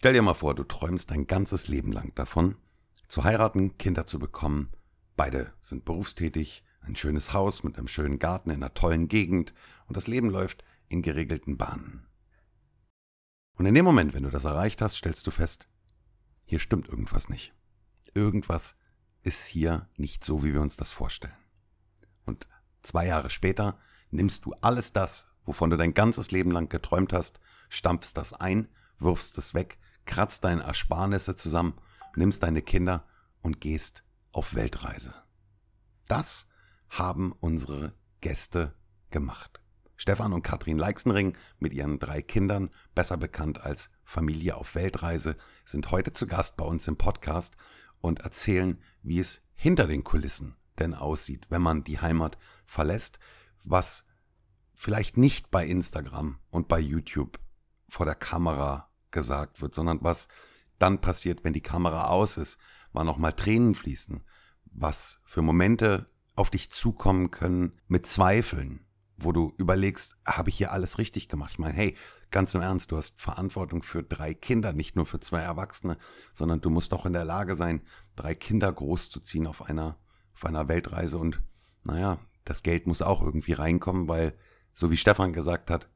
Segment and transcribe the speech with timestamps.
[0.00, 2.56] Stell dir mal vor, du träumst dein ganzes Leben lang davon,
[3.06, 4.70] zu heiraten, Kinder zu bekommen.
[5.14, 9.52] Beide sind berufstätig, ein schönes Haus mit einem schönen Garten in einer tollen Gegend
[9.88, 12.06] und das Leben läuft in geregelten Bahnen.
[13.58, 15.68] Und in dem Moment, wenn du das erreicht hast, stellst du fest,
[16.46, 17.52] hier stimmt irgendwas nicht.
[18.14, 18.76] Irgendwas
[19.20, 21.36] ist hier nicht so, wie wir uns das vorstellen.
[22.24, 22.48] Und
[22.80, 23.78] zwei Jahre später
[24.10, 27.38] nimmst du alles das, wovon du dein ganzes Leben lang geträumt hast,
[27.68, 28.66] stampfst das ein,
[28.98, 31.74] wirfst es weg, kratzt deine Ersparnisse zusammen,
[32.16, 33.04] nimmst deine Kinder
[33.42, 35.14] und gehst auf Weltreise.
[36.06, 36.46] Das
[36.88, 38.74] haben unsere Gäste
[39.10, 39.60] gemacht.
[39.96, 45.90] Stefan und Katrin Leixenring mit ihren drei Kindern, besser bekannt als Familie auf Weltreise, sind
[45.90, 47.56] heute zu Gast bei uns im Podcast
[48.00, 53.18] und erzählen, wie es hinter den Kulissen denn aussieht, wenn man die Heimat verlässt,
[53.62, 54.06] was
[54.74, 57.38] vielleicht nicht bei Instagram und bei YouTube
[57.88, 60.28] vor der Kamera gesagt wird, sondern was
[60.78, 62.58] dann passiert, wenn die Kamera aus ist,
[62.92, 64.22] wann nochmal Tränen fließen,
[64.64, 68.86] was für Momente auf dich zukommen können mit Zweifeln,
[69.16, 71.52] wo du überlegst, habe ich hier alles richtig gemacht?
[71.52, 71.96] Ich meine, hey,
[72.30, 75.98] ganz im Ernst, du hast Verantwortung für drei Kinder, nicht nur für zwei Erwachsene,
[76.32, 77.82] sondern du musst auch in der Lage sein,
[78.16, 79.98] drei Kinder großzuziehen auf einer,
[80.34, 81.42] auf einer Weltreise und
[81.84, 84.34] naja, das Geld muss auch irgendwie reinkommen, weil,
[84.72, 85.88] so wie Stefan gesagt hat,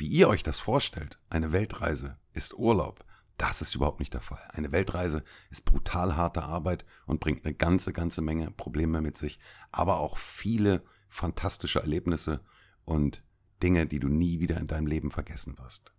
[0.00, 3.04] wie ihr euch das vorstellt, eine Weltreise ist Urlaub.
[3.36, 4.42] Das ist überhaupt nicht der Fall.
[4.48, 9.38] Eine Weltreise ist brutal harte Arbeit und bringt eine ganze, ganze Menge Probleme mit sich,
[9.72, 12.40] aber auch viele fantastische Erlebnisse
[12.86, 13.22] und
[13.62, 15.92] Dinge, die du nie wieder in deinem Leben vergessen wirst.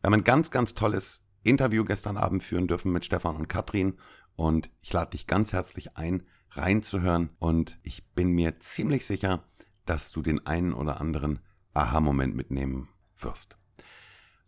[0.00, 3.98] Wir haben ein ganz, ganz tolles Interview gestern Abend führen dürfen mit Stefan und Katrin
[4.36, 9.42] und ich lade dich ganz herzlich ein, reinzuhören und ich bin mir ziemlich sicher,
[9.84, 11.40] dass du den einen oder anderen
[11.74, 12.88] Aha-Moment mitnehmen
[13.22, 13.56] wirst.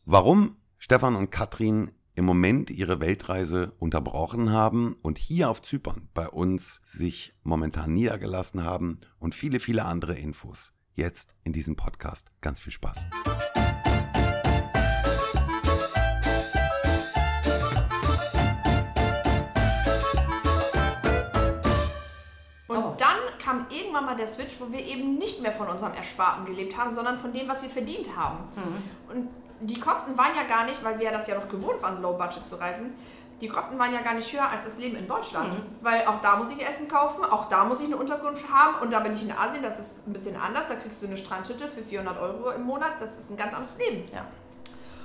[0.04, 6.28] Warum Stefan und Katrin im Moment ihre Weltreise unterbrochen haben und hier auf Zypern bei
[6.28, 10.74] uns sich momentan niedergelassen haben und viele, viele andere Infos.
[10.94, 12.32] Jetzt in diesem Podcast.
[12.42, 13.06] Ganz viel Spaß.
[23.92, 27.18] Irgendwann mal der Switch, wo wir eben nicht mehr von unserem Ersparten gelebt haben, sondern
[27.18, 28.38] von dem, was wir verdient haben.
[29.08, 29.28] Und
[29.60, 32.46] die Kosten waren ja gar nicht, weil wir das ja noch gewohnt waren, Low Budget
[32.46, 32.94] zu reisen,
[33.40, 35.56] die Kosten waren ja gar nicht höher als das Leben in Deutschland.
[35.80, 38.92] Weil auch da muss ich Essen kaufen, auch da muss ich eine Unterkunft haben und
[38.92, 41.68] da bin ich in Asien, das ist ein bisschen anders, da kriegst du eine Strandhütte
[41.68, 44.04] für 400 Euro im Monat, das ist ein ganz anderes Leben.
[44.14, 44.24] Ja.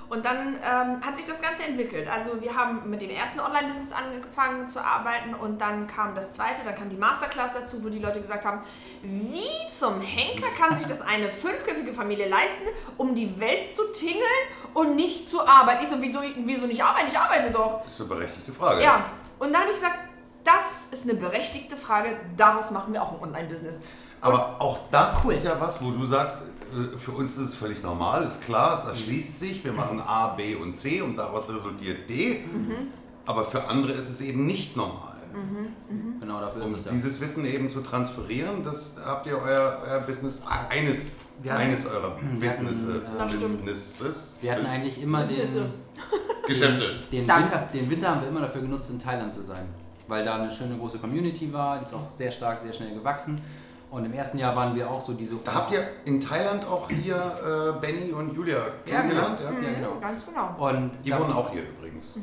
[0.10, 2.08] Und dann ähm, hat sich das Ganze entwickelt.
[2.08, 6.64] Also wir haben mit dem ersten Online-Business angefangen zu arbeiten und dann kam das zweite,
[6.64, 8.62] dann kam die Masterclass dazu, wo die Leute gesagt haben,
[9.02, 14.24] wie zum Henker kann sich das eine fünfköpfige Familie leisten, um die Welt zu tingeln
[14.74, 15.84] und nicht zu arbeiten?
[15.84, 17.08] Ich so, wieso, wieso nicht arbeiten?
[17.08, 17.82] Ich arbeite doch.
[17.84, 18.84] Das ist eine berechtigte Frage.
[18.84, 20.00] Ja, und dann habe ich gesagt,
[20.46, 23.82] das ist eine berechtigte Frage, daraus machen wir auch ein Online-Business.
[24.22, 25.34] Aber auch das Cool.
[25.34, 26.38] ist ja was, wo du sagst,
[26.74, 30.30] äh, für uns ist es völlig normal, ist klar, es erschließt sich, wir machen A,
[30.30, 32.44] B und C und daraus resultiert D.
[33.26, 35.14] Aber für andere ist es eben nicht normal.
[36.20, 36.92] Genau, dafür ist Um das ja.
[36.92, 41.12] dieses Wissen eben zu transferieren, das habt ihr euer, euer Business, ah, eines,
[41.42, 43.24] Wir hatten- eines eurer wir hatten, Business, äh.
[43.36, 45.38] Businesses, Wir hatten eigentlich immer den,
[46.48, 47.02] Geschäfte.
[47.12, 47.52] den, Danke.
[47.52, 49.68] Winter, den Winter haben wir immer dafür genutzt, in Thailand zu sein.
[50.08, 53.42] Weil da eine schöne große Community war, die ist auch sehr stark, sehr schnell gewachsen.
[53.90, 55.36] Und im ersten Jahr waren wir auch so diese.
[55.46, 58.84] Da habt ihr in Thailand auch hier äh, Benny und Julia Ja, genau.
[58.86, 59.52] kennengelernt, ja?
[59.70, 60.00] Ja, genau.
[60.02, 60.56] Ganz genau.
[60.70, 62.20] Und Die wohnen auch hier übrigens.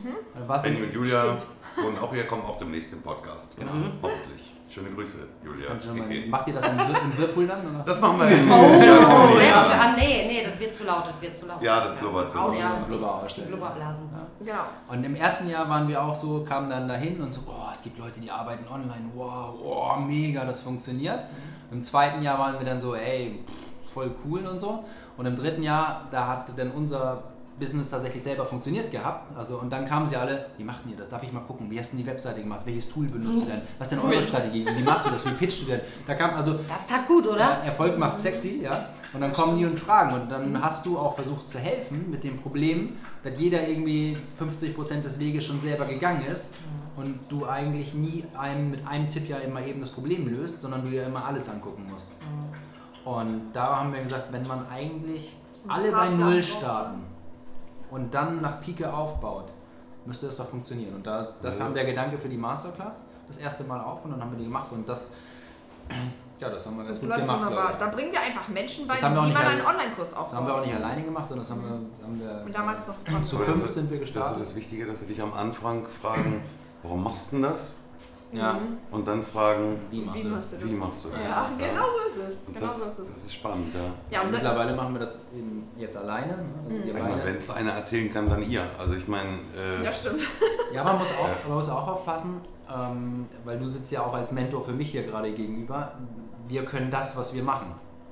[0.47, 1.47] Was Benny und Julia Stimmt.
[1.76, 3.56] wohnen auch hier, kommen auch demnächst im Podcast.
[3.56, 3.70] Genau.
[4.03, 4.53] Hoffentlich.
[4.69, 5.69] Schöne Grüße, Julia.
[5.94, 7.60] Mal- Macht ihr das im, Wir- im Whirlpool dann?
[7.74, 7.84] Oder?
[7.84, 9.66] Das machen wir in Oh, ja, ja.
[9.80, 11.62] Ah, nee, nee, das wird zu laut, das wird zu laut.
[11.62, 12.38] ja, das blubbert so.
[12.41, 12.74] Oh, ja.
[12.86, 13.48] Blubber Die ausstellen.
[13.48, 14.08] Blubberblasen.
[14.41, 14.53] Genau.
[14.88, 17.82] Und im ersten Jahr waren wir auch so, kamen dann dahin und so, oh, es
[17.82, 21.20] gibt Leute, die arbeiten online, wow, oh, mega, das funktioniert.
[21.70, 23.41] Im zweiten Jahr waren wir dann so, ey,
[23.92, 24.84] voll cool und so.
[25.16, 27.22] Und im dritten Jahr, da hat dann unser
[27.58, 29.36] Business tatsächlich selber funktioniert gehabt.
[29.36, 31.09] Also, und dann kamen sie alle, wie macht ihr das?
[31.09, 31.71] Darf ich mal gucken?
[31.71, 32.62] Wie hast du die Webseite gemacht?
[32.65, 33.62] Welches Tool benutzt ihr denn?
[33.78, 34.66] Was ist denn eure Strategie?
[34.77, 35.24] Wie machst du das?
[35.24, 35.80] Wie pitchst du denn?
[36.06, 37.44] Da kam also, Das tat gut, ja, oder?
[37.65, 38.89] Erfolg macht sexy, ja.
[39.12, 40.21] Und dann kommen die und fragen.
[40.21, 45.03] Und dann hast du auch versucht zu helfen mit dem Problem, dass jeder irgendwie 50%
[45.03, 46.54] des Weges schon selber gegangen ist
[46.96, 50.82] und du eigentlich nie einem, mit einem Tipp ja immer eben das Problem löst, sondern
[50.82, 52.08] du ja immer alles angucken musst.
[53.04, 55.34] Und da haben wir gesagt, wenn man eigentlich
[55.68, 57.02] alle bei Null starten
[57.91, 59.52] und dann nach Pike aufbaut,
[60.06, 60.94] müsste das doch funktionieren.
[60.96, 64.12] Und da, da Also- kam der Gedanke für die Masterclass das erste Mal auf und
[64.12, 65.10] dann haben wir die gemacht und das
[66.41, 67.72] Ja, das haben wir Das ganz gut läuft gemacht, wunderbar.
[67.78, 70.24] Da bringen wir einfach Menschen bei, Das nicht man einen Online-Kurs ich.
[70.24, 70.66] Das haben wir auch aufbaut.
[70.74, 71.70] nicht alleine gemacht, sondern das haben wir,
[72.06, 74.41] haben wir Und damals noch zu fünf das- sind wir Das ist gestartet.
[74.41, 76.42] das Wichtige, dass sie dich am Anfang fragen,
[76.84, 77.75] warum machst du denn das?
[78.33, 78.59] Ja,
[78.91, 80.69] Und dann fragen, wie machst Wie du machst du das?
[80.69, 81.31] wie machst du das?
[81.31, 82.34] Ja, genau so ist es.
[82.48, 83.15] Und Genau das, so ist es.
[83.15, 83.72] das ist spannend,
[84.10, 84.21] ja.
[84.22, 86.39] Ja, Mittlerweile machen wir das eben jetzt alleine.
[86.39, 86.92] ne?
[86.95, 87.25] Also beide.
[87.27, 88.63] wenn es einer erzählen kann, dann ihr.
[88.77, 90.21] Also ich meine, äh, das stimmt.
[90.72, 94.33] Ja, man muss auch, man muss auch aufpassen, ähm, weil du sitzt ja auch als
[94.33, 95.92] Mentor für mich hier gerade gegenüber.
[96.48, 97.69] Wir können das, was wir machen.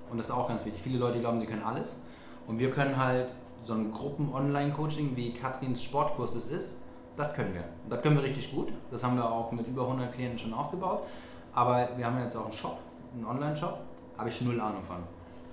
[0.08, 0.80] Und das ist auch ganz wichtig.
[0.84, 2.00] Viele Leute glauben, sie können alles.
[2.46, 3.34] Und wir können halt
[3.64, 6.82] so ein Gruppen-Online-Coaching, wie Katrins Sportkurs es ist,
[7.16, 7.64] das können wir.
[7.88, 8.72] Das können wir richtig gut.
[8.90, 11.02] Das haben wir auch mit über 100 Klienten schon aufgebaut.
[11.54, 12.78] Aber wir haben jetzt auch einen Shop,
[13.14, 13.78] einen Online-Shop,
[14.18, 14.96] habe ich null Ahnung von.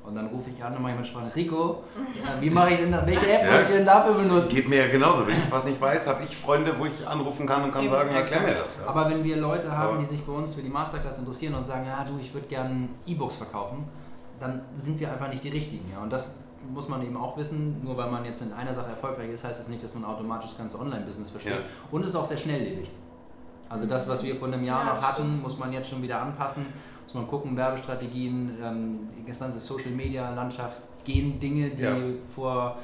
[0.06, 2.92] Und dann rufe ich an und mache jemand Sprache, Rico, äh, wie mache ich denn
[2.92, 3.06] das?
[3.06, 3.52] Welche App Ja.
[3.52, 4.50] muss ich denn dafür benutzen?
[4.50, 5.28] geht mir ja genauso.
[5.28, 7.92] Wenn ich was nicht weiß, habe ich Freunde, wo ich anrufen kann und kann Eben,
[7.94, 8.80] sagen, erklär mir das.
[8.82, 8.88] Ja.
[8.90, 11.66] Aber wenn wir Leute haben, Aber- die sich bei uns für die Masterclass interessieren und
[11.66, 13.86] sagen, ja du, ich würde gerne E-Books verkaufen,
[14.40, 15.92] dann sind wir einfach nicht die Richtigen.
[15.92, 16.02] Ja?
[16.02, 16.34] Und das
[16.74, 19.60] muss man eben auch wissen, nur weil man jetzt mit einer Sache erfolgreich ist, heißt
[19.60, 21.54] das nicht, dass man automatisch das ganze Online-Business versteht.
[21.54, 21.60] Ja.
[21.92, 22.90] Und es ist auch sehr schnelllebig.
[23.70, 25.44] Also das, was wir vor einem Jahr Ja, noch hatten, stimmt.
[25.44, 26.66] muss man jetzt schon wieder anpassen.
[27.04, 31.96] Muss man gucken, Werbestrategien, ähm, die ganze Social-Media-Landschaft, gehen Dinge, die Ja.
[32.36, 32.78] vor,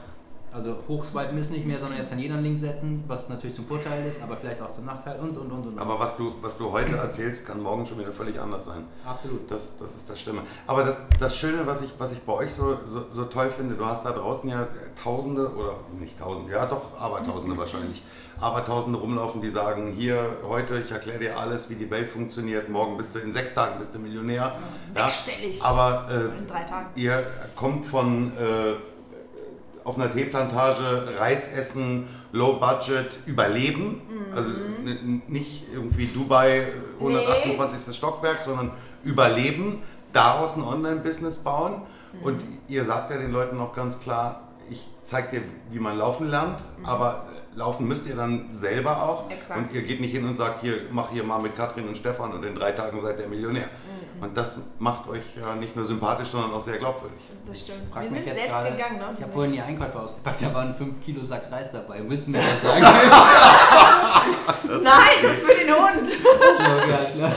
[0.56, 3.66] also hochswipen ist nicht mehr, sondern jetzt kann jeder einen Link setzen, was natürlich zum
[3.66, 5.80] Vorteil ist, aber vielleicht auch zum Nachteil und, und, und, und.
[5.80, 8.86] Aber was du, was du heute erzählst, kann morgen schon wieder völlig anders sein.
[9.06, 9.52] Absolut.
[9.52, 10.42] Das, das ist das Schlimme.
[10.66, 13.76] Aber das, das Schöne, was ich, was ich bei euch so, so, so toll finde,
[13.76, 14.68] du hast da draußen ja
[15.02, 18.02] Tausende oder nicht Tausende, ja doch, aber Tausende wahrscheinlich,
[18.40, 22.70] aber Tausende rumlaufen, die sagen, hier, heute, ich erkläre dir alles, wie die Welt funktioniert,
[22.70, 24.56] morgen bist du, in sechs Tagen bist du Millionär.
[24.96, 25.62] Ja, Sechsstellig.
[25.64, 26.88] aber äh, In drei Tagen.
[26.96, 27.24] ihr
[27.56, 28.74] kommt von äh,
[29.86, 34.02] auf einer Teeplantage, Reis essen, Low Budget, überleben.
[34.36, 36.68] Also n- nicht irgendwie Dubai,
[37.00, 37.96] 128.
[37.96, 38.72] Stockwerk, sondern
[39.04, 41.84] überleben, daraus ein Online-Business bauen.
[42.22, 46.30] Und ihr sagt ja den Leuten auch ganz klar, ich zeige dir, wie man laufen
[46.30, 49.30] lernt, aber laufen müsst ihr dann selber auch.
[49.30, 49.60] Exakt.
[49.60, 52.32] Und ihr geht nicht hin und sagt, hier, mach hier mal mit Katrin und Stefan
[52.34, 53.70] und in drei Tagen seid ihr Millionär.
[54.22, 57.20] Und das macht euch ja nicht nur sympathisch, sondern auch sehr glaubwürdig.
[57.48, 57.94] Das stimmt.
[57.94, 59.14] Wir sind selbst gerade- gegangen, ne?
[59.18, 62.00] Ich habe vorhin die Einkäufe ausgepackt, da waren 5 Kilo Sack Reis dabei.
[62.02, 62.82] Müssen wir was sagen?
[64.64, 66.08] Nein, das ist für den Hund.
[66.08, 67.36] so, ja, klar.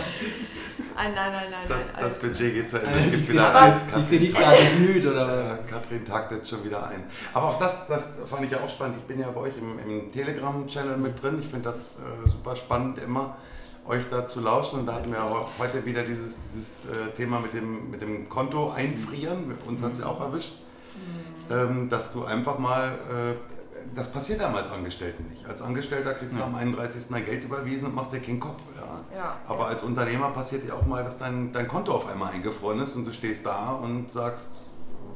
[1.00, 1.60] Nein, nein, nein, nein.
[1.68, 2.98] Das, nein, das alles Budget geht zu Ende.
[2.98, 3.74] Es Ich gibt bin wieder
[4.10, 5.58] die Katrin, glüht oder äh?
[5.70, 7.04] Katrin taktet schon wieder ein.
[7.32, 8.96] Aber auch das, das fand ich ja auch spannend.
[8.98, 11.38] Ich bin ja bei euch im, im Telegram-Channel mit drin.
[11.40, 13.36] Ich finde das äh, super spannend immer,
[13.88, 14.80] euch da zu lauschen.
[14.80, 18.28] Und da hatten wir auch heute wieder dieses, dieses äh, Thema mit dem, mit dem
[18.28, 19.54] Konto einfrieren.
[19.66, 20.54] Uns hat es ja auch erwischt.
[21.50, 25.46] Ähm, dass du einfach mal, äh, das passiert einem als Angestellten nicht.
[25.48, 27.04] Als Angestellter kriegst du am 31.
[27.10, 28.60] dein Geld überwiesen und machst dir keinen Kopf.
[28.76, 29.16] Ja.
[29.16, 29.36] Ja.
[29.46, 32.96] Aber als Unternehmer passiert dir auch mal, dass dein, dein Konto auf einmal eingefroren ist
[32.96, 34.48] und du stehst da und sagst,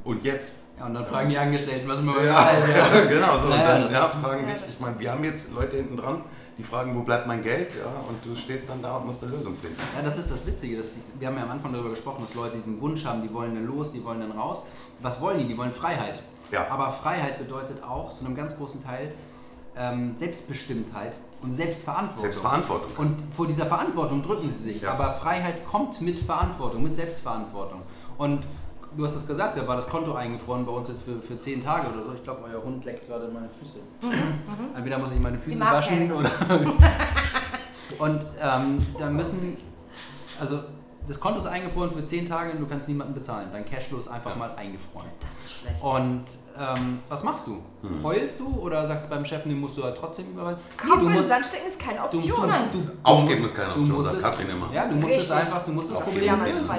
[0.04, 0.52] und jetzt?
[0.78, 2.50] Ja, und dann fragen die Angestellten, was wir Ja,
[2.94, 3.04] ja.
[3.04, 3.44] genau so.
[3.44, 6.22] Und Naja, dann das ja, fragen dich, ich meine, wir haben jetzt Leute hinten dran,
[6.62, 7.74] die fragen, wo bleibt mein Geld?
[7.74, 9.76] Ja, und du stehst dann da und musst eine Lösung finden.
[9.96, 10.76] Ja, das ist das Witzige.
[10.76, 13.54] Dass, wir haben ja am Anfang darüber gesprochen, dass Leute diesen Wunsch haben, die wollen
[13.54, 14.62] dann los, die wollen dann raus.
[15.00, 15.48] Was wollen die?
[15.48, 16.22] Die wollen Freiheit.
[16.50, 16.68] Ja.
[16.70, 19.12] Aber Freiheit bedeutet auch zu einem ganz großen Teil
[19.76, 22.22] ähm, Selbstbestimmtheit und Selbstverantwortung.
[22.22, 22.92] Selbstverantwortung.
[22.96, 24.82] Und vor dieser Verantwortung drücken sie sich.
[24.82, 24.92] Ja.
[24.92, 27.82] Aber Freiheit kommt mit Verantwortung, mit Selbstverantwortung.
[28.18, 28.46] Und
[28.96, 31.62] du hast es gesagt, da war das Konto eingefroren bei uns jetzt für, für zehn
[31.62, 32.12] Tage oder so.
[32.14, 33.78] Ich glaube, euer Hund leckt gerade meine Füße.
[34.74, 36.30] Entweder muss ich meine Füße waschen oder.
[37.98, 39.56] Und ähm, da müssen.
[40.40, 40.60] Also,
[41.08, 43.48] das Konto ist eingefroren für zehn Tage und du kannst niemanden bezahlen.
[43.52, 45.08] Dein Cashflow ist einfach mal eingefroren.
[45.20, 45.82] Das ist schlecht.
[45.82, 46.24] Und
[46.58, 47.60] ähm, was machst du?
[48.02, 50.60] Heulst du oder sagst du beim Chef, nee, musst du halt trotzdem überweisen?
[50.76, 52.40] Kopf du in den musst, Sand stecken ist keine du, Option.
[52.72, 54.72] du, du, Aufgeben ist keine du Option, musst sagt es- Katrin immer.
[54.72, 56.70] Ja, du musst es einfach, du musst das Problem lösen.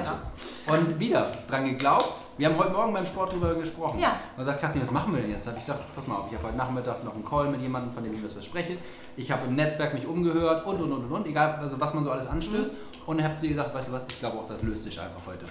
[0.66, 2.20] Und wieder dran geglaubt.
[2.38, 3.98] Wir haben heute Morgen beim Sport drüber gesprochen.
[4.00, 4.16] Ja.
[4.36, 5.46] Und sagt Katrin, was machen wir denn jetzt?
[5.46, 7.60] Da habe ich gesagt, pass mal auf, ich habe heute Nachmittag noch einen Call mit
[7.60, 8.78] jemandem, von dem ich was verspreche.
[9.16, 12.02] Ich habe im Netzwerk mich umgehört und und und und und, egal also was man
[12.02, 12.70] so alles anstößt.
[13.06, 14.98] Und dann habe zu ihr gesagt, weißt du was, ich glaube auch, das löst sich
[15.00, 15.44] einfach heute.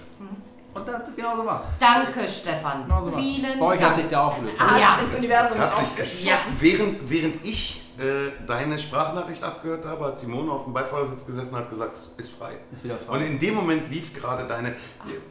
[0.74, 1.64] Und das, genau so war's.
[1.78, 2.82] Danke, Stefan.
[2.84, 3.22] Genau so war's.
[3.22, 4.02] Vielen Bei euch hat Dank.
[4.02, 4.60] sich ja auch gelöst.
[4.60, 4.98] Ah, Ja.
[5.04, 6.24] ins Universum hat sich.
[6.24, 6.36] Ja.
[6.58, 11.60] während, während ich äh, deine Sprachnachricht abgehört habe, hat Simone auf dem Beifahrersitz gesessen und
[11.60, 12.54] hat gesagt, es ist frei.
[12.72, 13.14] Ist wieder frei.
[13.14, 14.74] Und in dem Moment lief gerade deine,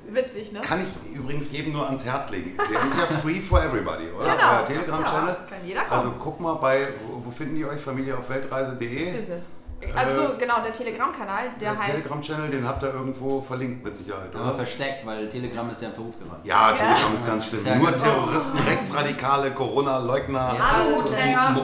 [0.09, 0.61] Witzig, ne?
[0.61, 2.55] kann ich übrigens jedem nur ans Herz legen.
[2.57, 4.33] Der ist ja free for everybody, oder?
[4.37, 4.49] Genau.
[4.59, 5.27] Euer Telegram-Channel.
[5.27, 5.91] Ja, kann jeder kommen.
[5.91, 7.81] Also guck mal bei, wo, wo finden die euch?
[7.81, 9.11] Familieaufweltreise.de.
[9.13, 9.47] Business.
[9.95, 11.91] Also genau, der Telegram-Kanal, der Der heißt.
[11.95, 14.53] Telegram-Channel, den habt ihr irgendwo verlinkt mit Sicherheit, Aber oder?
[14.55, 16.41] versteckt, weil Telegram ist ja in Verruf geraten.
[16.47, 17.65] Ja, Telegram ist ganz schlimm.
[17.65, 18.03] Ja, Nur genau.
[18.03, 21.55] Terroristen, Rechtsradikale, Corona-Leugner, Aluhutträger.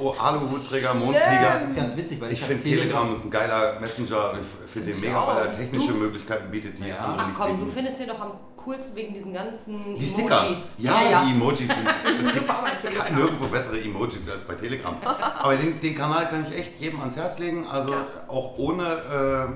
[0.00, 1.60] Oh, Aluhutträger, Das Mondflieger.
[1.68, 4.32] ist ganz witzig, weil ich, Ich finde Telegram ist ein geiler Messenger.
[4.65, 6.96] Ich finde den mega, weil er technische Möglichkeiten bietet, die Ja.
[6.96, 10.44] andere Ach komm, du findest den doch am coolsten wegen diesen ganzen Die Sticker.
[10.46, 10.64] Emojis.
[10.78, 11.88] Ja, die Emojis sind.
[12.20, 12.50] Es gibt
[13.14, 14.96] nirgendwo bessere Emojis als bei Telegram.
[15.38, 17.66] Aber den, den Kanal kann ich echt jedem ans Herz legen.
[17.70, 18.06] Also Ja.
[18.28, 19.48] auch ohne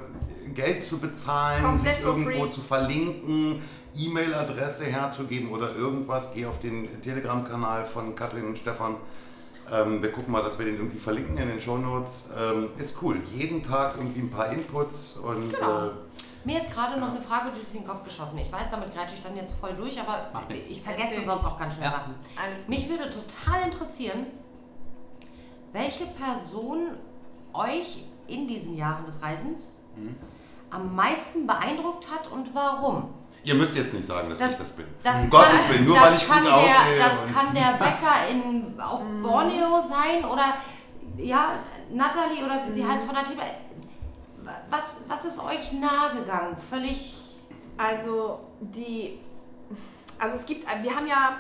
[0.47, 2.51] äh, Geld zu bezahlen, Komplett sich irgendwo free.
[2.51, 3.63] zu verlinken,
[3.99, 6.33] E-Mail-Adresse herzugeben oder irgendwas.
[6.35, 8.97] Geh auf den Telegram-Kanal von Katrin und Stefan.
[9.73, 12.31] Ähm, wir gucken mal, dass wir den irgendwie verlinken in den Shownotes.
[12.39, 13.21] Ähm, ist cool.
[13.35, 15.87] Jeden Tag irgendwie ein paar Inputs und Genau.
[15.87, 15.91] äh,
[16.45, 18.39] Mir ist gerade noch eine Frage durch den Kopf geschossen.
[18.39, 20.67] Ich weiß, damit greife ich dann jetzt voll durch, aber nichts.
[20.69, 21.25] ich vergesse Erzähl.
[21.25, 21.93] sonst auch ganz schnell Ja.
[21.93, 22.15] Sachen.
[22.35, 24.27] Alles Mich würde total interessieren,
[25.73, 26.97] welche Person
[27.53, 30.17] euch in diesen Jahren des Reisens Mhm.
[30.71, 33.13] am meisten beeindruckt hat und warum.
[33.45, 34.85] Ihr müsst jetzt nicht sagen, dass ich das bin.
[35.03, 36.99] das um kann- Gottes Willen, nur das weil ich gut der, aussehe.
[36.99, 39.01] Das kann der Bäcker in, auf.
[39.23, 40.55] Borneo sein oder
[41.17, 41.55] ja,
[41.93, 42.93] Natalie oder wie sie Mhm.
[42.93, 43.43] heißt von der Thema.
[44.71, 46.57] Was, was ist euch nahegegangen?
[46.71, 47.17] Völlig.
[47.77, 49.19] Also die,
[50.19, 51.37] also es gibt, wir haben ja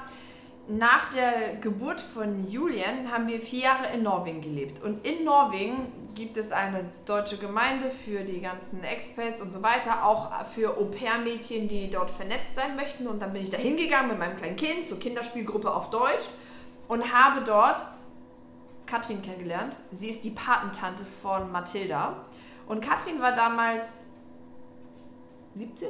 [0.69, 5.92] nach der Geburt von Julian haben wir vier Jahre in Norwegen gelebt und in Norwegen
[6.14, 11.69] gibt es eine deutsche Gemeinde für die ganzen Expats und so weiter, auch für Au-pair-Mädchen,
[11.69, 14.87] die dort vernetzt sein möchten und dann bin ich da hingegangen mit meinem kleinen Kind
[14.87, 16.26] zur Kinderspielgruppe auf Deutsch
[16.88, 17.81] und habe dort
[18.87, 19.75] Katrin kennengelernt.
[19.93, 22.17] Sie ist die Patentante von Mathilda
[22.67, 23.97] und Katrin war damals
[25.55, 25.88] 17,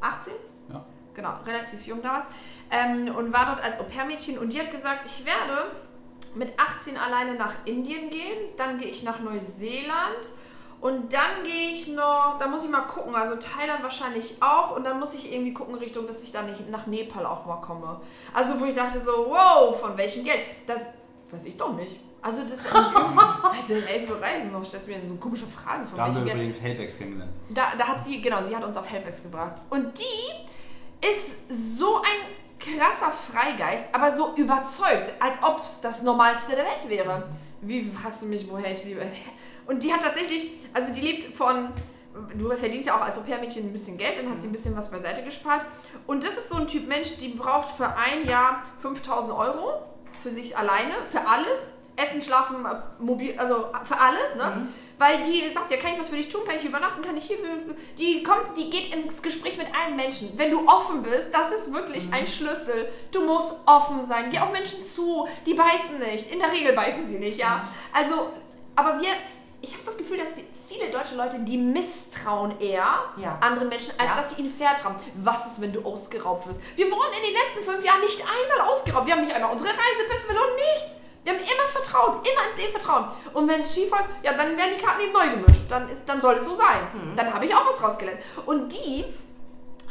[0.00, 0.32] 18?
[0.72, 0.84] Ja.
[1.14, 2.26] Genau, relativ jung damals.
[2.70, 4.38] Ähm, und war dort als Au-pair-Mädchen.
[4.38, 5.70] Und die hat gesagt, ich werde
[6.34, 8.50] mit 18 alleine nach Indien gehen.
[8.56, 10.32] Dann gehe ich nach Neuseeland.
[10.80, 14.74] Und dann gehe ich noch, da muss ich mal gucken, also Thailand wahrscheinlich auch.
[14.74, 17.60] Und dann muss ich irgendwie gucken Richtung, dass ich dann nicht nach Nepal auch mal
[17.60, 18.00] komme.
[18.34, 20.40] Also wo ich dachte so, wow, von welchem Geld?
[20.66, 20.80] Das
[21.30, 22.00] weiß ich doch nicht.
[22.20, 25.96] Also das ist also elf Uhr reisen, warum stellst du mir so komische Fragen von
[25.96, 27.32] Da haben wir übrigens Helbex kennengelernt.
[27.50, 29.54] Da, da hat sie, genau, sie hat uns auf Helpex gebracht.
[29.70, 36.54] Und die ist so ein krasser Freigeist, aber so überzeugt, als ob es das Normalste
[36.54, 37.28] der Welt wäre.
[37.60, 39.00] Wie fragst du mich, woher ich liebe?
[39.66, 41.72] Und die hat tatsächlich, also die lebt von,
[42.36, 44.90] du verdienst ja auch als Au-pair-Mädchen ein bisschen Geld, dann hat sie ein bisschen was
[44.90, 45.64] beiseite gespart.
[46.06, 49.82] Und das ist so ein Typ Mensch, die braucht für ein Jahr 5000 Euro
[50.20, 51.68] für sich alleine, für alles.
[51.94, 52.66] Essen, Schlafen,
[53.00, 54.66] mobil, also für alles, ne?
[54.98, 56.42] Weil die sagt, ja, kann ich was für dich tun?
[56.46, 57.02] Kann ich übernachten?
[57.02, 57.38] Kann ich hier?
[57.98, 60.32] Die kommt, die geht ins Gespräch mit allen Menschen.
[60.36, 62.88] Wenn du offen bist, das ist wirklich ein Schlüssel.
[63.10, 64.30] Du musst offen sein.
[64.30, 65.26] Geh auf Menschen zu.
[65.46, 66.30] Die beißen nicht.
[66.30, 67.66] In der Regel beißen sie nicht, ja.
[67.92, 68.30] Also,
[68.76, 69.08] aber wir,
[69.60, 73.38] ich habe das Gefühl, dass die, viele deutsche Leute, die misstrauen eher Ja.
[73.40, 74.16] anderen Menschen, als Ja.
[74.16, 74.96] dass sie ihnen vertrauen.
[75.16, 76.60] Was ist, wenn du ausgeraubt wirst?
[76.76, 79.06] Wir wurden in den letzten fünf Jahren nicht einmal ausgeraubt.
[79.06, 80.96] Wir haben nicht einmal unsere Reisepässe verloren, nichts.
[81.24, 83.14] Wir haben immer vertraut, immer ins Leben vertraut.
[83.32, 85.70] Und wenn es schief läuft, ja, dann werden die Karten eben neu gemischt.
[85.70, 86.80] Dann, ist, dann soll es so sein.
[87.16, 88.18] Dann habe ich auch was rausgelernt.
[88.44, 89.04] Und die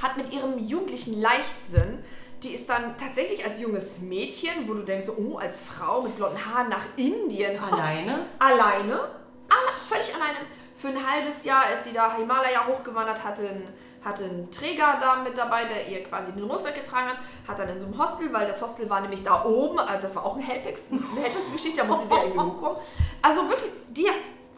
[0.02, 2.04] hat mit ihrem jugendlichen Leichtsinn,
[2.44, 6.44] die ist dann tatsächlich als junges Mädchen, wo du denkst, oh, als Frau mit blonden
[6.46, 7.58] Haaren nach Indien.
[7.72, 8.26] Alleine?
[8.40, 8.94] Alleine.
[8.94, 10.38] Alle, völlig alleine.
[10.76, 13.68] Für ein halbes Jahr ist sie da Himalaya hochgewandert, hatte einen,
[14.04, 17.18] hatte einen Träger da mit dabei, der ihr quasi den Rucksack getragen hat.
[17.48, 20.16] Hat dann in so einem Hostel, weil das Hostel war nämlich da oben, äh, das
[20.16, 22.78] war auch ein Helpex, eine Helpex-Geschichte, da musste sie irgendwie hochkommen.
[23.22, 24.08] Also wirklich, die,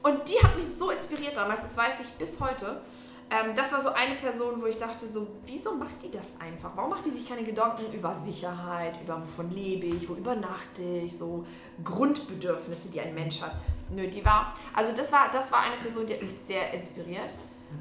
[0.01, 2.81] und die hat mich so inspiriert damals, das weiß ich bis heute.
[3.29, 6.71] Ähm, das war so eine Person, wo ich dachte so, wieso macht die das einfach?
[6.75, 11.17] Warum macht die sich keine Gedanken über Sicherheit, über wovon lebe ich, wo übernachte ich,
[11.17, 11.45] so
[11.83, 13.55] Grundbedürfnisse, die ein Mensch hat.
[13.89, 17.29] Nö, die war, also das war, das war eine Person, die hat mich sehr inspiriert.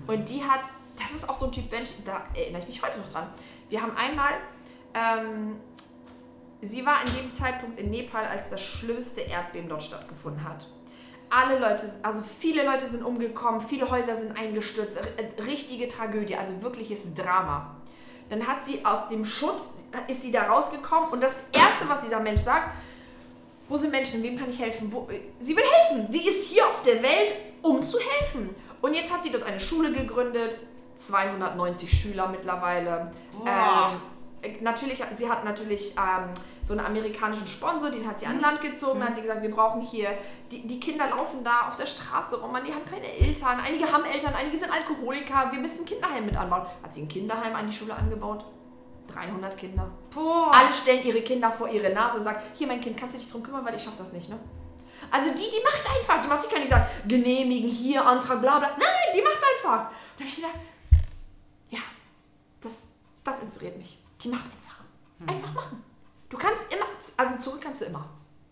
[0.07, 0.71] Und die hat,
[1.03, 3.29] das ist auch so ein Typ Mensch, da erinnere ich mich heute noch dran.
[3.69, 4.33] Wir haben einmal,
[4.95, 5.57] ähm,
[6.61, 10.67] sie war in dem Zeitpunkt in Nepal, als das schlimmste Erdbeben dort stattgefunden hat.
[11.31, 16.61] Alle Leute, also viele Leute sind umgekommen, viele Häuser sind eingestürzt, r- richtige Tragödie, also
[16.63, 17.75] wirkliches Drama.
[18.29, 19.71] Dann hat sie aus dem Schutz,
[20.09, 22.71] ist sie da rausgekommen und das Erste, was dieser Mensch sagt,
[23.69, 24.93] wo sind Menschen, wem kann ich helfen?
[24.93, 25.09] Wo,
[25.41, 27.33] sie will helfen, die ist hier auf der Welt,
[27.63, 28.51] um zu helfen.
[28.83, 30.59] Und jetzt hat sie dort eine Schule gegründet,
[30.97, 33.11] 290 Schüler mittlerweile.
[33.47, 34.01] Ähm,
[34.61, 39.01] natürlich, sie hat natürlich ähm, so einen amerikanischen Sponsor, den hat sie an Land gezogen,
[39.01, 40.09] dann hat sie gesagt, wir brauchen hier,
[40.51, 44.05] die, die Kinder laufen da auf der Straße rum, die haben keine Eltern, einige haben
[44.05, 46.67] Eltern, einige sind Alkoholiker, wir müssen ein Kinderheim mit anbauen.
[46.83, 48.45] Hat sie ein Kinderheim an die Schule angebaut?
[49.13, 49.91] 300 Kinder.
[50.15, 50.53] Boah.
[50.55, 53.31] Alle stellen ihre Kinder vor ihre Nase und sagen, hier mein Kind, kannst du dich
[53.31, 54.39] drum kümmern, weil ich schaff das nicht, ne?
[55.11, 58.71] Also die, die macht einfach, die macht sich keine Gedanken, genehmigen, hier, Antrag, bla bla.
[58.79, 59.91] Nein, die macht einfach.
[59.91, 60.55] Und da habe ich gedacht,
[62.63, 62.85] das,
[63.25, 63.99] das inspiriert mich.
[64.23, 64.85] Die macht einfach.
[65.27, 65.83] Einfach machen.
[66.29, 68.09] Du kannst immer, also zurück kannst du immer.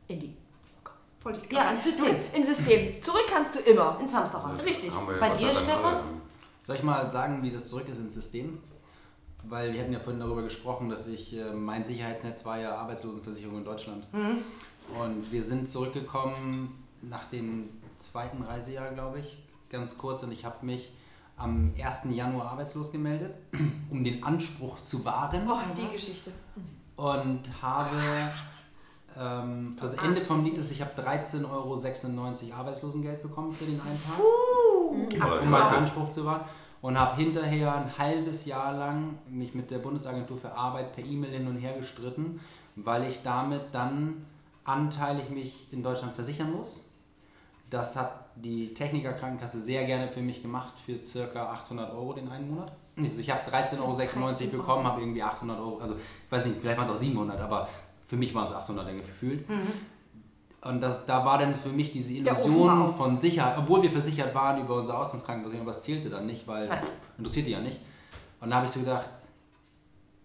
[0.07, 0.37] In die.
[0.85, 0.91] Oh
[1.25, 1.85] wollte ich Ja, ins.
[1.85, 2.05] System.
[2.05, 3.03] Du, ins System.
[3.03, 3.99] Zurück kannst du immer.
[4.01, 4.65] Ins Hamsterrad.
[4.65, 4.91] Richtig.
[5.19, 5.85] Bei dir, Stefan?
[5.85, 6.05] alle.
[6.65, 8.59] Soll ich mal sagen, wie das zurück ist ins System?
[9.45, 13.57] Weil wir hatten ja vorhin darüber gesprochen, dass ich, äh, mein Sicherheitsnetz war ja Arbeitslosenversicherung
[13.57, 14.07] in Deutschland.
[14.13, 20.23] Und wir sind zurückgekommen nach dem zweiten Reisejahr, glaube ich, ganz kurz.
[20.23, 20.93] Und ich habe mich
[21.41, 22.03] am 1.
[22.11, 23.35] Januar arbeitslos gemeldet,
[23.91, 25.47] um den Anspruch zu wahren.
[25.47, 26.31] Boah, die Geschichte.
[26.97, 27.97] Und habe,
[29.19, 33.99] ähm, also Ende vom Lied ist, ich habe 13,96 Euro Arbeitslosengeld bekommen für den einen
[33.99, 35.75] Tag um meinen.
[35.75, 36.45] Anspruch zu wahren.
[36.83, 41.31] Und habe hinterher ein halbes Jahr lang mich mit der Bundesagentur für Arbeit per E-Mail
[41.31, 42.41] hin und her gestritten,
[42.75, 44.25] weil ich damit dann
[44.65, 46.90] anteilig mich in Deutschland versichern muss.
[47.71, 52.51] Das hat die Technikerkrankenkasse sehr gerne für mich gemacht, für circa 800 Euro den einen
[52.51, 52.73] Monat.
[52.99, 56.77] Also ich habe 13,96 Euro bekommen, habe irgendwie 800 Euro, also ich weiß nicht, vielleicht
[56.77, 57.69] waren es auch 700, aber
[58.05, 59.45] für mich waren es 800 Dinge gefühlt.
[60.63, 64.61] Und das, da war dann für mich diese Illusion von Sicherheit, obwohl wir versichert waren
[64.61, 66.83] über unsere Auslandskrankenversicherung, aber es zählte dann nicht, weil Nein.
[67.17, 67.81] interessierte ja nicht.
[68.41, 69.09] Und da habe ich so gedacht,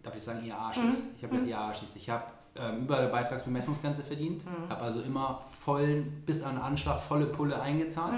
[0.03, 0.95] darf ich sagen, ihr Arschis?
[1.17, 1.95] Ich habe gedacht, ihr Arschis.
[1.95, 2.23] Ich habe
[2.55, 7.59] ähm, über der Beitragsbemessungsgrenze verdient, habe also immer voll, bis an den Anschlag, volle Pulle
[7.59, 8.13] eingezahlt.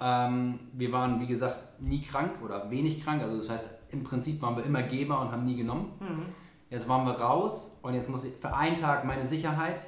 [0.00, 3.22] Ähm, wir waren, wie gesagt, nie krank oder wenig krank.
[3.22, 5.92] Also das heißt, im Prinzip waren wir immer Geber und haben nie genommen.
[6.68, 9.80] Jetzt waren wir raus und jetzt muss ich für einen Tag meine Sicherheit.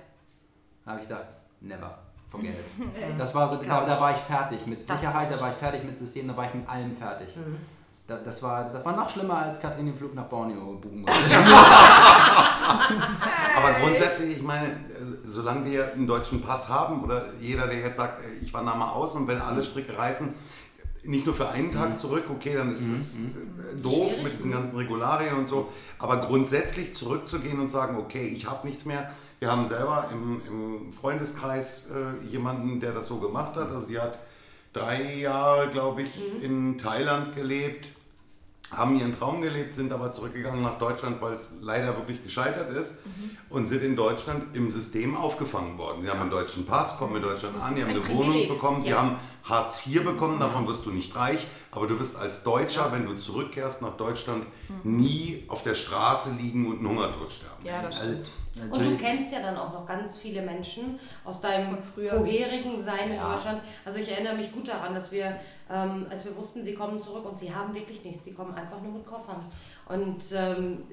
[0.85, 1.27] Da habe ich gedacht,
[1.61, 2.65] never, forget it.
[3.19, 5.83] Das war so, da, da war ich fertig mit Das Sicherheit, da war ich fertig
[5.83, 7.29] mit System, da war ich mit allem fertig.
[8.07, 11.15] Da, das, war, das war noch schlimmer als Katrin den Flug nach Borneo buchen musste.
[13.57, 14.77] Aber grundsätzlich, ich meine,
[15.25, 18.93] solange wir einen deutschen Pass haben oder jeder, der jetzt sagt, äh, ich wandere mal
[18.93, 20.35] aus und wenn alle Stricke reißen,
[21.07, 24.77] nicht nur für einen Tag zurück, okay, dann ist es äh, doof mit diesen ganzen
[24.77, 25.69] Regularien und so.
[25.99, 29.11] Aber grundsätzlich zurückzugehen und sagen, okay, ich habe nichts mehr.
[29.39, 33.71] Wir haben selber im, im Freundeskreis äh, jemanden, der das so gemacht hat.
[33.71, 34.19] Also die hat
[34.73, 37.89] drei Jahre, glaube ich, in Thailand gelebt
[38.77, 42.99] haben ihren Traum gelebt, sind aber zurückgegangen nach Deutschland, weil es leider wirklich gescheitert ist
[43.51, 46.03] und sind in Deutschland im System aufgefangen worden.
[46.03, 48.25] Sie haben einen deutschen Pass, kommen in Deutschland an, ist sie haben ein eine Wohnung
[48.33, 48.49] Privileg.
[48.49, 48.99] bekommen, sie Ja.
[48.99, 53.05] haben Hartz IV bekommen, davon wirst du nicht reich, aber du wirst als Deutscher, wenn
[53.05, 54.45] du zurückkehrst nach Deutschland,
[54.83, 57.65] nie auf der Straße liegen und einen Hungertod sterben.
[57.65, 58.31] Ja, das Also, stimmt.
[58.73, 63.17] Und du kennst ja dann auch noch ganz viele Menschen aus deinem vorherigen Sein in
[63.17, 63.33] Ja.
[63.35, 63.61] Deutschland.
[63.85, 65.37] Also ich erinnere mich gut daran, dass wir,
[65.71, 68.81] ähm, als wir wussten, sie kommen zurück und sie haben wirklich nichts, sie kommen einfach
[68.81, 69.51] nur mit Koffern.
[69.87, 70.85] Und ähm,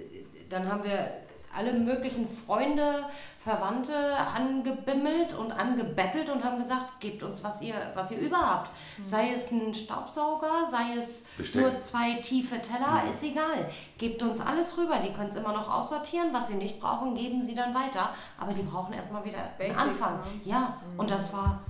[0.50, 1.12] dann haben wir
[1.56, 3.06] alle möglichen Freunde,
[3.40, 8.70] Verwandte angebimmelt und angebettelt und haben gesagt, gebt uns, was ihr, was ihr überhaupt.
[9.04, 11.62] Sei es ein Staubsauger, sei es Besteck.
[11.62, 13.70] nur zwei tiefe Teller, ist egal.
[13.98, 14.98] Gebt uns alles rüber.
[15.06, 16.30] Die können es immer noch aussortieren.
[16.32, 18.12] Was sie nicht brauchen, geben sie dann weiter.
[18.40, 20.16] Aber die brauchen erstmal wieder Basics, einen Anfang.
[20.18, 20.42] ne?
[20.46, 21.62] Ja, und das war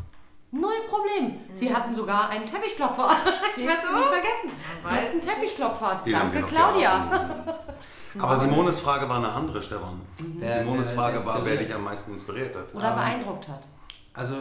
[0.51, 1.37] null Problem.
[1.53, 3.09] Sie hatten sogar einen Teppichklopfer.
[3.57, 3.95] ich werde es du?
[3.97, 4.51] nie vergessen.
[4.83, 6.01] Selbst weiß einen Teppichklopfer.
[6.03, 7.05] Wir Danke, Claudia.
[7.05, 7.59] gehabt.
[8.19, 10.01] Aber Simones Frage war eine andere, Stefan.
[10.17, 12.73] Wer- Simones Frage war, wer dich am meisten inspiriert hat.
[12.75, 13.67] Oder beeindruckt hat.
[14.13, 14.35] also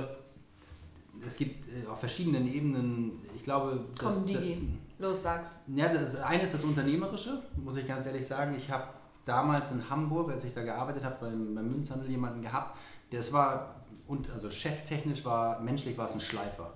[1.24, 4.78] es gibt äh, auf verschiedenen Ebenen, ich glaube, Komm, dass, Digi.
[4.98, 5.50] Los, sag's.
[5.68, 8.54] Ja, das eine ist das Unternehmerische, muss ich ganz ehrlich sagen.
[8.54, 8.84] Ich habe
[9.24, 12.76] damals in Hamburg, als ich da gearbeitet habe, beim, beim Münzhandel jemanden gehabt,
[13.12, 16.72] der es war, und also cheftechnisch war, menschlich war es ein Schleifer.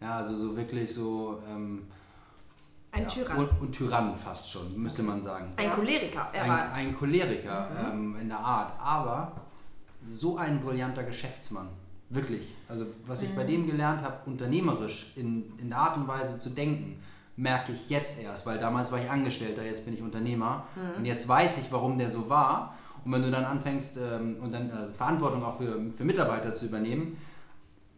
[0.00, 1.42] Ja, also so wirklich so.
[1.48, 1.86] Ähm,
[2.92, 3.38] Ein ja, Tyrann.
[3.38, 5.52] Und, und Tyrann fast schon, müsste man sagen.
[5.56, 6.28] Ein Choleriker.
[6.32, 9.32] Er Ein, war ein Choleriker ähm, in der Art, aber
[10.08, 11.68] so ein brillanter Geschäftsmann.
[12.08, 12.54] Wirklich.
[12.68, 16.50] Also, was ich bei dem gelernt habe, unternehmerisch in, in der Art und Weise zu
[16.50, 17.02] denken,
[17.36, 21.28] merke ich jetzt erst, weil damals war ich Angestellter, jetzt bin ich Unternehmer und jetzt
[21.28, 22.74] weiß ich, warum der so war.
[23.04, 26.66] Und wenn du dann anfängst ähm, und dann äh, Verantwortung auch für, für Mitarbeiter zu
[26.66, 27.16] übernehmen,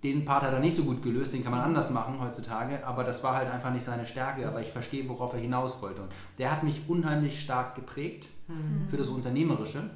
[0.03, 3.05] den Part hat er nicht so gut gelöst, den kann man anders machen heutzutage, aber
[3.05, 6.03] das war halt einfach nicht seine Stärke, aber ich verstehe, worauf er hinaus wollte.
[6.03, 8.29] Und der hat mich unheimlich stark geprägt
[8.89, 9.91] für das Unternehmerische.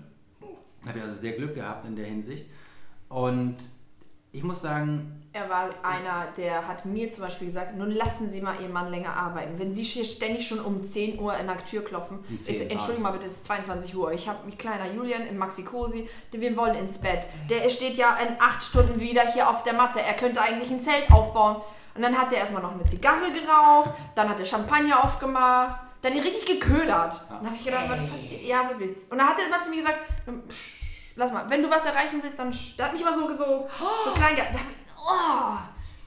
[0.87, 2.47] Habe ich also sehr Glück gehabt in der Hinsicht.
[3.09, 3.57] Und
[4.33, 8.41] ich muss sagen, Er war einer, der hat mir zum Beispiel gesagt, nun lassen Sie
[8.41, 9.59] mal Ihren Mann länger arbeiten.
[9.59, 12.59] Wenn Sie hier ständig schon um 10 Uhr in der Tür klopfen, Um ich 10
[12.59, 14.13] sag, Entschuldigung mal bitte, es ist 22 Uhr.
[14.13, 17.27] Ich habe mich kleiner Julian im Maxi Cosi, wir wollen ins Bett.
[17.49, 20.01] Der steht ja in 8 Stunden wieder hier auf der Matte.
[20.01, 21.57] Er könnte eigentlich ein Zelt aufbauen.
[21.95, 26.13] Und dann hat er erstmal noch eine Zigarre geraucht, dann hat er Champagner aufgemacht, dann
[26.13, 27.15] hat er richtig geködert.
[27.15, 27.37] Ja.
[27.37, 28.43] Dann habe ich gedacht, was passiert?
[28.45, 28.97] Ja, wirklich.
[29.11, 29.99] Und dann hat er immer zu mir gesagt,
[30.49, 30.82] psch,
[31.17, 33.69] lass mal, wenn du was erreichen willst, dann, der hat mich immer so, so,
[34.05, 34.59] so klein ge- da
[35.05, 35.57] Oh,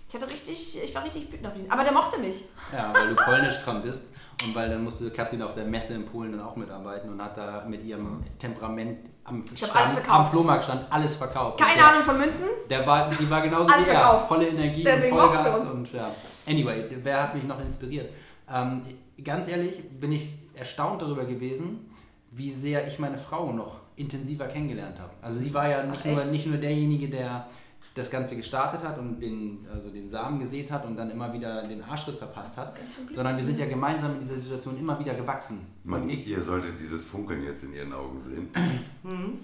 [0.08, 1.70] ich hatte richtig, ich war richtig wütend auf ihn.
[1.70, 2.46] Aber der mochte mich.
[2.72, 4.06] ja, weil du Polnisch konntest
[4.44, 7.38] und weil dann musste Katrin auf der Messe in Polen dann auch mitarbeiten und hat
[7.38, 10.20] da mit ihrem Temperament am, Stand, alles verkauft.
[10.20, 11.60] am Flohmarkt stand alles verkauft.
[11.60, 12.46] Keine der, Ahnung von Münzen.
[12.70, 16.12] Der war, die war genauso Alles wie er, volle Energie Deswegen und Vollgas und ja.
[16.48, 18.14] Anyway, wer hat mich noch inspiriert?
[18.50, 18.84] Ähm,
[19.24, 21.92] ganz ehrlich bin ich erstaunt darüber gewesen,
[22.32, 25.12] wie sehr ich meine Frau noch intensiver kennengelernt habe.
[25.22, 27.48] Also sie war ja nicht, Ach, nur, nicht nur derjenige, der
[27.94, 31.62] das Ganze gestartet hat und den, also den Samen gesät hat und dann immer wieder
[31.64, 32.74] den Arschtritt verpasst hat,
[33.16, 35.66] sondern wir sind ja gemeinsam in dieser Situation immer wieder gewachsen.
[35.86, 38.50] Man, ihr solltet dieses Funkeln jetzt in ihren Augen sehen.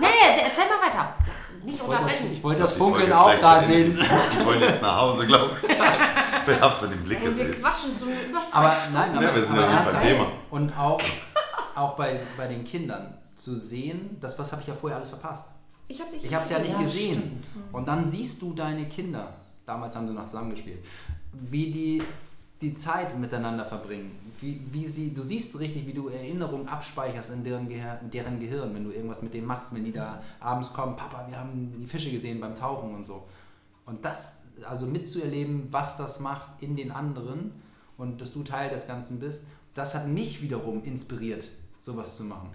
[0.00, 0.06] Nee,
[0.44, 1.14] erzähl mal weiter.
[1.26, 2.32] Lass nicht ich wollte das, unterbrechen.
[2.32, 3.94] ich wollte das Funkeln auch gleich gerade sehen.
[3.94, 5.68] Die wollen jetzt nach Hause, glaube ich.
[6.46, 7.62] Wer hab's in den Blick Und wir gesehen?
[7.62, 10.00] quatschen so über zwei Aber nein, aber, Ja, wir sind aber ja nicht beim.
[10.00, 10.26] Thema.
[10.50, 11.00] Und auch,
[11.74, 15.48] auch bei, bei den Kindern zu sehen, das was habe ich ja vorher alles verpasst.
[15.88, 17.42] Ich habe es ja nicht Ja, gesehen.
[17.72, 19.34] Und dann siehst du deine Kinder,
[19.66, 20.84] damals haben sie noch zusammengespielt,
[21.32, 22.02] wie die
[22.60, 24.18] die Zeit miteinander verbringen.
[24.40, 28.38] Wie, wie sie, du siehst richtig, wie du Erinnerungen abspeicherst in deren, Gehir in deren
[28.38, 31.74] Gehirn, wenn du irgendwas mit denen machst, wenn die da abends kommen, Papa, wir haben
[31.80, 33.26] die Fische gesehen beim Tauchen und so.
[33.86, 37.52] Und das, also mitzuerleben, was das macht in den anderen
[37.96, 41.44] und dass du Teil des Ganzen bist, das hat mich wiederum inspiriert,
[41.80, 42.50] sowas zu machen.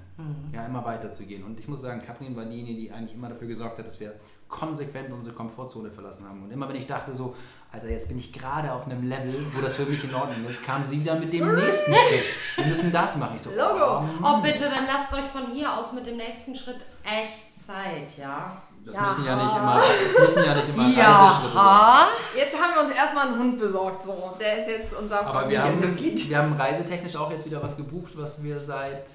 [0.53, 1.43] Ja, immer weiterzugehen.
[1.43, 4.13] Und ich muss sagen, Katrin war diejenige, die eigentlich immer dafür gesorgt hat, dass wir
[4.47, 6.43] konsequent unsere Komfortzone verlassen haben.
[6.43, 7.35] Und immer wenn ich dachte so,
[7.71, 10.63] Alter, jetzt bin ich gerade auf einem Level, wo das für mich in Ordnung ist,
[10.63, 12.25] kam sie dann mit dem nächsten Schritt.
[12.55, 13.35] Wir müssen das machen.
[13.35, 14.07] Ich so, Logo.
[14.23, 18.61] Oh, bitte, dann lasst euch von hier aus mit dem nächsten Schritt echt Zeit, ja?
[18.85, 19.01] Das Ja.
[19.01, 21.63] müssen ja nicht immer, das müssen ja nicht immer Reiseschritte sein.
[21.63, 22.07] Ja.
[22.35, 24.03] Jetzt haben wir uns erstmal einen Hund besorgt.
[24.03, 24.33] So.
[24.39, 28.13] Der ist jetzt unser Aber wir haben, wir haben reisetechnisch auch jetzt wieder was gebucht,
[28.15, 29.05] was wir seit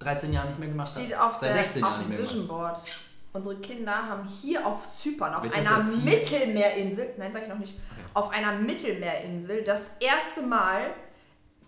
[0.00, 1.04] 13 Jahren nicht mehr gemacht haben.
[1.04, 2.74] Steht auf, seit der, 16 auf Jahren nicht mehr Vision gemacht.
[2.74, 2.92] Board.
[3.32, 5.80] Unsere Kinder haben hier auf Zypern, auf Willst einer?
[6.02, 7.78] Mittelmeerinsel, nein, sag ich noch nicht,
[8.12, 10.86] auf einer Mittelmeerinsel das erste Mal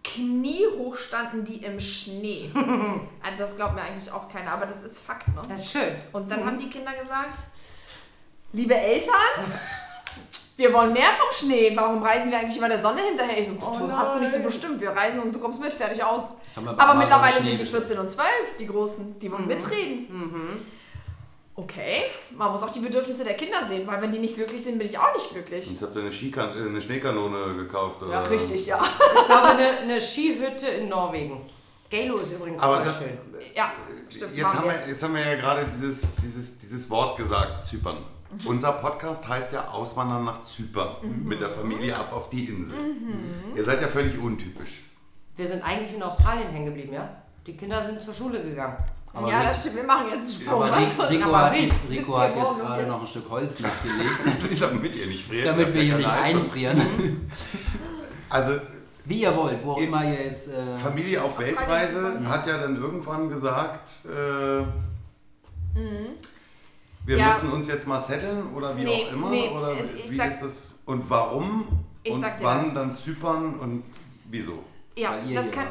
[0.03, 2.51] kniehoch standen die im Schnee.
[3.25, 5.41] Also das glaubt mir eigentlich auch keiner, aber das ist Fakt, ne?
[5.49, 5.95] Das ist schön.
[6.13, 7.39] Und dann haben die Kinder gesagt,
[8.53, 9.15] liebe Eltern,
[10.57, 11.73] wir wollen mehr vom Schnee.
[11.75, 13.39] Warum reisen wir eigentlich immer der Sonne hinterher?
[13.39, 14.81] Ich so, Oh du hast du nicht so bestimmt.
[14.81, 16.25] Wir reisen und du kommst mit, fertig aus.
[16.55, 17.87] Aber mittlerweile sind die bestellt.
[17.87, 20.61] 14 und 12, die Großen, die wollen mitreden.
[21.55, 24.79] Okay, man muss auch die Bedürfnisse der Kinder sehen, weil wenn die nicht glücklich sind,
[24.79, 25.71] bin ich auch nicht glücklich.
[25.71, 28.13] Jetzt habt ihr eine, Skikan äh, eine Schneekanone gekauft, oder?
[28.13, 28.83] Ja, richtig, ja.
[29.19, 31.43] Ich glaube, eine, eine Skihütte in Norwegen.
[31.91, 33.19] Galo ist übrigens Aber das, schön.
[33.55, 33.71] Ja,
[34.09, 34.35] stimmt.
[34.35, 37.99] jetzt, haben wir, jetzt haben wir ja gerade dieses, dieses, dieses Wort gesagt, Zypern.
[38.45, 40.97] Unser Podcast heißt ja Auswandern nach Zypern.
[41.25, 42.77] Mit der Familie ab auf die Insel.
[43.55, 44.85] Ihr seid ja völlig untypisch.
[45.37, 47.09] Wir sind eigentlich in Australien hängen geblieben, ja?
[47.47, 48.77] Die Kinder sind zur Schule gegangen.
[49.15, 50.63] Aber ja, das stimmt, wir machen jetzt einen Sprung.
[50.63, 50.77] Aber?
[50.79, 51.53] Rico, Rico hat?
[51.91, 52.87] Rico hat jetzt gerade hier?
[52.87, 55.47] noch ein Stück Holz nachgelegt, Damit ihr nicht friert.
[55.49, 56.81] damit wir hier ja nicht einfrieren.
[58.31, 58.53] Also
[59.05, 60.49] Wie ihr wollt, wo auch immer ihr jetzt.
[60.49, 64.63] Äh, Familie auf Weltreise hat ja dann irgendwann gesagt, äh,
[67.05, 67.27] wir Ja.
[67.27, 69.31] müssen uns jetzt mal setteln oder wie Nee, auch immer.
[69.31, 70.79] nee, oder es- wie sag- ist das?
[70.87, 71.67] Und warum?
[72.03, 72.75] Ich und wann das.
[72.75, 73.85] dann Zypern und
[74.25, 74.63] wieso?
[74.97, 75.67] Ja, das kann.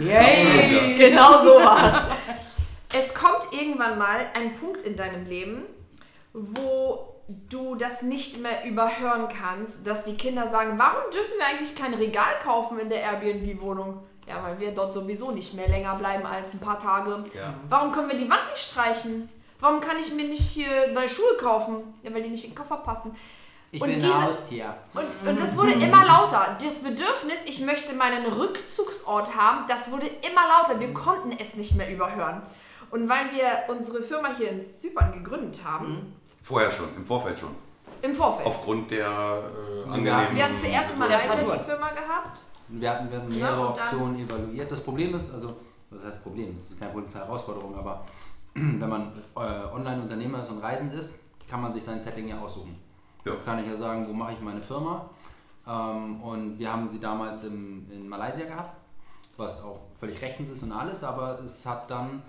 [0.00, 0.96] Yay!
[0.96, 2.02] Genau so war's.
[2.96, 5.64] Es kommt irgendwann mal ein Punkt in deinem Leben,
[6.32, 7.08] wo
[7.48, 11.94] du das nicht mehr überhören kannst, dass die Kinder sagen, warum dürfen wir eigentlich kein
[11.94, 13.98] Regal kaufen in der Airbnb-Wohnung?
[14.28, 17.24] Ja, weil wir dort sowieso nicht mehr länger bleiben als ein paar Tage.
[17.34, 17.54] Ja.
[17.68, 19.28] Warum können wir die Wand nicht streichen?
[19.64, 21.94] Warum kann ich mir nicht hier neue Schuhe kaufen?
[22.02, 23.16] Ja, weil die nicht in den Koffer passen.
[23.72, 24.74] ich und will diese- ein Haustier.
[24.92, 26.58] Und, und das wurde immer lauter.
[26.62, 30.78] Das Bedürfnis, ich möchte meinen Rückzugsort haben, das wurde immer lauter.
[30.78, 32.42] Wir konnten es nicht mehr überhören.
[32.90, 37.54] Und weil wir unsere Firma hier in Zypern gegründet haben, Vorher schon, im Vorfeld schon.
[38.02, 38.46] im Vorfeld.
[38.46, 40.36] Aufgrund der äh, angenehmen.
[40.36, 41.56] wir hatten zuerst Temperatur.
[41.56, 42.40] die Firma gehabt.
[42.68, 44.70] Wir hatten, wir hatten Ja, mehrere dann- Optionen evaluiert.
[44.70, 45.56] Das Problem ist, also,
[45.88, 46.52] was heißt Problem?
[46.52, 48.04] Es ist keine politische Herausforderung, aber
[48.80, 49.40] wenn man äh,
[49.74, 52.76] Online-Unternehmer ist und reisend ist, kann man sich sein Setting ja aussuchen.
[53.24, 53.32] Ja.
[53.32, 55.10] Da kann ich ja sagen, wo mache ich meine Firma.
[55.66, 58.76] Ähm, und wir haben sie damals im, in Malaysia gehabt,
[59.36, 62.22] was auch völlig rechtens ist und alles, aber es hat dann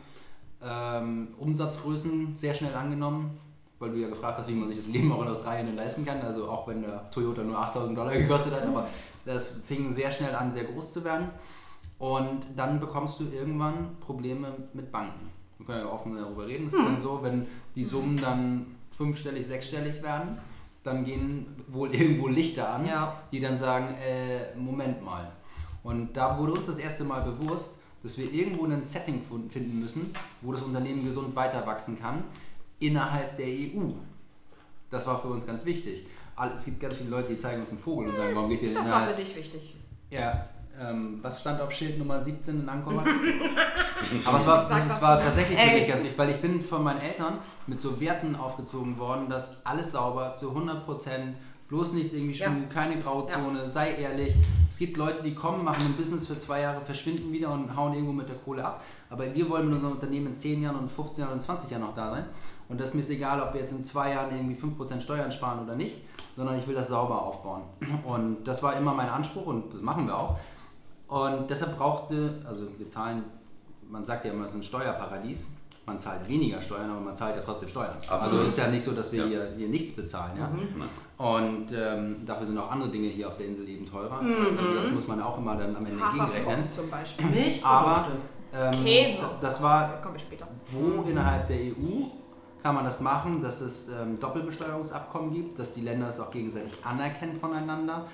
[0.63, 3.37] ähm, Umsatzgrößen sehr schnell angenommen,
[3.77, 6.21] weil du ja gefragt hast, wie man sich das Leben auch in Australien leisten kann.
[6.21, 8.87] Also auch wenn der Toyota nur 8000 Dollar gekostet hat, aber
[9.25, 11.29] das fing sehr schnell an, sehr groß zu werden.
[11.99, 15.34] Und dann bekommst du irgendwann Probleme mit Banken.
[15.65, 16.67] Wir können ja offen darüber reden.
[16.67, 20.37] Es ist dann so, wenn die Summen dann fünfstellig, sechsstellig werden,
[20.83, 23.21] dann gehen wohl irgendwo Lichter an, Ja.
[23.31, 25.31] die dann sagen, äh, Moment mal.
[25.83, 30.13] Und da wurde uns das erste Mal bewusst, dass wir irgendwo ein Setting finden müssen,
[30.41, 32.23] wo das Unternehmen gesund weiter wachsen kann,
[32.79, 33.91] innerhalb der EU.
[34.91, 36.05] Das war für uns ganz wichtig.
[36.53, 38.69] Es gibt ganz viele Leute, die zeigen uns einen Vogel und sagen, warum geht ihr
[38.69, 39.75] denn Das war für dich wichtig.
[40.11, 40.47] ja,
[40.79, 42.93] ähm, was stand auf Schild Nummer 17 in Angkor?
[44.25, 45.79] Aber es war, es war tatsächlich für Ey.
[45.79, 49.65] mich ganz wichtig, weil ich bin von meinen Eltern mit so Werten aufgezogen worden, dass
[49.65, 51.33] alles sauber zu 100%
[51.67, 52.45] Bloß nichts irgendwie Ja.
[52.45, 54.35] schwimmen, keine Grauzone, sei ehrlich.
[54.69, 57.93] Es gibt Leute, die kommen, machen ein Business für zwei Jahre, verschwinden wieder und hauen
[57.93, 58.83] irgendwo mit der Kohle ab.
[59.09, 61.81] Aber wir wollen mit unserem Unternehmen in 10 Jahren und 15 Jahren und 20 Jahren
[61.81, 62.25] noch da sein.
[62.69, 65.31] Und das ist mir ist egal, ob wir jetzt in zwei Jahren irgendwie 5% Steuern
[65.31, 65.97] sparen oder nicht,
[66.35, 67.63] sondern ich will das sauber aufbauen.
[68.05, 70.37] Und das war immer mein Anspruch und das machen wir auch.
[71.07, 73.23] Und deshalb brauchte, also wir zahlen,
[73.89, 75.49] man sagt ja immer, es ist ein Steuerparadies.
[75.87, 77.91] Man zahlt weniger Steuern, aber man zahlt ja trotzdem Steuern.
[77.93, 78.47] Also Absolut.
[78.47, 79.27] ist ja nicht so, dass wir Ja.
[79.27, 80.31] hier, hier nichts bezahlen.
[80.35, 80.49] Ja?
[81.23, 84.19] Und ähm, dafür sind auch andere Dinge hier auf der Insel eben teurer.
[84.19, 86.67] Also das muss man auch immer dann am Ende gegenrechnen.
[86.67, 87.25] zum Beispiel.
[87.63, 88.11] Aber Milchprodukte.
[88.79, 89.21] ähm, Käse.
[89.41, 90.47] das Da war, kommen wir später.
[90.71, 92.07] wo innerhalb der EU
[92.65, 96.83] kann man das machen, dass es ähm, Doppelbesteuerungsabkommen gibt, dass die Länder es auch gegenseitig
[96.83, 98.07] anerkennen voneinander.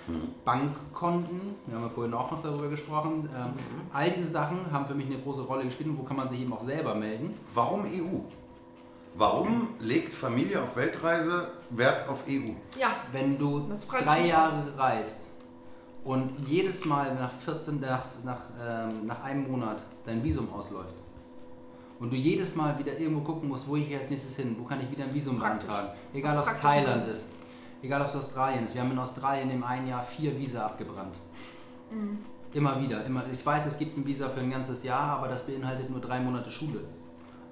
[0.44, 3.30] Bankkonten, wir haben ja vorhin auch noch darüber gesprochen.
[3.34, 3.54] Ähm,
[3.94, 6.42] All diese Sachen haben für mich eine große Rolle gespielt und wo kann man sich
[6.42, 7.34] eben auch selber melden.
[7.56, 8.20] Warum EU?
[9.16, 12.52] Warum legt Familie auf Weltreise Wert auf EU?
[12.78, 15.30] Ja, Wenn du drei Jahre reist
[16.04, 20.96] und jedes Mal nach 14, nach, nach, ähm, nach einem Monat dein Visum ausläuft
[22.02, 24.66] und du jedes Mal wieder irgendwo gucken musst, wo ich hier als nächstes hin, wo
[24.66, 25.70] kann ich wieder ein Visum Praktisch.
[25.70, 26.60] beantragen, egal ob es.
[26.60, 27.30] Thailand ist,
[27.84, 28.74] egal ob es Australien ist.
[28.74, 31.16] Wir haben in Australien im einen Jahr vier Visa abgebrannt.
[31.92, 32.18] Mhm.
[32.54, 33.24] Immer wieder, immer.
[33.32, 36.20] Ich weiß, es gibt ein Visa für ein ganzes Jahr, aber das beinhaltet nur drei
[36.20, 36.82] Monate Schule.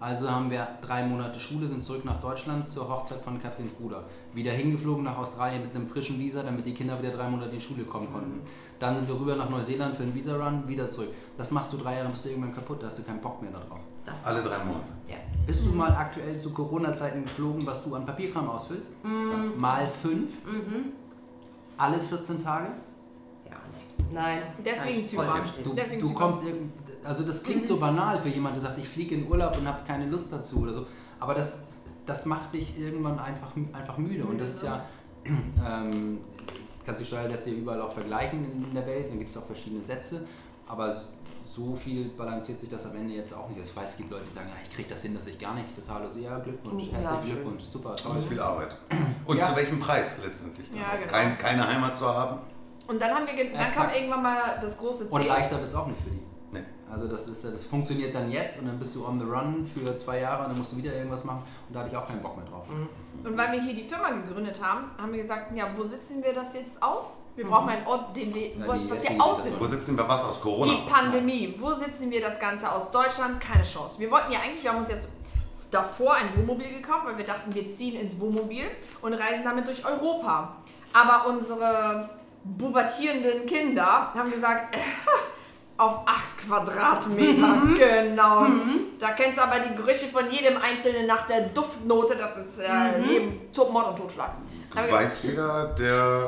[0.02, 4.06] Also haben wir drei Monate Schule, sind zurück nach Deutschland zur Hochzeit von Katrins Bruder.
[4.34, 7.56] Wieder hingeflogen nach Australien mit einem frischen Visa, damit die Kinder wieder drei Monate in
[7.58, 8.40] die Schule kommen konnten.
[8.80, 11.10] Dann sind wir rüber nach Neuseeland für einen Visa-Run, wieder zurück.
[11.38, 13.42] Das machst du drei Jahre, dann bist du irgendwann kaputt, da hast du keinen Bock
[13.42, 13.82] mehr darauf.
[14.12, 14.86] Das Alle drei Monate.
[15.08, 15.16] Ja.
[15.46, 18.94] Bist du mal aktuell zu Corona-Zeiten geflogen, was du an Papierkram ausfüllst?
[19.58, 20.32] Mal fünf?
[21.78, 22.72] Alle 14 Tage?
[23.50, 24.14] Ja, nee.
[24.14, 24.42] Nein.
[24.66, 25.42] Deswegen Zypern.
[25.64, 26.72] Du, Deswegen du kommst irgend,
[27.04, 29.80] also das klingt so banal für jemanden, der sagt, ich fliege in Urlaub und habe
[29.88, 30.86] keine Lust dazu oder so.
[31.20, 31.64] Aber das,
[32.06, 34.26] das macht dich irgendwann einfach, einfach müde.
[34.26, 34.84] Und das ist ja,
[35.26, 36.20] ähm,
[36.86, 39.84] kannst die Steuersätze hier überall auch vergleichen in der Welt, dann gibt es auch verschiedene
[39.84, 40.26] Sätze.
[40.68, 40.96] Aber
[41.56, 43.58] so viel balanciert sich das am Ende jetzt auch nicht.
[43.60, 45.40] Also ich weiß, es gibt Leute, die sagen, ja, ich kriege das hin, dass ich
[45.40, 46.08] gar nichts bezahle.
[46.08, 47.38] Also, ja, Glückwunsch, Ja, herzlichen.
[47.38, 47.90] Glückwunsch, super.
[47.90, 48.16] Das toll.
[48.16, 48.78] ist viel Arbeit.
[49.26, 49.48] Und Ja.
[49.48, 50.70] zu welchem Preis letztendlich?
[50.70, 51.12] dann Ja, genau.
[51.12, 52.40] Kein, keine Heimat zu haben?
[52.88, 55.30] Und dann haben wir, dann kam irgendwann mal das große Und Ziel.
[55.30, 56.22] leichter wird es auch nicht für die.
[56.52, 56.64] Nee.
[56.92, 59.96] Also das, ist, das funktioniert dann jetzt und dann bist du on the run für
[59.98, 62.22] zwei Jahre und dann musst du wieder irgendwas machen und da hatte ich auch keinen
[62.24, 62.66] Bock mehr drauf.
[63.24, 66.34] Und weil wir hier die Firma gegründet haben, haben wir gesagt, ja, wo sitzen wir
[66.34, 67.18] das jetzt aus?
[67.40, 69.58] Wir brauchen einen Ort, den wir, die was wir aussitzen.
[69.58, 70.74] Wo sitzen wir was aus Corona?
[70.74, 71.56] Die Pandemie.
[71.58, 72.92] Wo sitzen wir das Ganze aus?
[72.92, 73.40] Deutschland?
[73.40, 73.98] Keine Chance.
[73.98, 75.08] Wir wollten ja eigentlich, wir haben uns jetzt
[75.72, 78.66] davor ein Wohnmobil gekauft, weil wir dachten, wir ziehen ins Wohnmobil
[79.02, 80.58] und reisen damit durch Europa.
[80.92, 82.10] Aber unsere
[82.58, 84.76] pubertierenden Kinder haben gesagt,
[85.78, 88.48] auf 8 Quadratmeter, genau.
[89.00, 93.00] Da kennst du aber die Gerüche von jedem Einzelnen nach der Duftnote, das ist äh,
[93.00, 94.32] Leben, Tod, Mord und Totschlag.
[94.74, 96.28] Weiß jeder, der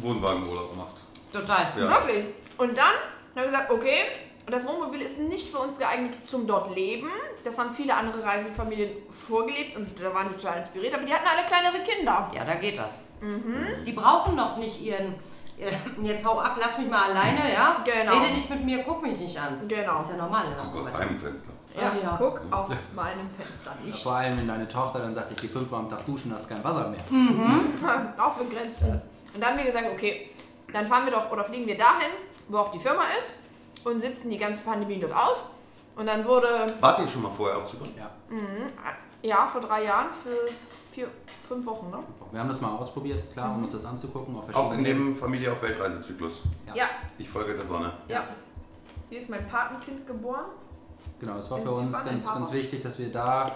[0.00, 0.94] Wohnwagenurlaub macht.
[1.32, 1.72] Total.
[1.76, 1.88] Ja.
[1.88, 2.24] Wirklich.
[2.56, 4.02] Und dann haben wir gesagt, okay,
[4.46, 7.08] das Wohnmobil ist nicht für uns geeignet zum dort leben.
[7.44, 11.26] Das haben viele andere Reisefamilien vorgelebt und da waren die total inspiriert, aber die hatten
[11.26, 12.30] alle kleinere Kinder.
[12.34, 13.00] Ja, da geht das.
[13.84, 15.14] Die brauchen noch nicht ihren.
[15.58, 15.70] äh,
[16.02, 17.82] Jetzt hau ab, lass mich mal alleine, ja?
[17.84, 18.12] Genau.
[18.18, 19.60] Rede nicht mit mir, guck mich nicht an.
[19.68, 19.98] Genau.
[19.98, 20.44] ist ja normal.
[20.56, 21.50] Guck aus deinem Fenster.
[21.76, 22.16] Ja, ja.
[22.18, 24.02] guck aus meinem Fenster nicht.
[24.02, 26.62] Vor allem, wenn deine Tochter dann sagt, ich gehe fünfmal am Tag duschen, hast kein
[26.64, 27.00] Wasser mehr.
[28.18, 28.80] auch begrenzt.
[29.38, 30.28] Und dann haben wir gesagt, okay,
[30.72, 32.10] dann fahren wir doch oder fliegen wir dahin,
[32.48, 33.30] wo auch die Firma ist
[33.84, 35.44] und sitzen die ganze Pandemie dort aus.
[35.94, 36.48] Und dann wurde,
[36.80, 37.88] Wart ihr schon mal vorher auf Zypern?
[37.96, 38.10] Ja.
[39.22, 40.50] ja, vor drei Jahren, für
[40.92, 41.06] vier,
[41.46, 42.00] fünf Wochen, ne?
[42.32, 44.36] Wir haben das mal ausprobiert, klar, um uns das anzugucken.
[44.36, 46.42] Auf Auch in dem Familie auf Weltreisezyklus.
[46.66, 46.74] Ja.
[46.74, 47.92] Ja, Ich folge der Sonne.
[48.08, 48.24] ja.
[49.08, 50.46] Hier ist mein Patenkind geboren.
[51.20, 53.52] Genau, das war In für uns ganz, ganz wichtig, dass wir da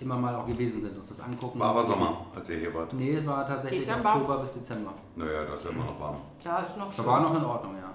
[0.00, 1.58] immer mal auch gewesen sind, uns das angucken.
[1.58, 2.92] War aber Sommer, als ihr hier wart.
[2.92, 4.14] Nee, es war tatsächlich Dezember.
[4.14, 4.92] Oktober bis Dezember.
[5.16, 6.16] Naja, da ist ja immer noch warm.
[6.44, 7.06] Ja, ist noch Da schön.
[7.06, 7.90] war noch in Ordnung, ja.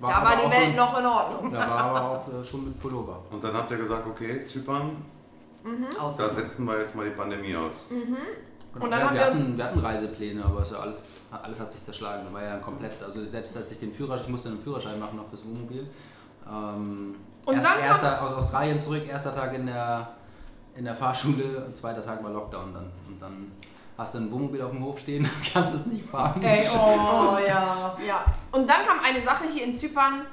[0.00, 1.52] Da war aber die Welt schon, noch in Ordnung.
[1.52, 3.20] Da war aber auch äh, schon mit Pullover.
[3.30, 4.96] Und dann habt ihr gesagt, okay, Zypern,
[6.00, 6.16] Aus.
[6.16, 7.86] da setzen wir jetzt mal die Pandemie aus.
[7.88, 11.70] Genau, Und dann ja, haben wir, hatten, wir hatten Reisepläne, aber ja alles, alles hat
[11.70, 12.24] sich zerschlagen.
[12.26, 15.16] Da war ja komplett, also selbst als ich den Führerschein, ich musste einen Führerschein machen
[15.18, 15.86] noch fürs Wohnmobil.
[16.50, 20.08] Ähm, Und erst, dann erster, aus Australien zurück, erster Tag in der,
[20.74, 22.90] in der Fahrschule, zweiter Tag war Lockdown dann.
[23.06, 23.52] Und dann
[23.96, 26.42] hast du ein Wohnmobil auf dem Hof stehen, kannst es nicht fahren.
[26.42, 27.96] Ey, oh ja.
[28.06, 28.24] Ja.
[28.50, 30.24] Und dann kam eine Sache hier in Zypern,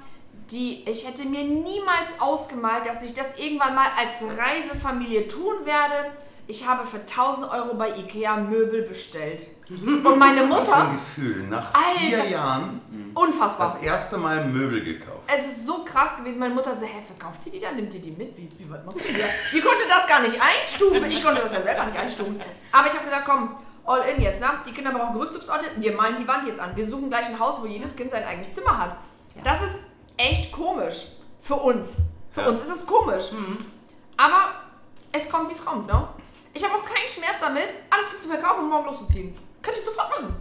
[0.52, 6.12] die ich hätte mir niemals ausgemalt, dass ich das irgendwann mal als Reisefamilie tun werde.
[6.51, 9.45] Ich habe für 1000 Euro bei Ikea Möbel bestellt.
[9.69, 11.99] Und meine Mutter, Gefühl, nach Alter.
[11.99, 12.81] vier Jahren
[13.13, 13.67] unfassbar.
[13.71, 15.27] das erste Mal Möbel gekauft.
[15.27, 16.39] Es ist so krass gewesen.
[16.39, 17.75] Meine Mutter so, hä, verkauft ihr die dann?
[17.75, 18.35] Nimmt ihr die mit?
[18.35, 19.21] Wie, wie was machst du denn?
[19.53, 21.05] Die konnte das gar nicht einstufen.
[21.12, 22.41] Ich konnte das ja selber nicht einstufen.
[22.71, 24.47] Aber ich habe gesagt, komm, all in jetzt, ne?
[24.67, 26.75] Die Kinder brauchen Rückzugsorte, wir malen die Wand jetzt an.
[26.75, 28.97] Wir suchen gleich ein Haus, wo jedes Kind sein eigenes Zimmer hat.
[29.43, 29.81] Das ist
[30.17, 31.09] echt komisch.
[31.41, 31.89] Für uns.
[32.31, 32.47] Für Ja.
[32.47, 33.25] uns ist es komisch.
[34.17, 34.55] Aber
[35.12, 36.07] es kommt, wie es kommt, ne?
[36.53, 39.35] Ich habe auch keinen Schmerz damit, alles zu verkaufen und morgen loszuziehen.
[39.62, 40.35] Könnte ich sofort machen.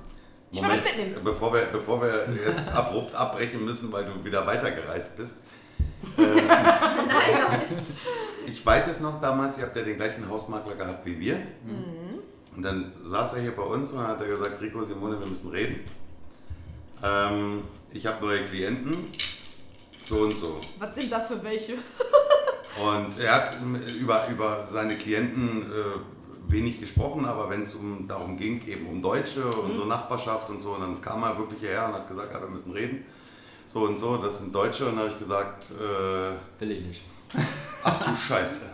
[0.50, 1.20] Ich würde euch mitnehmen.
[1.22, 5.42] Bevor wir, bevor wir jetzt abrupt abbrechen müssen, weil du wieder weitergereist bist.
[6.16, 6.48] Ähm,
[8.46, 11.36] ich weiß es noch damals, ihr habt ja den gleichen Hausmakler gehabt wie wir.
[12.56, 15.50] Und dann saß er hier bei uns und hat er gesagt, Rico, Simone, wir müssen
[15.50, 15.80] reden.
[17.02, 19.12] Ähm, ich habe neue Klienten,
[20.04, 20.60] so und so.
[20.78, 21.74] Was sind das für welche?
[22.82, 23.56] Und er hat
[24.00, 29.02] über, über seine Klienten äh, wenig gesprochen, aber wenn es um, darum ging, eben um
[29.02, 32.40] Deutsche, unsere Nachbarschaft und so, und dann kam er wirklich hierher und hat gesagt, ja,
[32.40, 33.04] wir müssen reden.
[33.66, 34.86] So und so, das sind Deutsche.
[34.86, 37.02] Und dann habe ich gesagt, äh, Will ich nicht.
[37.84, 38.66] ach du Scheiße.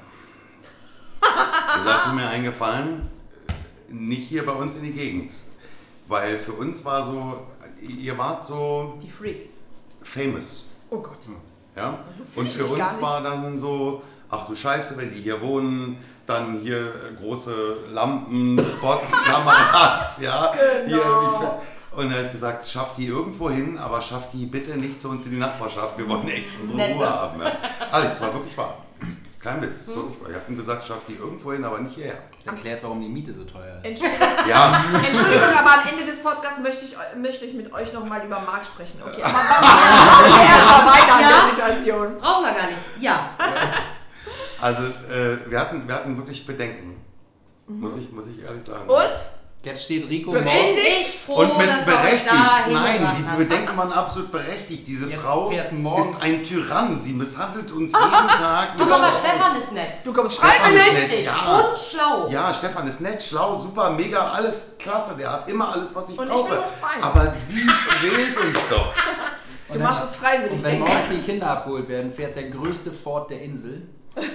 [1.20, 3.10] Gesagt, tu mir einen Gefallen,
[3.88, 5.34] nicht hier bei uns in die Gegend.
[6.06, 7.46] Weil für uns war so,
[7.80, 9.54] ihr wart so Die Freaks.
[10.02, 10.66] famous.
[10.90, 11.18] Oh Gott.
[11.76, 11.98] Ja?
[12.10, 15.98] So fühl Und für uns war dann so, ach du Scheiße, wenn die hier wohnen,
[16.26, 17.52] dann hier äh, große
[17.92, 20.52] Lampen, Spots, Kameras, ja.
[20.86, 21.60] Hier, Genau.
[21.92, 25.00] ich, und da habe ich gesagt, schafft die irgendwo hin, aber schafft die bitte nicht
[25.00, 25.96] zu uns in die Nachbarschaft.
[25.96, 27.40] Wir wollen echt unsere Ruhe haben.
[27.40, 27.52] Ja.
[27.90, 28.78] Alles, es war wirklich wahr.
[29.44, 29.96] Kein Witz, Hm.
[29.96, 30.16] wirklich.
[30.30, 32.14] Ich habe ihm gesagt, schafft die irgendwo hin, aber nicht hierher.
[32.36, 33.84] Das erklärt, warum die Miete so teuer ist.
[34.02, 38.24] Entschuldigung, Ja, Entschuldigung, aber am Ende des Podcasts möchte ich, möchte ich mit euch nochmal
[38.24, 39.02] über Marc sprechen.
[39.06, 41.28] Okay, aber machen wir erstmal weiter Ja.
[41.28, 42.18] an der Situation.
[42.18, 42.78] Brauchen wir gar nicht.
[43.00, 43.30] Ja.
[44.62, 47.04] also äh, wir, hatten, wir hatten wirklich Bedenken.
[47.66, 48.88] Muss, ich, muss ich ehrlich sagen.
[48.88, 49.14] Und?
[49.64, 50.78] Jetzt steht Rico Berechtigt?
[51.00, 52.26] ich froh, Und mit dass er euch berechtigt.
[52.30, 53.38] da Nein, die hat.
[53.38, 54.86] Bedenken waren absolut berechtigt.
[54.86, 56.98] Diese Jetzt Frau ist ein Tyrann.
[57.00, 58.76] Sie misshandelt uns jeden Tag.
[58.76, 59.98] Du, aber Stefan ist nett.
[60.04, 61.08] Du kommst Stefan ist nicht.
[61.10, 61.32] nett, ja.
[61.56, 62.28] Und schlau.
[62.28, 65.14] Ja, Stefan ist nett, schlau, super, mega, alles klasse.
[65.18, 66.62] Der hat immer alles, was ich Und ich brauche.
[66.78, 67.02] zwei.
[67.02, 68.92] Aber sie quält uns doch.
[69.72, 72.92] Du machst es freiwillig, Und wenn denke morgens die Kinder abgeholt werden, fährt der größte
[72.92, 73.82] Ford der Insel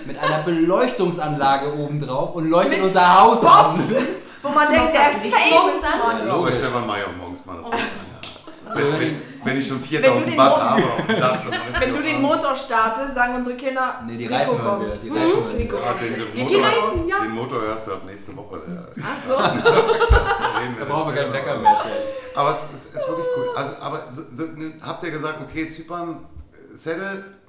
[0.05, 3.95] mit einer Beleuchtungsanlage oben drauf und leuchtet Mit unser Haus Spots.
[3.95, 4.07] an.
[4.41, 6.43] Wo man denkt, der Licht Fame morgens ist an?
[6.43, 10.25] Bei Stefan Mayer morgens mal das Licht an, wenn, wenn, wenn ich schon Wenn 4000
[10.25, 10.83] du den Watt Mo- habe
[11.79, 12.21] Wenn du den.
[12.21, 15.03] Motor startest, sagen unsere Kinder, Nee, die Rico Reifen hören kommt.
[15.03, 15.09] wir.
[15.09, 15.83] Die Reifen hören Rico wir.
[15.85, 17.19] Ja, den, den, Die Motor, Reifen, ja.
[17.21, 18.61] den Motor hörst du ab nächste Woche.
[19.01, 19.33] Ach so.
[19.39, 21.33] Da dann brauchen wir keinen.
[21.33, 21.95] Wecker mehr stellen.
[22.35, 23.49] Aber es ist, ist wirklich cool.
[23.55, 24.43] Also, aber so, so,
[24.85, 26.25] habt ihr gesagt, okay, Zypern,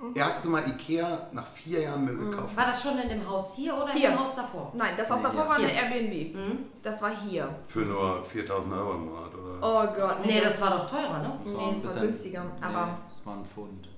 [0.08, 2.56] Settle, erste Mal Ikea nach vier Jahren Möbel kaufen.
[2.56, 4.08] War das schon in dem Haus hier oder Hier.
[4.10, 4.72] in dem Haus davor?
[4.74, 5.50] Nein, das Haus Nee, davor hier.
[5.50, 5.72] war eine.
[5.72, 6.36] Airbnb.
[6.82, 7.48] Das war hier.
[7.66, 9.58] Für nur 4000 Euro im Monat, oder?
[9.62, 11.32] Oh Gott, Nee, das war doch teurer, ne?
[11.44, 13.88] Das Nee, ein es war bisschen- günstiger, Nee, aber- das war ein Pfund.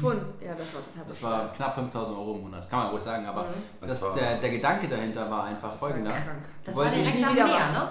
[0.00, 0.22] Pfund.
[0.44, 3.24] Ja, das war total Das war knapp 5000 Euro im Monat, kann man ruhig sagen,
[3.26, 3.46] aber
[3.80, 6.10] Das das, war- der, der Gedanke dahinter war einfach folgender.
[6.10, 6.44] krank.
[6.64, 7.72] Das war wollten direkt nie am wieder Meer, machen.
[7.72, 7.88] ne?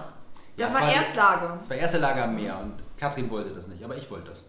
[0.58, 1.54] Das Ja, war war- Erstlage.
[1.58, 4.44] Das war erste Lager am Meer und Katrin wollte das nicht, aber ich wollte das.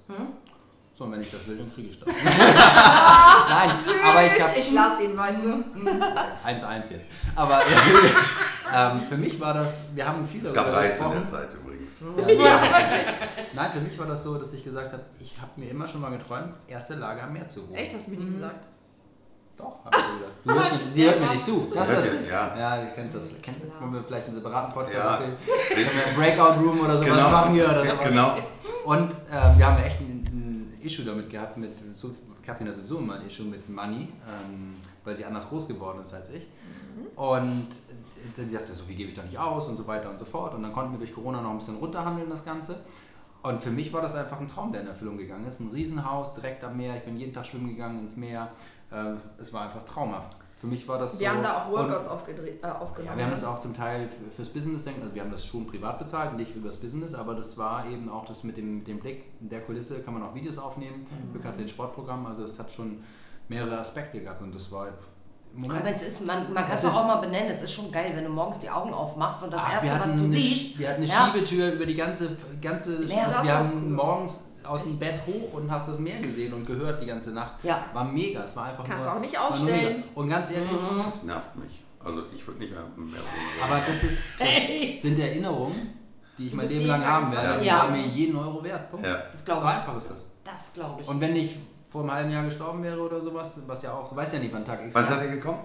[0.96, 2.08] So, und wenn ich das will, dann kriege ich das.
[2.24, 3.70] Nein,
[4.02, 5.48] aber ich habe Ich lasse ihn, weißt du.
[5.48, 7.04] 1-1 jetzt.
[7.34, 7.60] Aber
[8.74, 11.26] ähm, für mich war das, wir haben viele Es gab Reis in der.
[11.26, 12.02] Zeit übrigens.
[12.16, 12.60] Ja, ja.
[13.54, 16.00] Nein, für mich war das so, dass ich gesagt habe, ich habe mir immer schon
[16.00, 17.74] mal geträumt, erste Lager am Meer zu wohnen.
[17.76, 18.64] Echt, hast du mir nie gesagt.
[19.58, 20.32] Doch, hab ich gesagt.
[20.44, 21.72] Du hörst mich, sie hört mir nicht zu.
[21.74, 22.04] Das ist das.
[22.06, 22.28] Hört ihr?
[22.28, 22.56] Ja.
[22.58, 23.24] Ja, du kennst das.
[23.42, 25.16] Kennt, wollen wir vielleicht einen separaten Podcast Ja.
[25.18, 25.36] Können
[25.94, 27.30] wir einen Breakout Room oder sowas Genau.
[27.30, 28.08] machen hier oder sowas?
[28.08, 28.36] genau.
[28.84, 30.15] Und äh, wir haben echt ein, ein
[30.86, 35.14] Issue damit gehabt, mit, so, Katrin hat sowieso immer ein Issue mit Money, ähm, weil
[35.14, 36.46] sie anders groß geworden ist als ich.
[37.14, 37.68] Und
[38.36, 40.24] dann sie sagte, so viel gebe ich doch nicht aus und so weiter und so
[40.24, 40.54] fort.
[40.54, 42.80] Und dann konnten wir durch Corona noch ein bisschen runterhandeln, das Ganze.
[43.42, 45.60] Und für mich war das einfach ein Traum, der in Erfüllung gegangen ist.
[45.60, 46.96] Ein Riesenhaus direkt am Meer.
[46.96, 48.50] Ich bin jeden Tag schwimmen gegangen ins Meer.
[48.92, 50.36] Ähm, es war einfach traumhaft.
[50.66, 51.34] Für mich war das Wir so.
[51.36, 53.12] haben da auch Workouts aufgedreht, äh, aufgenommen.
[53.12, 55.64] ja, wir haben das auch zum Teil fürs Business denken, also wir haben das schon
[55.64, 59.26] privat bezahlt, nicht übers Business, aber das war eben auch das mit dem, dem Blick
[59.38, 62.98] der Kulisse, kann man auch Videos aufnehmen, Glück hatte ein Sportprogramm, also es hat schon
[63.48, 65.96] mehrere Aspekte gehabt und das war im Aber Moment.
[65.96, 68.30] es ist, man, man kann Es auch mal benennen, es ist schon geil, wenn du
[68.30, 71.06] morgens die Augen aufmachst und das Ach, Erste, was du eine, siehst, wir hatten eine
[71.06, 71.30] Ja.
[71.32, 73.90] Schiebetür über die ganze, ganze Ja, also wir haben cool.
[73.92, 77.54] morgens aus dem Bett hoch und hast das Meer gesehen und gehört die ganze Nacht.
[77.62, 77.84] Ja.
[77.92, 79.32] War mega, es war einfach Kannst nur, auch nicht
[79.64, 79.90] mega.
[80.14, 80.70] Und ganz ehrlich,
[81.04, 81.82] Das nervt mich.
[82.04, 82.84] Also ich würde nicht mehr.
[83.64, 85.94] Aber das, ist, das sind Erinnerungen,
[86.38, 87.60] die ich mein Leben lang haben werde.
[87.62, 88.90] Die waren mir jeden Euro wert.
[88.90, 89.04] Punkt.
[89.06, 89.22] Ja.
[89.30, 89.72] das So glaube ich.
[89.72, 90.24] einfach ist das.
[90.44, 91.08] Das glaube ich.
[91.08, 91.56] Und wenn ich
[91.88, 94.52] vor einem halben Jahr gestorben wäre oder sowas, was ja auch, du weißt ja nicht,
[94.52, 95.60] wann Tag X Wann seid ihr gekommen?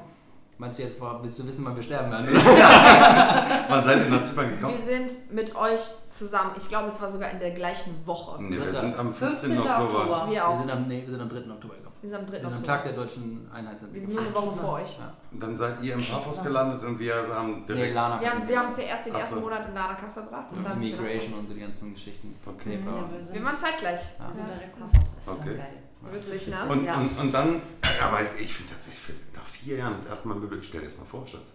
[0.62, 2.28] Meinst du jetzt, willst du wissen, wann wir sterben werden?
[3.70, 4.76] Wann seid ihr nach Zypern gekommen?
[4.78, 5.80] Wir sind mit euch
[6.12, 6.52] zusammen.
[6.56, 8.44] Ich glaube, es war sogar in der gleichen Woche.
[8.44, 9.54] Nee, wir sind am 15.
[9.54, 9.58] 15.
[9.58, 9.84] Oktober.
[10.02, 10.26] Oktober.
[10.30, 11.38] Wir Wir sind am, nee, wir sind am 3.
[11.50, 11.96] Oktober gekommen.
[12.02, 12.38] Wir sind am 3.
[12.38, 12.64] Den Oktober.
[12.64, 15.00] Tag der deutschen Einheit sind Wir sind nur eine Woche vor euch.
[15.00, 15.14] Ja.
[15.32, 17.96] Und dann seid ihr im Paphos gelandet und wir haben Nee, direkt.
[17.96, 18.22] Lana.
[18.22, 19.42] Wir haben, wir haben zuerst den ersten so.
[19.42, 21.42] Monat in Larnaca verbracht und dann sind wir nach Immigration Hause.
[21.42, 22.36] und so die ganzen Geschichten.
[22.46, 22.80] Okay.
[22.86, 24.02] Ja, wir sind, Wir waren zeitgleich.
[24.28, 25.08] wir sind direkt Paphos.
[25.16, 25.58] Das ist Okay.
[25.58, 25.78] geil.
[26.04, 26.58] Wirklich, ne?
[26.70, 26.96] Und, Ja.
[26.96, 27.62] und, und dann,
[28.04, 28.81] aber ich finde das,
[29.36, 31.54] nach vier Jahren das erste Mal Möbel, stell dir das mal vor, Schatz.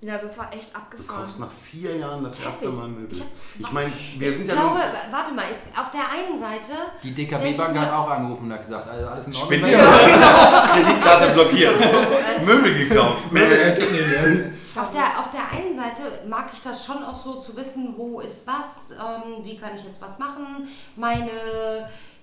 [0.00, 1.20] Ja, das war echt Du abgefahren.
[1.22, 2.78] kaufst nach vier Jahren das erste Teppich.
[2.78, 3.16] Mal Möbel.
[3.16, 6.38] Ich Ich meine, wir Ich sind ja glaube, nun- warte mal, ich, auf der einen
[6.38, 6.72] Seite.
[7.02, 9.60] Die Denk DKB-Bank ich hat auch angerufen und hat gesagt, also alles in Ordnung.
[9.60, 9.66] Ihr?
[9.78, 9.78] dir?
[10.74, 11.80] Kreditkarte blockiert.
[12.44, 13.32] Möbel gekauft.
[13.32, 14.52] Möbel.
[14.76, 18.20] Auf der, auf der einen Seite mag ich das schon auch so zu wissen, wo
[18.20, 20.68] ist was, ähm, wie kann ich jetzt was machen.
[20.96, 21.30] Meine,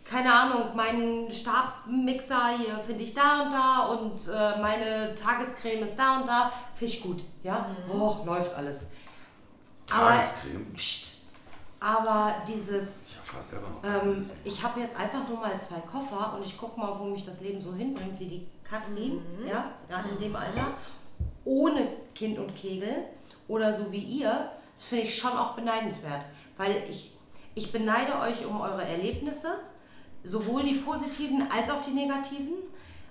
[0.03, 5.95] keine Ahnung, meinen Stabmixer hier finde ich da und da und äh, meine Tagescreme ist
[5.95, 6.51] da und da.
[6.75, 7.65] Finde ich gut, ja.
[7.89, 8.87] Och, läuft alles.
[9.93, 10.73] Aber, Tagescreme.
[10.75, 11.11] pst,
[11.79, 14.03] aber dieses, Ich erfahre selber noch.
[14.03, 17.25] ähm, ich habe jetzt einfach nur mal zwei Koffer und ich gucke mal, wo mich
[17.25, 20.67] das Leben so hinbringt, wie die Katrin, ja, gerade in dem Alter,
[21.45, 23.05] ohne Kind und Kegel
[23.47, 26.21] oder so wie ihr, das finde ich schon auch beneidenswert,
[26.57, 27.11] weil ich,
[27.55, 29.49] ich beneide euch um eure Erlebnisse,
[30.23, 32.53] sowohl die positiven als auch die negativen,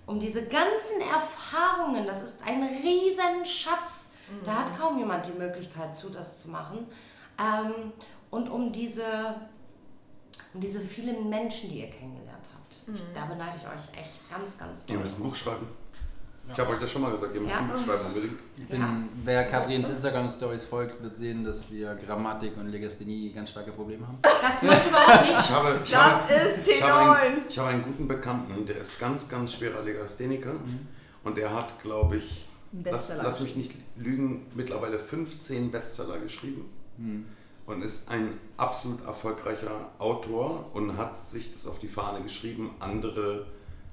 [0.06, 4.12] um diese ganzen Erfahrungen, das ist ein riesen Schatz,
[4.44, 6.86] da hat kaum jemand die Möglichkeit zu, das zu machen,
[7.38, 7.92] ähm,
[8.30, 9.34] und um diese
[10.54, 12.76] und diese vielen Menschen, die ihr kennengelernt habt.
[12.94, 14.98] Ich, da beneide ich euch echt ganz, ganz Ihr doll.
[14.98, 15.68] müsst ein Buch schreiben.
[16.52, 17.60] Ich habe euch das schon mal gesagt, ihr müsst Ja.
[17.60, 18.38] ein Buch schreiben unbedingt.
[18.58, 23.72] Ich bin, wer Katrins Instagram-Stories folgt, wird sehen, dass wir Grammatik und Legasthenie ganz starke
[23.72, 24.18] Probleme haben.
[24.22, 25.48] Das macht überhaupt nichts.
[25.48, 27.14] Ich habe, ich Das habe, ist ich habe, T9.
[27.20, 30.52] einen, ich habe einen guten Bekannten, der ist ganz, ganz schwerer Legastheniker.
[31.24, 32.46] Und der hat, glaube ich,
[32.84, 36.70] lass, lass mich nicht lügen, mittlerweile 15 Bestseller geschrieben.
[37.66, 43.46] Und ist ein absolut erfolgreicher Autor und hat sich das auf die Fahne geschrieben, andere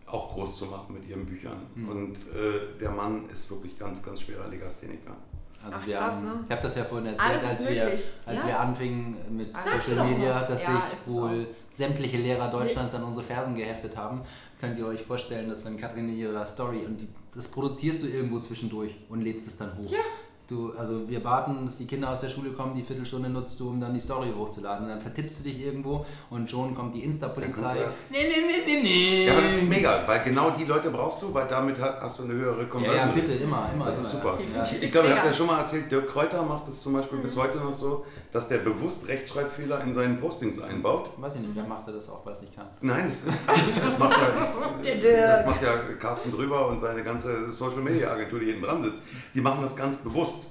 [0.07, 1.57] auch groß zu machen mit ihren Büchern.
[1.75, 5.15] Und äh, der Mann ist wirklich ganz, ganz schwerer Legastheniker.
[5.63, 6.39] Also Ach, wir krass, haben, ne?
[6.45, 8.47] ich habe das ja vorhin erzählt, als, wir, als Ja.
[8.47, 9.59] wir anfingen mit du
[9.91, 14.21] Social Media, dass Ja, sich wohl sämtliche Lehrer Deutschlands an unsere Fersen geheftet haben.
[14.61, 18.07] Könnt ihr euch vorstellen, dass wenn Katrin in ihrer Story und die, das produzierst du
[18.07, 19.91] irgendwo zwischendurch und lädst es dann hoch.
[19.91, 19.99] Ja.
[20.47, 23.67] Du, also wir warten, dass die Kinder aus der Schule kommen, die Viertelstunde nutzt du,
[23.69, 24.85] um dann die Story hochzuladen.
[24.85, 27.75] Und dann vertippst du dich irgendwo und schon kommt die Insta-Polizei.
[28.09, 29.25] Nee, nee, nee, nee, nee.
[29.25, 32.17] Ja, aber das ist mega, weil genau die Leute brauchst du, weil damit ha- hast
[32.19, 32.95] du eine höhere Ja, Conversion.
[32.97, 33.19] ja, Rate.
[33.19, 33.85] bitte, immer, immer.
[33.87, 34.21] Das ist immer.
[34.23, 34.37] super.
[34.55, 34.63] Ja.
[34.63, 37.19] Ich, ich glaube, ich habe ja schon mal erzählt, Dirk Kräuter macht es zum Beispiel
[37.19, 41.11] bis heute noch so, dass der bewusst Rechtschreibfehler in seinen Postings einbaut.
[41.17, 42.67] Weiß ich nicht, vielleicht macht er das auch, weil es nicht kann.
[42.81, 44.17] Nein, das, das, macht
[44.83, 48.63] Der ja, das macht ja Carsten drüber und seine ganze Social Media Agentur, die hinten
[48.63, 49.01] dran sitzt.
[49.33, 50.47] Die machen das ganz bewusst.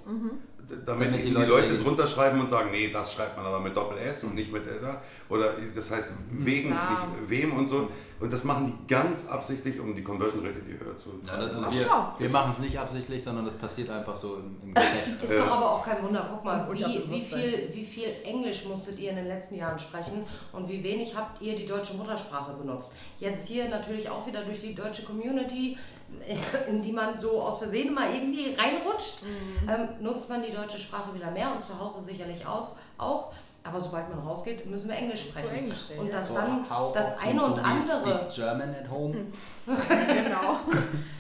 [0.68, 3.46] Damit, Damit die eben die Leute Leute, drunter schreiben und sagen, nee, das schreibt man
[3.46, 4.80] aber mit Doppel S und nicht mit L.
[5.28, 6.90] Oder das heißt wegen, Klar.
[6.90, 7.88] nicht wem und so.
[8.18, 11.62] Und das machen die ganz absichtlich, um die Conversion Rate die höher zu Ja, das,
[11.62, 15.22] also wir wir machen es nicht absichtlich, sondern das passiert einfach so im, im Gefecht.
[15.22, 15.40] Ist Ja.
[15.44, 16.26] doch aber auch kein Wunder.
[16.32, 20.24] Guck mal, wie, wie, viel, wie viel Englisch musstet ihr in den letzten Jahren sprechen
[20.52, 22.90] und wie wenig habt ihr die deutsche Muttersprache benutzt?
[23.20, 25.76] Jetzt hier natürlich auch wieder durch die deutsche Community,
[26.68, 29.22] in die man so aus Versehen mal irgendwie reinrutscht,
[29.68, 33.32] ähm, nutzt man die deutsche Sprache wieder mehr und zu Hause sicherlich aus, auch.
[33.62, 35.50] Aber sobald man rausgeht, müssen wir Englisch sprechen.
[35.50, 36.12] Englisch reden, und ja.
[36.12, 38.20] das So, dann das eine und andere.
[38.30, 39.14] Speak German at home.
[39.66, 40.60] Genau.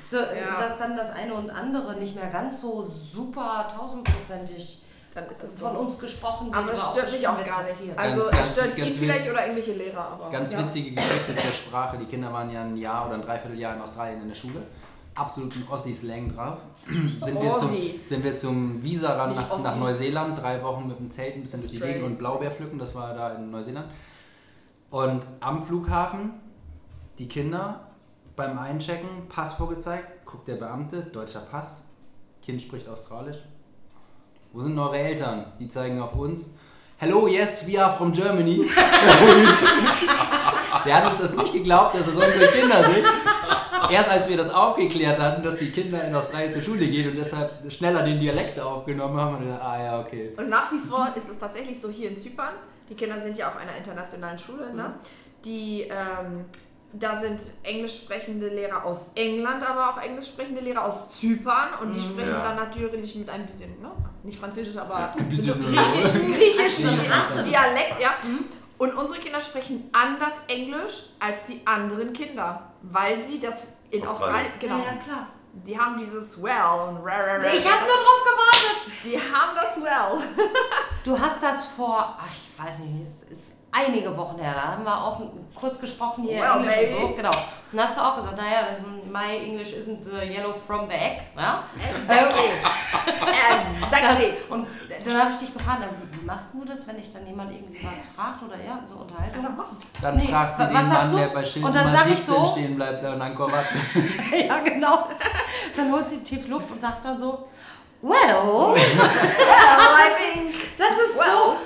[0.08, 0.56] So, Ja.
[0.60, 4.80] dass dann das eine und andere nicht mehr ganz so super tausendprozentig
[5.16, 5.78] Dann ist es von so.
[5.80, 6.56] uns gesprochen wird.
[6.56, 7.70] Aber es stört mich auch gar nicht.
[7.70, 7.98] passiert.
[7.98, 10.30] Also Ganz- es stört ganz- ihn vielleicht oder irgendwelche Lehrer, aber.
[10.30, 10.58] Ganz ja.
[10.58, 11.96] witzige Geschichte zur Sprache.
[11.96, 14.62] Die Kinder waren ja ein Jahr oder ein Dreivierteljahr in Australien in der Schule.
[15.14, 16.58] Absoluten Ossi-Slang drauf.
[16.86, 17.70] sind, wir zum,
[18.04, 20.38] sind wir zum Visa-Run Nicht nach, nach Neuseeland.
[20.38, 21.94] Drei Wochen mit dem Zelt ein bisschen durch die Straight.
[21.94, 22.78] Gegend und Blaubeer pflücken.
[22.78, 23.88] Das war da in Neuseeland.
[24.90, 26.34] Und am Flughafen
[27.18, 27.88] die Kinder
[28.36, 31.84] beim Einchecken, Pass vorgezeigt, guckt der Beamte, deutscher Pass,
[32.42, 33.38] Kind spricht Australisch.
[34.56, 35.52] Wo sind eure Eltern?
[35.60, 36.54] Die zeigen auf uns.
[36.96, 38.56] Hello, yes, we are from Germany.
[40.86, 43.04] Der hat uns das nicht geglaubt, dass es unsere Kinder sind.
[43.90, 47.16] Erst als wir das aufgeklärt hatten, dass die Kinder in Australien zur Schule gehen und
[47.16, 50.32] deshalb schneller den Dialekt aufgenommen haben, haben wir gedacht, ah ja, okay.
[50.38, 52.54] Und nach wie vor ist es tatsächlich so hier in Zypern.
[52.88, 54.94] Die Kinder sind ja auf einer internationalen Schule, ne?
[55.44, 56.46] Die, ähm,
[56.92, 61.92] da sind englisch sprechende Lehrer aus England, aber auch englisch sprechende Lehrer aus Zypern und
[61.92, 62.42] die sprechen Ja.
[62.42, 63.90] dann natürlich mit ein bisschen, ne?
[64.22, 67.42] Nicht Französisch, aber Ein mit bisschen griechischen, griechischen.
[67.44, 68.14] Dialekt, ja.
[68.78, 74.52] Und unsere Kinder sprechen anders Englisch als die anderen Kinder, weil sie das in Australien.
[74.52, 75.26] Australien, genau, Ja, ja, klar.
[75.64, 77.44] Die haben dieses Well und rah, rah, rah.
[77.46, 79.04] Ich habe nur drauf gewartet.
[79.04, 80.22] Die haben das Well.
[81.04, 84.84] Du hast das vor, ach, ich weiß nicht, es ist einige Wochen her, da haben
[84.84, 85.20] wir auch
[85.54, 87.30] kurz gesprochen hier Well, Englisch und so, genau.
[87.72, 88.78] Und hast du auch gesagt, naja,
[89.10, 91.62] my English isn't the yellow from the egg, ja?
[92.00, 92.50] Exactly.
[93.06, 94.32] Das, exactly.
[94.50, 94.66] und
[95.04, 98.06] dann habe ich dich gefragt, wie machst du das, wenn dich dann jemand irgendwie was
[98.08, 99.44] fragt oder ja, so Unterhaltung?
[99.44, 99.76] Einfach machen.
[100.00, 101.16] Dann Nee, fragt sie den Mann, du?
[101.18, 103.66] der bei Schild Und dann Nummer sag ich 17 so- stehen bleibt in Angkor Wat.
[104.48, 105.08] ja, genau.
[105.76, 107.46] Dann holt sie tief Luft und sagt dann so,
[108.02, 108.14] well,
[108.74, 110.54] Well, I think.
[110.78, 111.56] das ist Well.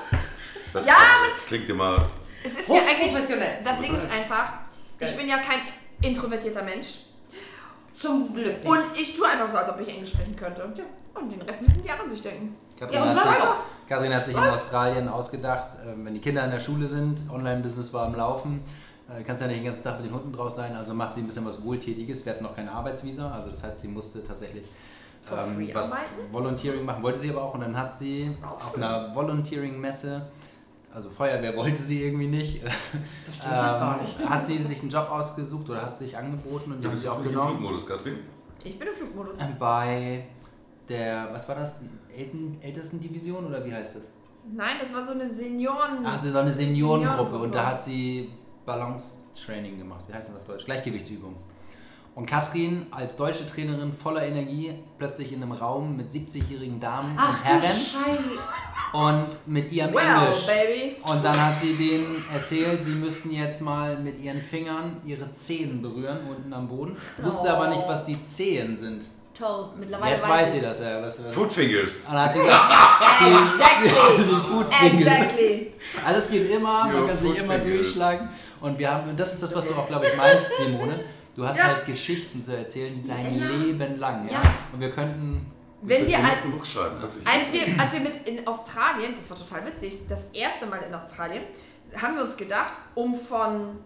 [0.73, 0.97] Das, Ja,
[1.27, 2.07] das klingt immer.
[2.45, 3.09] Es ist mir eigentlich.
[3.09, 3.62] Hochprofessionell.
[3.64, 4.53] Das Ding ist einfach,
[5.01, 5.61] ich bin ja kein
[6.03, 7.01] introvertierter Mensch.
[7.93, 8.66] zum Glück nicht.
[8.66, 10.62] Und ich tue einfach so, als ob ich Englisch sprechen könnte.
[10.77, 10.85] Ja.
[11.21, 12.57] Und den Rest müssen die anderen sich denken.
[12.79, 13.43] Katrin, Ja, und hat, sich.
[13.89, 17.93] Katrin hat sich in Australien ausgedacht, ähm, wenn die Kinder in der Schule sind, Online-Business
[17.93, 18.62] war am Laufen,
[19.11, 21.21] äh, kannst ja nicht den ganzen Tag mit den Hunden draus sein, also macht sie
[21.21, 22.25] ein bisschen was Wohltätiges.
[22.25, 24.64] Wir hatten noch keine Arbeitsvisa, also das heißt, sie musste tatsächlich
[25.31, 26.33] ähm, was arbeiten?
[26.33, 30.23] Volunteering machen, wollte sie aber auch und dann hat sie auf einer Volunteering-Messe,
[30.93, 32.72] also Feuerwehr wollte sie irgendwie nicht, das
[33.36, 34.20] stimmt jetzt gar nicht.
[34.20, 37.09] ähm, hat sie sich einen Job ausgesucht oder hat sich angeboten und die haben sie
[37.09, 37.59] auch auch im genommen.
[37.59, 38.18] Flugmodus, Katrin.
[38.64, 39.38] Ich bin im Flugmodus.
[39.41, 40.24] Ähm, Bei
[40.88, 41.80] der, was war das,
[42.14, 44.11] Elten, Ältestendivision oder wie heißt das?
[44.53, 45.99] Nein, das war so eine Senioren.
[46.05, 47.38] Ach, so eine Seniorengruppe Seniorengruppe.
[47.45, 48.30] und da hat sie
[48.66, 50.05] Balance-Training gemacht.
[50.09, 50.64] Wie heißt das auf Deutsch?
[50.64, 51.36] Gleichgewichtsübung.
[52.21, 57.33] Und Katrin als deutsche Trainerin voller Energie plötzlich in einem Raum mit 70-jährigen Damen Ach
[57.33, 57.81] und Herren
[58.93, 60.47] und mit ihrem well, Englisch.
[60.47, 60.97] baby.
[61.03, 65.81] Und dann hat sie denen erzählt, sie müssten jetzt mal mit ihren Fingern ihre Zehen
[65.81, 66.95] berühren unten am Boden.
[67.23, 69.07] Wusste aber nicht, was die Zehen sind.
[69.33, 69.79] Toast.
[69.79, 71.01] Mittlerweile Jetzt weiß sie das ja.
[71.01, 71.16] Was.
[71.33, 72.05] Food Fingers.
[72.07, 72.73] Und dann hat sie gesagt,
[73.23, 74.25] Exactly.
[74.25, 75.01] die Food Fingers.
[75.01, 75.73] exactly.
[76.05, 77.77] Also es geht immer, man kann sich immer Fingers.
[77.83, 78.29] durchschlagen.
[78.61, 81.01] Und wir haben, und das ist das, was du auch, glaube ich, meinst, Simone.
[81.37, 81.64] Du hast Ja.
[81.64, 83.47] halt Geschichten zu erzählen, dein Ja.
[83.49, 84.26] Leben lang.
[84.26, 84.41] Ja?
[84.41, 84.55] Ja.
[84.72, 85.51] Und wir könnten.
[85.83, 87.26] Wenn wir als, ein Buch schreiben, wirklich.
[87.26, 90.95] als wir, als wir mit in Australien, das war total witzig, das erste Mal in
[90.95, 91.43] Australien,
[91.97, 93.78] haben wir uns gedacht, um von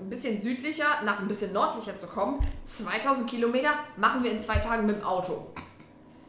[0.00, 4.56] ein bisschen südlicher nach ein bisschen nördlicher zu kommen, 2000 Kilometer machen wir in zwei
[4.56, 5.48] Tagen mit dem Auto.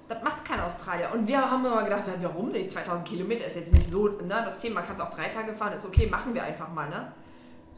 [0.09, 1.09] Das macht kein Australier.
[1.13, 2.69] Und wir haben immer gedacht, warum nicht?
[2.69, 4.27] 2000 Kilometer ist jetzt nicht so, ne?
[4.27, 7.11] Das Thema kannst auch drei Tage fahren, ist okay, machen wir einfach mal, ne?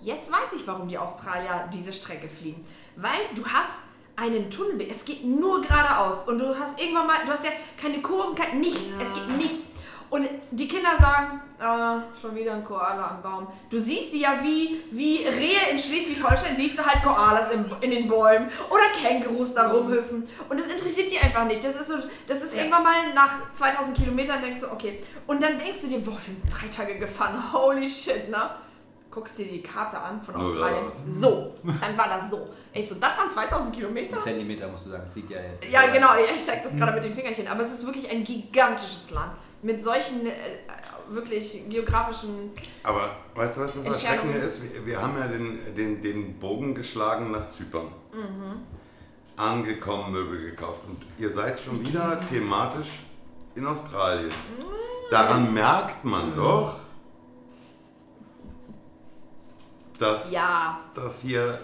[0.01, 2.63] Jetzt weiß ich, warum die Australier diese Strecke fliegen.
[2.95, 3.83] Weil du hast
[4.15, 8.01] einen Tunnel, es geht nur geradeaus und du hast irgendwann mal, du hast ja keine
[8.01, 9.05] Kurven, kein, nichts, Ja.
[9.05, 9.63] es geht nichts.
[10.09, 13.47] Und die Kinder sagen, ah, schon wieder ein Koala am Baum.
[13.69, 17.89] Du siehst die ja wie, wie Rehe in Schleswig-Holstein, siehst du halt Koalas im, in
[17.91, 20.29] den Bäumen oder Kängurus da rumhüpfen.
[20.47, 21.65] Und das interessiert die einfach nicht.
[21.65, 21.95] Das ist so,
[22.27, 22.59] das ist Ja.
[22.61, 25.01] irgendwann mal nach 2000 Kilometern denkst du, okay.
[25.27, 28.51] Und dann denkst du dir, boah, wir sind drei Tage gefahren, holy shit, ne?
[29.15, 30.91] Guckst dir die Karte an von Australien.
[31.09, 32.49] So, dann war das so.
[32.73, 34.19] Ich so, das waren 2000 Kilometer?
[34.19, 35.37] Zentimeter musst du sagen, das sieht ja.
[35.71, 37.47] Ja, genau, ich zeig das gerade mit den Fingerchen.
[37.47, 39.31] Aber es ist wirklich ein gigantisches Land.
[39.61, 40.31] Mit solchen äh,
[41.07, 42.51] wirklich geografischen.
[42.83, 43.85] Aber weißt du, was das.
[43.85, 44.61] Erschreckende ist?
[44.61, 47.87] Wir, wir haben ja den, den, den Bogen geschlagen nach Zypern.
[48.11, 48.63] Mhm.
[49.37, 50.81] Angekommen, Möbel gekauft.
[50.87, 52.99] Und ihr seid schon wieder thematisch
[53.55, 54.27] in Australien.
[54.27, 54.65] Mhm.
[55.09, 56.79] Daran merkt man doch,
[59.99, 60.79] dass Ja.
[60.93, 61.59] das hier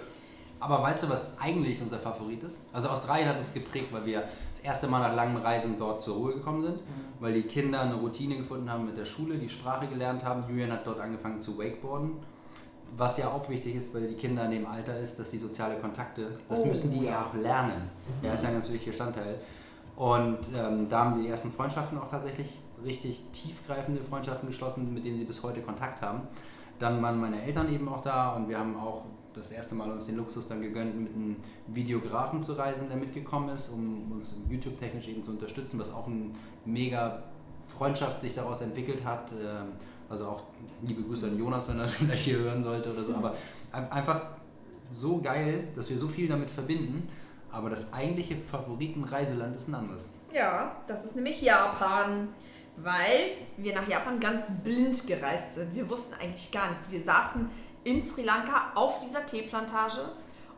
[0.64, 2.60] Aber weißt du, was eigentlich unser Favorit ist?
[2.72, 6.18] Also Australien hat uns geprägt, weil wir das erste Mal nach langen Reisen dort zur
[6.18, 6.80] Ruhe gekommen sind,
[7.20, 10.44] weil die Kinder eine Routine gefunden haben mit der Schule, die Sprache gelernt haben.
[10.48, 12.12] Julian hat dort angefangen zu wakeboarden,
[12.96, 15.78] was ja auch wichtig ist, weil die Kinder in dem Alter ist, dass die soziale
[15.78, 17.90] Kontakte, das Oh, müssen die ja auch lernen.
[18.22, 19.40] Ja, ist ja ein ganz wichtiger Bestandteil.
[19.96, 22.48] Und ähm, da haben die ersten Freundschaften auch tatsächlich
[22.86, 26.22] richtig tiefgreifende Freundschaften geschlossen, mit denen sie bis heute Kontakt haben.
[26.82, 30.08] Dann waren meine Eltern eben auch da und wir haben auch das erste Mal uns
[30.08, 31.36] den Luxus dann gegönnt, mit einem
[31.68, 36.32] Videografen zu reisen, der mitgekommen ist, um uns YouTube-technisch eben zu unterstützen, was auch eine
[36.66, 37.24] mega
[37.68, 39.32] Freundschaft sich daraus entwickelt hat.
[39.32, 39.74] Ähm,
[40.10, 40.44] Also auch
[40.82, 43.16] liebe Grüße an Jonas, wenn er das gleich hier hören sollte oder so.
[43.16, 43.34] Aber
[43.72, 44.22] ein- einfach
[44.90, 47.08] so geil, dass wir so viel damit verbinden.
[47.50, 50.10] Aber das eigentliche Favoritenreiseland ist ein anderes.
[50.34, 52.28] Ja, das ist nämlich Japan.
[52.78, 55.76] Weil wir nach Japan ganz blind gereist sind.
[55.76, 56.90] Wir wussten eigentlich gar nichts.
[56.90, 57.50] Wir saßen
[57.84, 60.10] in Sri Lanka auf dieser Teeplantage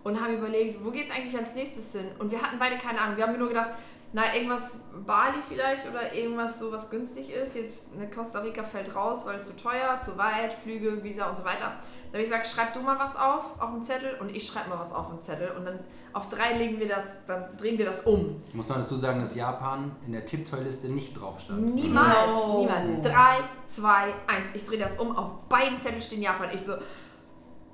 [0.04, 2.12] und haben überlegt, wo geht's eigentlich als nächstes hin?
[2.20, 3.18] Und wir hatten beide keine Ahnung.
[3.18, 3.72] Wir haben nur gedacht,
[4.14, 7.56] na, irgendwas Bali vielleicht oder irgendwas so, was günstig ist.
[7.56, 11.44] Jetzt ne, Costa Rica fällt raus, weil zu teuer, zu weit, Flüge, Visa und so
[11.44, 11.66] weiter.
[12.12, 14.70] Da habe ich gesagt, schreib du mal was auf, auf den Zettel und ich schreibe
[14.70, 15.52] mal was auf den Zettel.
[15.58, 15.80] Und dann
[16.14, 18.40] auf drei legen wir das, dann drehen wir das um.
[18.48, 21.74] Ich muss noch dazu sagen, dass Japan in der Tipptoy-Liste nicht drauf stand.
[21.74, 22.60] Niemals, No.
[22.60, 22.90] niemals.
[23.02, 24.46] Drei, zwei, eins.
[24.54, 25.18] Ich drehe das um.
[25.18, 26.50] Auf beiden Zetteln stehen Japan.
[26.54, 26.74] Ich so,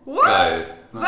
[0.06, 0.24] What?
[0.26, 0.66] Geil.
[0.92, 1.08] Wa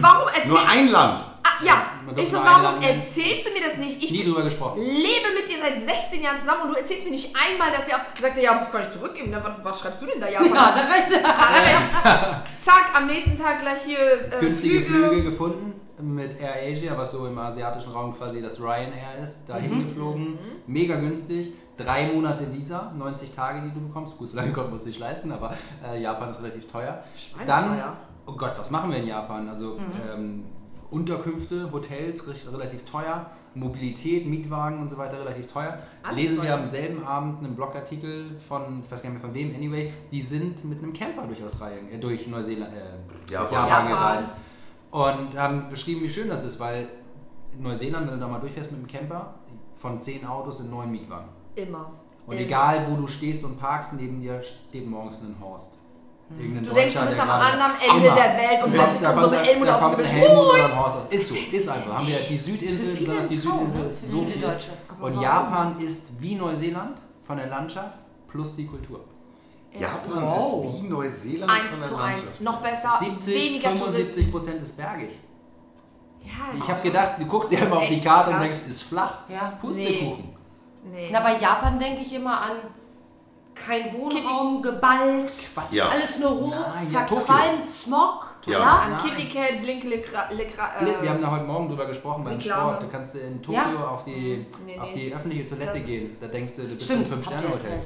[0.00, 1.24] warum erzählst Nur ein Land.
[1.44, 1.82] Ah, ja,
[2.16, 4.02] ich so, warum erzählst du mir das nicht?
[4.02, 4.80] Ich Nie drüber gesprochen.
[4.80, 7.96] lebe mit dir seit 16 Jahren zusammen und du erzählst mir nicht einmal, dass ja.
[8.18, 9.28] Sagt er, ja, kann ich zurückgeben.
[9.32, 10.28] Na, was, was schreibst du denn da?
[10.28, 11.10] Ja, Ja, da recht.
[12.60, 15.08] Zack, am nächsten Tag gleich hier äh, günstige Flüge.
[15.08, 15.30] Flüge.
[15.30, 19.84] gefunden mit Air Asia, was so im asiatischen Raum quasi das Ryanair ist, dahin Mhm.
[19.86, 20.38] geflogen.
[20.66, 21.52] Mega günstig.
[21.76, 24.16] Drei Monate Visa, 90 Tage, die du bekommst.
[24.18, 25.54] Gut, so lange konnten wir es nicht leisten, aber
[25.84, 27.02] äh, Japan ist relativ teuer.
[27.46, 27.96] Dann, Schweineteuer.
[28.26, 29.48] Oh Gott, was machen wir in Japan?
[29.48, 29.78] Also
[30.14, 30.44] ähm,
[30.90, 35.78] Unterkünfte, Hotels recht- relativ teuer, Mobilität, Mietwagen und so weiter relativ teuer.
[36.02, 36.58] Alles Lesen wir teuer.
[36.58, 40.20] am selben Abend einen Blogartikel von, ich weiß gar nicht mehr von wem, anyway, die
[40.20, 43.52] sind mit einem Camper durch Australien, äh, durch Neuseeland, äh, Japan.
[43.52, 43.88] Japan, Japan.
[43.88, 44.28] gereist.
[44.90, 46.86] Und haben beschrieben, wie schön das ist, weil
[47.56, 49.34] in Neuseeland, wenn du da mal durchfährst mit dem Camper,
[49.76, 51.28] von zehn Autos sind neun Mietwagen.
[51.54, 51.90] Immer.
[52.26, 52.42] Und Immer.
[52.46, 55.72] egal, wo du stehst und parkst, neben dir steht morgens ein Horst.
[56.38, 58.16] Irgendein Du denkst, du bist am anderen Ende Immer.
[58.16, 60.12] der Welt und plötzlich kommt so da ein Helmut da aus dem Gebüsch.
[60.12, 60.48] Helmut Moin!
[60.54, 61.06] oder ein Horst aus.
[61.10, 61.94] Ist so, ist einfach.
[61.94, 63.86] Haben wir die Südinsel, viele besonders die Südinsel ne?
[63.86, 64.70] ist so Viele viel.
[65.00, 65.20] Und?
[65.20, 69.00] Japan ist wie Neuseeland von der Landschaft plus die Kultur.
[69.78, 70.64] Japan Wow.
[70.64, 72.28] ist wie Neuseeland von Eins der zu Landschaft.
[72.28, 72.40] eins.
[72.40, 73.92] Noch besser, 70, weniger Touristen.
[73.94, 75.10] 75 Prozent ist bergig.
[76.24, 78.44] Ja, Ich habe gedacht, du guckst dir einfach auf die Karte und krass.
[78.44, 79.18] denkst, ist flach.
[79.28, 79.58] Ja.
[79.60, 80.34] Pustekuchen.
[80.92, 81.08] Nee.
[81.12, 82.52] Na, bei Japan denke ich immer an
[83.54, 85.72] kein Wohnraum, geballt, Quatsch.
[85.72, 85.88] Ja.
[85.90, 88.26] alles nur hoch, Nein, ja, verqualmt, Smog.
[88.46, 88.58] Ja.
[88.60, 89.00] An Nein.
[89.02, 92.72] Kitty Cat, Blink, Lekra, Lekra, äh, Wir haben da heute Morgen drüber gesprochen beim Reklame.
[92.72, 92.82] Sport.
[92.82, 93.88] Du kannst in Tokio Ja.
[93.88, 95.06] auf, die, Nee, auf nee.
[95.08, 96.16] die öffentliche Toilette Das gehen.
[96.20, 97.80] Da denkst du, du bist Stimmt, im Fünf-Sterne-Hotel.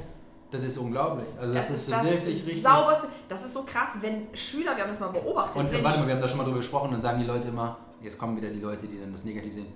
[0.49, 1.27] Das ist unglaublich.
[1.39, 2.63] Also das, das ist das wirklich richtig.
[2.63, 3.07] sauberste.
[3.27, 6.07] Das ist so krass, wenn Schüler, wir haben das mal beobachtet, Und wenn warte mal,
[6.07, 8.49] wir haben da schon mal drüber gesprochen und sagen die Leute immer, jetzt kommen wieder
[8.49, 9.67] die Leute, die dann das Negativ sehen.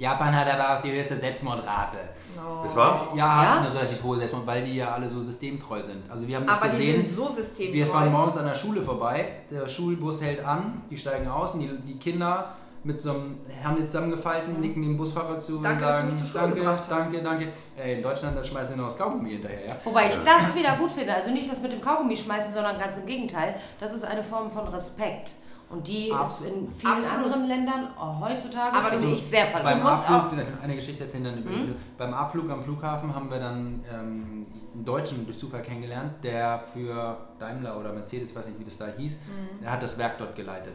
[0.00, 1.98] Japan hat aber auch die höchste Selbstmordrate.
[2.38, 2.64] Oh.
[2.64, 3.08] Es war?
[3.14, 3.58] Ja, hat Ja?
[3.60, 6.10] eine relativ hohe Selbstmord, weil die ja alle so systemtreu sind.
[6.10, 7.06] Also wir haben das Aber die gesehen.
[7.06, 7.74] sind so systemtreu.
[7.74, 11.60] Wir fahren morgens an der Schule vorbei, der Schulbus hält an, die steigen aus und
[11.60, 15.62] die, die Kinder mit so einem Hände zusammengefalten, nicken dem Busfahrer zu Mhm.
[15.64, 17.48] Danke, und dass du sagen, mich zur Schule danke, danke, danke.
[17.76, 19.76] Ey, in Deutschland, da schmeißen wir noch das Kaugummi hinterher, ja?
[19.84, 21.12] Wobei ich das wieder gut finde.
[21.14, 23.54] Also nicht das mit dem Kaugummi schmeißen, sondern ganz im Gegenteil.
[23.78, 25.32] Das ist eine Form von Respekt.
[25.70, 27.24] Und die Abs- ist in vielen Absolut.
[27.26, 29.82] anderen Ländern oh, heutzutage, Aber finde ich, sehr Beim verloren.
[29.82, 31.74] musst Abflug, auch- vielleicht eine Geschichte erzählen dann über Mhm.
[31.96, 37.16] Beim Abflug am Flughafen haben wir dann ähm, einen Deutschen durch Zufall kennengelernt, der für
[37.38, 39.60] Daimler oder Mercedes, weiß nicht wie das da hieß, Mhm.
[39.62, 40.74] der hat das Werk dort geleitet.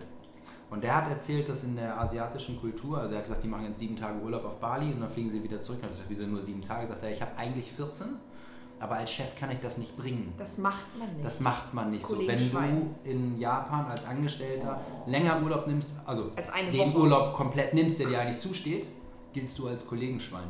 [0.69, 3.65] Und der hat erzählt, dass in der asiatischen Kultur, also er hat gesagt, die machen
[3.65, 5.79] jetzt sieben Tage Urlaub auf Bali und dann fliegen sie wieder zurück.
[5.81, 6.87] Und ich habe gesagt, wieso nur sieben Tage?
[6.87, 8.07] Sagt er, ich habe eigentlich 14,
[8.79, 10.33] aber als Chef kann ich das nicht bringen.
[10.37, 11.25] Das macht man nicht.
[11.25, 12.19] Das macht man nicht so.
[12.27, 16.97] Wenn du in Japan als Angestellter länger Urlaub nimmst, also Als eine den Woche.
[16.99, 18.85] Urlaub komplett nimmst, der dir eigentlich zusteht,
[19.33, 20.47] giltst du als Kollegenschwein.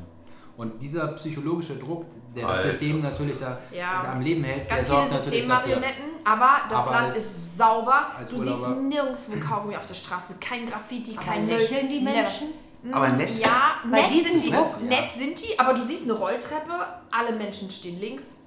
[0.57, 2.69] Und dieser psychologische Druck, der das Alter.
[2.71, 4.03] System natürlich da, Ja.
[4.03, 5.67] da am Leben hält, der Ganz sorgt viele natürlich dafür.
[5.75, 8.05] Systemmarionetten, aber das Aber Land als- ist sauber.
[8.21, 11.57] Du siehst Urlauber- nirgendwo Kaugummi auf der Straße, kein Graffiti, Aber kein Müll.
[11.57, 12.29] lächeln die Never.
[12.93, 13.37] Aber nett.
[13.37, 14.85] Ja, Bei nett sind, die, Druck, ja.
[14.87, 16.71] nett sind die, aber du siehst eine Rolltreppe,
[17.11, 18.39] alle Menschen stehen links,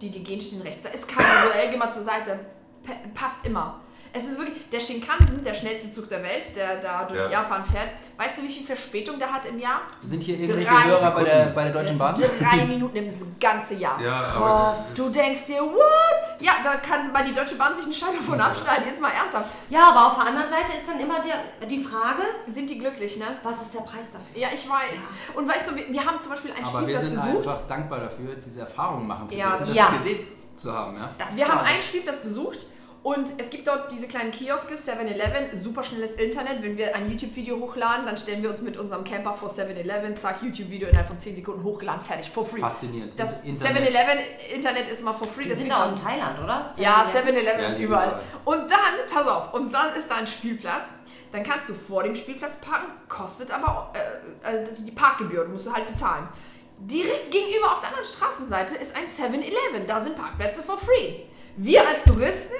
[0.00, 0.82] die, die gehen, stehen rechts.
[0.82, 2.40] Da ist keiner so, ey, geh mal zur Seite.
[2.82, 3.80] Pa passt immer.
[4.12, 7.30] Es ist wirklich, der Shinkansen, der schnellste Zug der Welt, der da durch Ja.
[7.42, 7.88] Japan fährt.
[8.16, 9.82] Weißt du, wie viel Verspätung der hat im Jahr?
[10.06, 12.14] Sind hier irgendwelche Drei Hörer bei der, bei der Deutschen Bahn?
[12.14, 14.00] Drei Minuten im ganzen Jahr.
[14.02, 16.40] Ja, aber das ist- du denkst dir, what?
[16.40, 18.86] Ja, da kann bei die Deutsche Bahn sich eine Scheibe von abschneiden.
[18.86, 19.46] Jetzt mal ernsthaft.
[19.68, 23.16] Ja, aber auf der anderen Seite ist dann immer der, die Frage, Sind die glücklich,
[23.16, 23.26] ne?
[23.42, 24.34] was ist der Preis dafür?
[24.42, 24.98] Ja, ich weiß.
[25.34, 27.46] Und weißt du, wir, wir haben zum Beispiel einen Aber wir Spielplatz sind besucht.
[27.54, 29.88] einfach dankbar dafür, diese Erfahrung machen zu Ja, dürfen, das das Ja.
[29.98, 30.96] gesehen zu haben.
[30.96, 31.10] Ja?
[31.18, 32.66] Das Wir haben einen Spielplatz besucht
[33.02, 36.62] und es gibt dort diese kleinen Kioske, 7-Eleven, super schnelles Internet.
[36.62, 40.42] Wenn wir ein YouTube-Video hochladen, dann stellen wir uns mit unserem Camper vor 7-Eleven, zack,
[40.42, 42.60] YouTube-Video innerhalb von 10 Sekunden hochgeladen, fertig, for free.
[42.60, 43.18] Faszinierend.
[43.18, 43.88] Das Internet.
[43.88, 45.44] 7-Eleven-Internet ist immer for free.
[45.44, 46.70] Die deswegen sind auch in Thailand, oder?
[46.76, 47.36] Ja, 7-Eleven.
[47.36, 48.08] 7-Eleven Ja, ist überall.
[48.08, 48.22] überall.
[48.44, 50.88] Und dann, pass auf, und dann ist da ein Spielplatz.
[51.32, 53.92] Dann kannst du vor dem Spielplatz parken, kostet aber
[54.44, 56.28] äh, äh, das die Parkgebühr, musst du halt bezahlen.
[56.78, 61.20] Direkt gegenüber auf der anderen Straßenseite ist ein 7-Eleven, da sind Parkplätze for free.
[61.56, 62.54] Wir als Touristen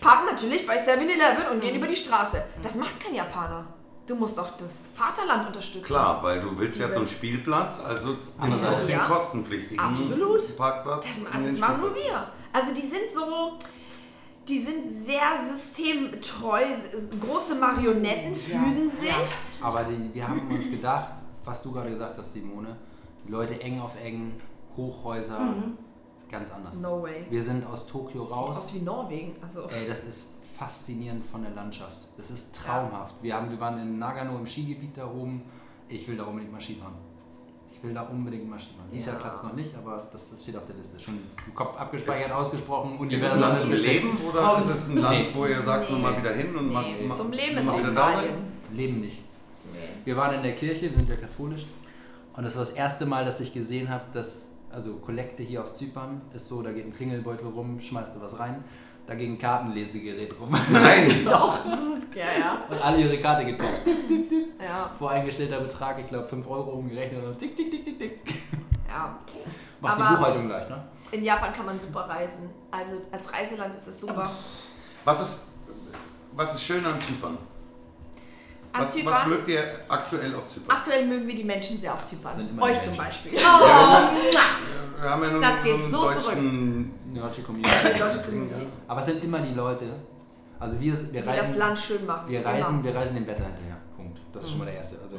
[0.00, 1.60] parken natürlich bei 7-Eleven und Mhm.
[1.60, 2.42] gehen über die Straße.
[2.62, 3.66] Das macht kein Japaner.
[4.06, 5.84] Du musst doch das Vaterland unterstützen.
[5.86, 8.08] Klar, weil du willst ja zum Spielplatz, also
[8.42, 9.06] nimmst auch den Ja.
[9.06, 10.56] kostenpflichtigen Absolut.
[10.58, 11.06] Parkplatz.
[11.06, 12.22] Das, das machen nur wir.
[12.52, 13.58] Also die sind so,
[14.46, 16.64] die sind sehr systemtreu,
[17.20, 19.10] große Marionetten fügen sich.
[19.62, 21.14] Aber die, wir haben uns gedacht,
[21.44, 22.76] was du gerade gesagt hast, Simone,
[23.26, 24.38] die Leute eng auf eng,
[24.76, 25.54] Hochhäuser,
[26.38, 26.76] ganz anders.
[26.78, 27.24] No way.
[27.30, 28.56] Wir sind aus Tokio Sieht raus.
[28.58, 29.36] aus wie Norwegen.
[29.42, 31.98] Also, Ey, das ist faszinierend von der Landschaft.
[32.16, 33.14] Das ist traumhaft.
[33.22, 35.42] Wir, haben, wir waren in Nagano im Skigebiet da oben.
[35.88, 36.94] Ich will da unbedingt mal Skifahren.
[37.72, 38.88] Ich will da unbedingt mal Ski machen.
[38.92, 39.20] Dieses Jahr Ja.
[39.22, 40.98] klappt es noch nicht, aber das, das steht auf der Liste.
[40.98, 43.10] Schon im Kopf abgespeichert, ausgesprochen.
[43.10, 43.72] Ist es ein Land zum.
[43.72, 46.04] Leben oder ist es ein Land, wo ihr sagt, nur Nee.
[46.04, 48.28] mal wieder hin und mal, Nee, mal zum Leben mal ist wieder da sein?
[48.72, 49.18] Leben nicht.
[49.72, 49.78] Nee.
[50.04, 51.66] Wir waren in der Kirche, wir sind ja katholisch.
[52.36, 55.72] Und das war das erste Mal, dass ich gesehen habe, dass, also Kollekte hier auf
[55.74, 58.64] Zypern ist so, da geht ein Klingelbeutel rum, schmeißt du was rein.
[59.06, 60.50] Da geht ein Kartenlesegerät rum.
[60.70, 61.24] Nein!
[61.24, 61.58] Doch.
[62.14, 62.58] Ja, ja.
[62.70, 63.86] Und alle ihre Karte getippt.
[64.58, 68.34] Ja, Voreingestellter Betrag, ich glaube 5 Euro umgerechnet und tick, tick, tick, tick, tick.
[68.88, 69.18] ja.
[69.80, 70.84] Macht Aber- die Buchhaltung leicht, ne?
[71.10, 72.48] In Japan kann man super reisen.
[72.70, 74.30] Also als Reiseland ist es super.
[75.04, 75.48] Was ist,
[76.32, 77.36] was ist schön an Zypern?
[78.76, 80.76] Was, was mögt ihr aktuell auf Zypern?
[80.76, 82.58] aktuell mögen wir die Menschen sehr auf Zypern.
[82.60, 82.96] Euch zum.
[82.96, 83.32] Beispiel.
[83.38, 87.98] Oh, Wir haben ja nun Das geht so deutschen Die deutsche Community.
[87.98, 89.84] deutsche Community, Aber es sind immer die Leute.
[90.58, 91.58] Also wir, wir die das reisen.
[91.58, 92.28] Land schön machen.
[92.28, 92.50] Wir Immer.
[92.50, 93.76] reisen, wir reisen dem Wetter hinterher.
[94.34, 94.64] Das ist schon Mhm.
[94.66, 94.96] mal der erste.
[95.02, 95.16] Also,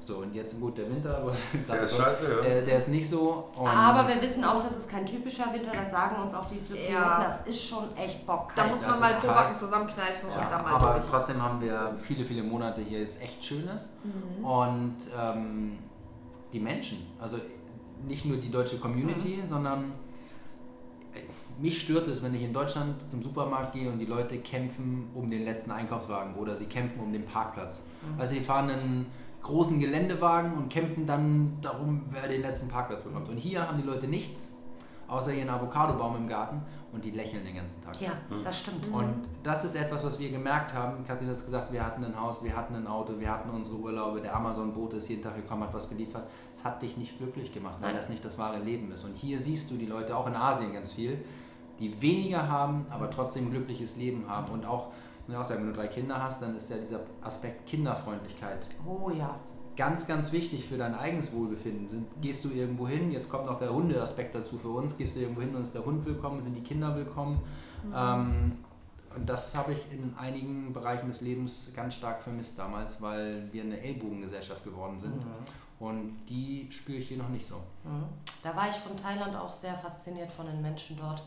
[0.00, 1.32] So, und jetzt gut, der Winter.
[1.68, 2.40] Der ist scheiße, ja.
[2.42, 3.48] Der, der ist nicht so.
[3.56, 6.56] Und Aber wir wissen auch, das ist kein typischer Winter, das sagen uns auch die
[6.56, 7.22] Piloten, Ja.
[7.22, 8.70] das ist schon echt Da bockkalt.
[8.70, 11.06] muss das man mal Probacken zusammenkneifen und ja, da mal aber durch.
[11.10, 13.90] trotzdem haben wir viele, viele Monate hier, ist echt Schönes.
[14.02, 14.44] Mhm.
[14.44, 15.78] Und ähm,
[16.52, 17.36] die Menschen, also
[18.06, 19.48] nicht nur die deutsche Community, Mhm.
[19.48, 19.92] sondern
[21.58, 25.28] mich stört es, wenn ich in Deutschland zum Supermarkt gehe und die Leute kämpfen um
[25.28, 27.82] den letzten Einkaufswagen oder sie kämpfen um den Parkplatz.
[28.02, 28.20] Mhm.
[28.20, 29.06] Also sie fahren einen
[29.42, 33.28] großen Geländewagen und kämpfen dann darum, wer den letzten Parkplatz bekommt.
[33.28, 34.54] Und hier haben die Leute nichts,
[35.08, 38.00] außer ihren Avocadobaum im Garten und die lächeln den ganzen Tag.
[38.00, 38.12] Ja,
[38.44, 38.88] das stimmt.
[38.92, 41.04] Und das ist etwas, was wir gemerkt haben.
[41.04, 43.76] Katrin hat es gesagt, wir hatten ein Haus, wir hatten ein Auto, wir hatten unsere
[43.76, 46.28] Urlaube, der Amazon-Boot ist jeden Tag gekommen, hat was geliefert.
[46.54, 47.96] Es hat dich nicht glücklich gemacht, weil Nein.
[47.96, 49.04] das nicht das wahre Leben ist.
[49.04, 51.24] Und hier siehst du die Leute, auch in Asien ganz viel,
[51.80, 54.52] die weniger haben, aber trotzdem ein glückliches Leben haben.
[54.52, 54.88] Und auch,
[55.26, 58.66] muss ich auch sagen, wenn du drei Kinder hast, dann ist ja dieser Aspekt Kinderfreundlichkeit
[58.86, 59.36] Oh ja.
[59.76, 62.06] ganz, ganz wichtig für dein eigenes Wohlbefinden.
[62.20, 65.40] Gehst du irgendwo hin, jetzt kommt noch der Hundeaspekt dazu für uns, gehst du irgendwo
[65.40, 67.40] hin und ist der Hund willkommen, sind die Kinder willkommen.
[67.94, 68.58] Ähm,
[69.14, 73.62] und das habe ich in einigen Bereichen des Lebens ganz stark vermisst damals, weil wir
[73.62, 75.24] eine Ellbogengesellschaft geworden sind.
[75.78, 77.56] Und die spüre ich hier noch nicht so.
[77.84, 78.04] Mhm.
[78.42, 81.22] Da war ich von Thailand auch sehr fasziniert von den Menschen dort.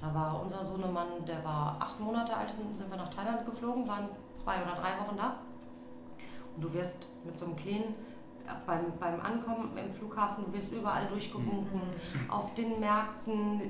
[0.00, 4.08] Da war unser Sohnemann, der war acht Monate alt, sind wir nach Thailand geflogen, waren
[4.34, 5.36] zwei oder drei Wochen da.
[6.54, 7.94] Und du wirst mit so einem kleinen,
[8.46, 11.80] äh, beim, beim Ankommen im Flughafen, du wirst überall durchgewunken,
[12.28, 13.62] auf den Märkten,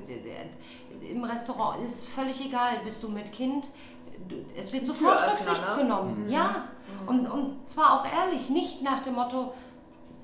[1.01, 3.69] im Restaurant, ist völlig egal, bist du mit Kind,
[4.57, 5.83] es wird sofort Rücksicht ne?
[5.83, 6.29] genommen.
[6.29, 6.65] Ja,
[7.05, 9.53] und, und zwar auch ehrlich, nicht nach dem Motto,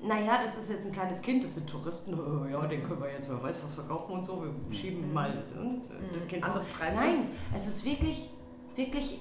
[0.06, 3.10] naja, das ist jetzt ein kleines Kind, das sind Touristen, oh, ja, den können wir
[3.10, 5.82] jetzt, wer weiß, was verkaufen und so, wir schieben mal hm,
[6.12, 6.64] das Kind Andere.
[6.64, 6.96] Preise.
[6.96, 8.30] Nein, es ist wirklich,
[8.76, 9.20] wirklich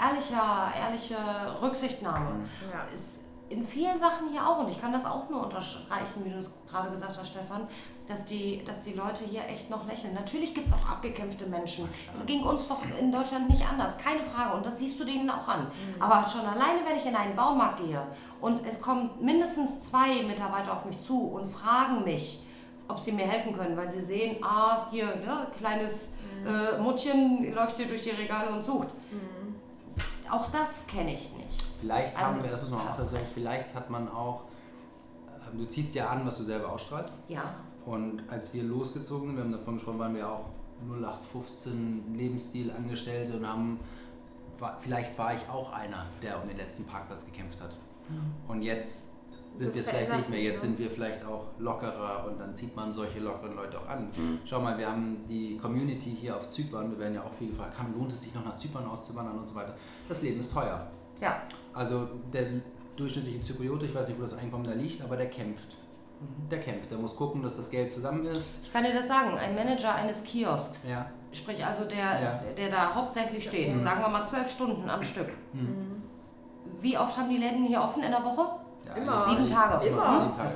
[0.00, 1.16] ehrlicher, ehrliche
[1.62, 2.44] Rücksichtnahme.
[2.72, 2.84] Ja.
[2.94, 6.38] Ist in vielen Sachen hier auch, und ich kann das auch nur unterstreichen, wie du
[6.38, 7.68] es gerade gesagt hast, Stefan,
[8.08, 10.14] dass die, dass die Leute hier echt noch lächeln.
[10.14, 11.88] Natürlich gibt es auch abgekämpfte Menschen.
[12.26, 14.56] Ging uns doch in Deutschland nicht anders, keine Frage.
[14.56, 15.70] Und das siehst du denen auch an.
[16.00, 18.02] Aber schon alleine, wenn ich in einen Baumarkt gehe
[18.40, 22.42] und es kommen mindestens zwei Mitarbeiter auf mich zu und fragen mich,
[22.88, 26.16] ob sie mir helfen können, weil sie sehen, ah, hier, ne, kleines
[26.46, 28.88] äh, Muttchen läuft hier durch die Regale und sucht.
[30.30, 31.30] Auch das kenne ich.
[31.84, 34.44] Vielleicht Also, haben wir, das muss man auch sagen, vielleicht hat man auch,
[35.52, 37.16] ähm, du ziehst ja an, was du selber ausstrahlst.
[37.28, 37.42] Ja.
[37.84, 40.46] Und als wir losgezogen sind, wir haben davon gesprochen, waren wir auch
[40.88, 43.80] 0815 Lebensstil Angestellte und haben,
[44.58, 47.76] war, vielleicht war ich auch einer, der um den letzten Parkplatz gekämpft hat.
[48.48, 49.12] Und jetzt
[49.54, 50.68] sind Das wir es vielleicht nicht mehr, jetzt ne?
[50.68, 54.08] sind wir vielleicht auch lockerer und dann zieht man solche lockeren Leute auch an.
[54.44, 57.76] Schau mal, wir haben die Community hier auf Zypern, wir werden ja auch viel gefragt,
[57.76, 59.74] kann, lohnt es sich noch nach Zypern auszuwandern und so weiter.
[60.08, 60.90] Das Leben ist teuer.
[61.20, 61.42] Ja.
[61.72, 62.44] Also der
[62.96, 65.76] durchschnittliche Zypriote, ich weiß nicht, wo das Einkommen da liegt, aber der kämpft.
[66.50, 68.60] Der kämpft, der muss gucken, dass das Geld zusammen ist.
[68.64, 71.06] Ich kann dir das sagen, ein Manager eines Kiosks, Ja.
[71.32, 72.40] sprich also der, Ja.
[72.56, 75.28] der da hauptsächlich steht, sagen wir mal zwölf Stunden am Stück.
[76.80, 78.46] Wie oft haben die Läden hier offen in der Woche?
[78.86, 79.24] ja Immer.
[79.24, 79.86] Sieben Tage.
[79.86, 80.20] Immer.
[80.24, 80.54] Sieben Tage.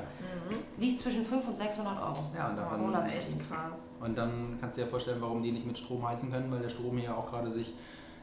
[0.78, 2.14] Liegt zwischen 500 und 600 Euro.
[2.36, 3.96] Ja, und, Oh, davon, das ist echt krass.
[4.00, 6.68] und dann kannst du dir vorstellen, warum die nicht mit Strom heizen können, weil der
[6.70, 7.74] Strom hier auch gerade sich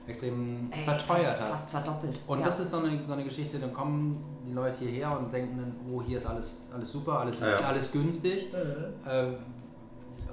[0.07, 1.49] extrem Ey, verteuert hat.
[1.49, 2.19] Fast verdoppelt.
[2.27, 2.45] Und ja.
[2.45, 5.75] das ist so eine, so eine Geschichte, dann kommen die Leute hierher und denken dann,
[5.91, 8.53] oh, hier ist alles, alles super, alles, Ja, alles günstig.
[8.53, 9.27] Äh,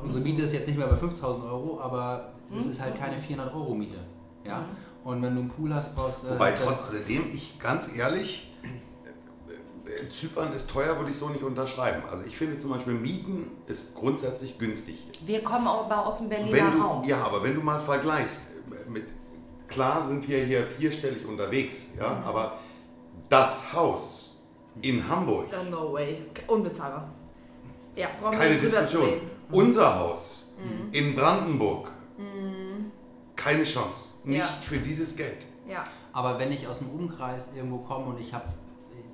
[0.03, 3.55] unsere Miete ist jetzt nicht mehr bei 5000 Euro, aber es ist halt keine 400
[3.55, 3.99] Euro Miete.
[4.45, 4.64] Ja?
[5.05, 8.53] Und wenn du einen Pool hast, brauchst äh, Wobei trotz alledem, ich ganz ehrlich,
[9.85, 12.03] äh, Zypern ist teuer, würde ich so nicht unterschreiben.
[12.11, 15.07] Also ich finde zum Beispiel Mieten ist grundsätzlich günstig.
[15.25, 17.05] Wir kommen auch aber aus dem Berliner Wenn du, Raum.
[17.05, 19.05] ja, aber wenn du mal vergleichst, äh, mit,
[19.73, 22.59] klar sind wir hier vierstellig unterwegs, ja, aber
[23.29, 24.41] das Haus
[24.81, 26.23] in Hamburg, No way.
[26.49, 27.09] Unbezahlbar.
[27.97, 29.05] Ja, brauchen wir Keine Diskussion.
[29.09, 29.31] reden.
[29.51, 30.93] Unser Haus Mhm.
[30.93, 31.91] in Brandenburg.
[33.37, 34.11] Keine Chance.
[34.25, 34.47] Nicht Ja.
[34.47, 35.47] für dieses Geld.
[35.68, 35.85] Ja.
[36.12, 38.45] Aber wenn ich aus dem Umkreis irgendwo komme und ich habe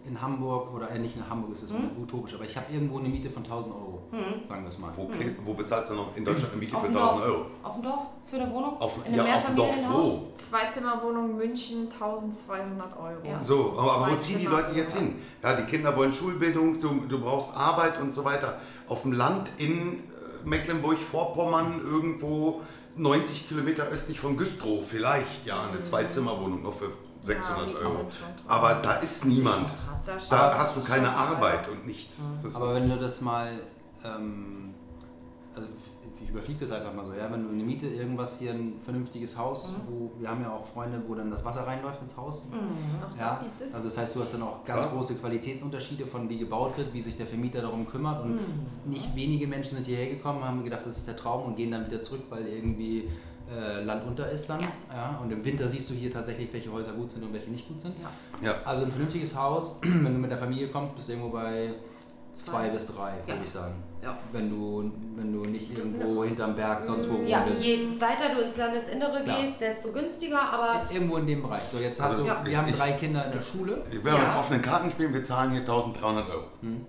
[0.09, 3.09] in Hamburg, oder äh, nicht in Hamburg, ist das utopisch, aber ich habe irgendwo eine
[3.09, 4.02] Miete von 1000 Euro,
[4.48, 4.90] sagen wir es mal.
[4.96, 5.09] Wo,
[5.44, 7.28] wo bezahlst du noch in Deutschland eine Miete Auf für dem 1000 Dorf.
[7.28, 7.46] Euro?
[7.62, 8.00] Auf dem Dorf?
[8.28, 8.80] Für eine Wohnung?
[8.80, 10.28] Auf, In einem ja, auf dem Dorf wo?
[10.36, 13.26] Zweizimmerwohnung München, 1200 Euro.
[13.26, 13.40] Ja.
[13.40, 14.46] So, aber, aber wo ziehen die.
[14.46, 15.14] Leute jetzt hin?
[15.42, 18.59] Ja, die Kinder wollen Schulbildung, du, du brauchst Arbeit und so weiter.
[18.88, 20.00] Auf dem Land in äh,
[20.44, 22.61] Mecklenburg-Vorpommern irgendwo
[22.96, 26.90] 90 Kilometer östlich von Güstrow vielleicht, ja, eine Zweizimmerwohnung noch für
[27.20, 28.06] 600 die Euro.
[28.46, 29.66] Aber da ist niemand.
[30.06, 30.28] Krass.
[30.30, 31.08] Da hast du keine.
[31.10, 32.32] Arbeit und nichts.
[32.42, 33.58] Das Aber wenn du das mal,
[34.04, 34.74] ähm,
[35.54, 35.68] also
[36.22, 39.36] ich überfliege das einfach mal so, ja, wenn du eine Miete irgendwas hier ein vernünftiges
[39.38, 42.42] Haus, wo wir haben ja auch Freunde, wo dann das Wasser reinläuft ins Haus.
[42.50, 43.74] Auch Ja, das gibt es.
[43.74, 44.90] also das heißt, du hast dann auch ganz Ja.
[44.90, 48.38] große Qualitätsunterschiede von wie gebaut wird, wie sich der Vermieter darum kümmert und
[48.86, 51.86] nicht wenige Menschen sind hierher gekommen, haben gedacht, das ist der Traum und gehen dann
[51.86, 53.08] wieder zurück, weil irgendwie
[53.51, 54.61] äh, Land unter ist dann.
[54.61, 54.68] Ja.
[54.92, 57.66] Ja, und im Winter siehst du hier tatsächlich, welche Häuser gut sind und welche nicht
[57.68, 57.94] gut sind.
[58.42, 58.51] Ja.
[58.51, 58.55] ja.
[58.64, 61.74] Also ein vernünftiges Haus, wenn du mit der Familie kommst, bist du irgendwo bei
[62.40, 63.34] zwei bis drei, Ja.
[63.34, 63.74] würde ich sagen.
[64.01, 64.16] Ja.
[64.30, 67.64] Wenn du, wenn du nicht irgendwo hinterm Berg sonst wo Ja, bist.
[67.64, 71.62] je weiter du ins Landesinnere gehst, desto günstiger, aber Irgendwo in dem Bereich.
[71.64, 73.82] So, jetzt hast Also, du, wir haben ich- drei Kinder in der Schule.
[73.90, 74.12] Ja.
[74.12, 74.18] Ja.
[74.28, 76.44] mit offenen Karten spielen, wir zahlen hier 1300 Euro.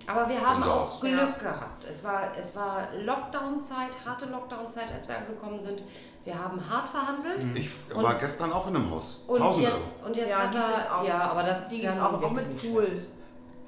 [0.06, 1.00] Aber wir haben auch Haus.
[1.00, 1.50] Glück Ja.
[1.50, 1.84] gehabt.
[1.88, 5.82] Es war, es war Lockdown-Zeit, harte Lockdown-Zeit, als wir angekommen sind.
[6.24, 7.56] Wir haben hart verhandelt.
[7.56, 9.24] Ich Und- war gestern auch in einem Haus.
[9.26, 9.76] Und 1000 Euro.
[9.76, 12.06] jetzt, und jetzt Ja, hat gibt er, ja, aber das Die ist gibt es ja
[12.08, 12.88] auch, auch mit Pool.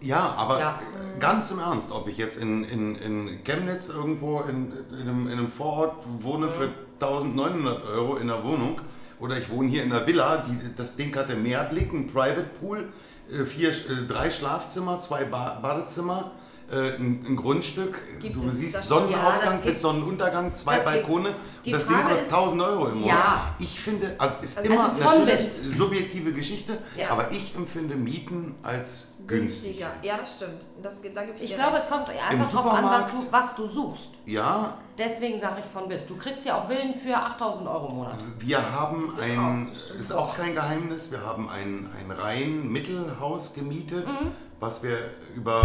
[0.00, 0.78] Ja, aber Ja.
[1.20, 5.32] ganz im Ernst, ob ich jetzt in, in, in Chemnitz irgendwo in, in, einem, in
[5.38, 8.80] einem Vorort wohne für 1900 Euro in der Wohnung
[9.20, 12.92] oder ich wohne hier in der Villa, die, das Ding hatte Meerblick, ein Private Pool,
[13.30, 16.32] äh, vier, äh, drei Schlafzimmer, zwei ba Badezimmer,
[16.72, 19.80] äh, ein, ein Grundstück, Gibt du es, siehst Sonnenaufgang ja, bis.
[19.80, 20.78] Sonnenuntergang, zwei.
[20.78, 21.28] Balkone
[21.64, 23.16] und das Ding Frage kostet ist- 1000 Euro im Monat.
[23.16, 23.54] Ja.
[23.58, 25.76] Ich finde, also ist Also immer natürlich bis.
[25.76, 27.10] subjektive Geschichte, Ja.
[27.10, 29.64] aber ich empfinde Mieten als günstig.
[29.78, 29.90] Günstiger.
[30.02, 30.62] Ja, das stimmt.
[30.82, 31.84] Das, da gibt Ich glaube, recht.
[31.84, 34.10] es kommt einfach darauf an, was du, was du suchst.
[34.26, 36.06] Ja, Deswegen sage ich von bis.
[36.06, 38.14] Du kriegst ja auch Villen für 8000 Euro im Monat.
[38.38, 43.54] Wir haben Das ein, auch, ist auch kein Geheimnis, wir haben ein, ein rein Mittelhaus
[43.54, 44.32] gemietet, Mhm.
[44.60, 44.98] was wir
[45.34, 45.62] über,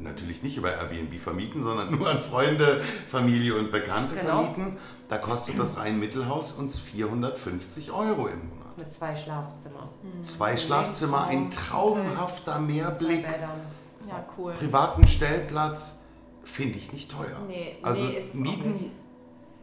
[0.00, 4.42] natürlich nicht über Airbnb vermieten, sondern nur an Freunde, Familie und Bekannte Genau.
[4.44, 4.76] vermieten.
[5.08, 8.76] Da kostet das rein Mittelhaus uns 450 Euro im Monat.
[8.76, 9.88] Mit zwei Schlafzimmern.
[10.22, 13.60] Zwei Schlafzimmer, ein traumhafter Bädern.
[14.08, 14.52] Ja, cool.
[14.52, 16.00] privaten Stellplatz,
[16.44, 17.40] finde ich nicht teuer.
[17.48, 18.90] Nee, also nee, ist Mieten nicht.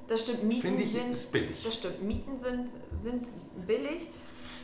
[0.08, 1.12] Das stimmt, Mieten ich sind.
[1.12, 1.64] ist billig.
[1.64, 2.68] Das stimmt, Mieten sind,
[2.98, 3.28] sind
[3.66, 4.10] billig,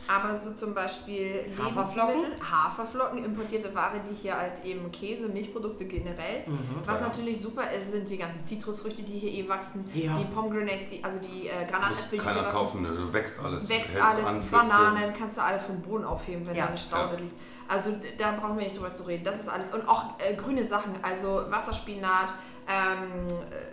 [0.08, 2.14] aber so zum Beispiel Haferflocken?
[2.22, 6.44] Lebensmittel, Haferflocken, importierte Ware, die hier halt eben Käse, Milchprodukte generell.
[6.84, 7.08] Was Ja.
[7.08, 10.16] natürlich super ist, sind die ganzen Zitrusfrüchte, die hier eh wachsen, Ja.
[10.18, 13.12] die Pomegranates, die, also die äh, Granatäpfel, keiner kaufen, ne?
[13.12, 13.68] wächst alles.
[13.68, 16.62] Wächst alles, an, Bananen, kannst du alle vom Boden aufheben, wenn Ja.
[16.64, 17.20] da eine Staude Ja.
[17.20, 17.34] liegt.
[17.68, 19.22] Also da brauchen wir nicht drüber zu reden.
[19.22, 19.72] Das ist alles.
[19.72, 22.34] Und auch äh, grüne Sachen, also Wasserspinat,
[22.68, 23.26] ähm,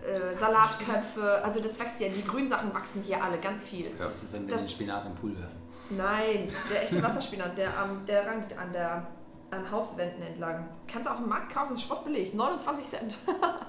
[0.06, 3.86] äh, Salatköpfe, also das wächst ja, die grünen Sachen wachsen hier alle, ganz viel.
[3.86, 4.08] Ja.
[4.10, 5.58] Das ist, wenn wir Das- den Spinat im Pool werfen.
[5.90, 9.08] Nein, der echte Wasserspinat, der, am der rankt an der
[9.50, 10.68] an Hauswänden entlang.
[10.88, 13.18] Kannst du auf dem Markt kaufen, ist spottbillig, 29 Cent.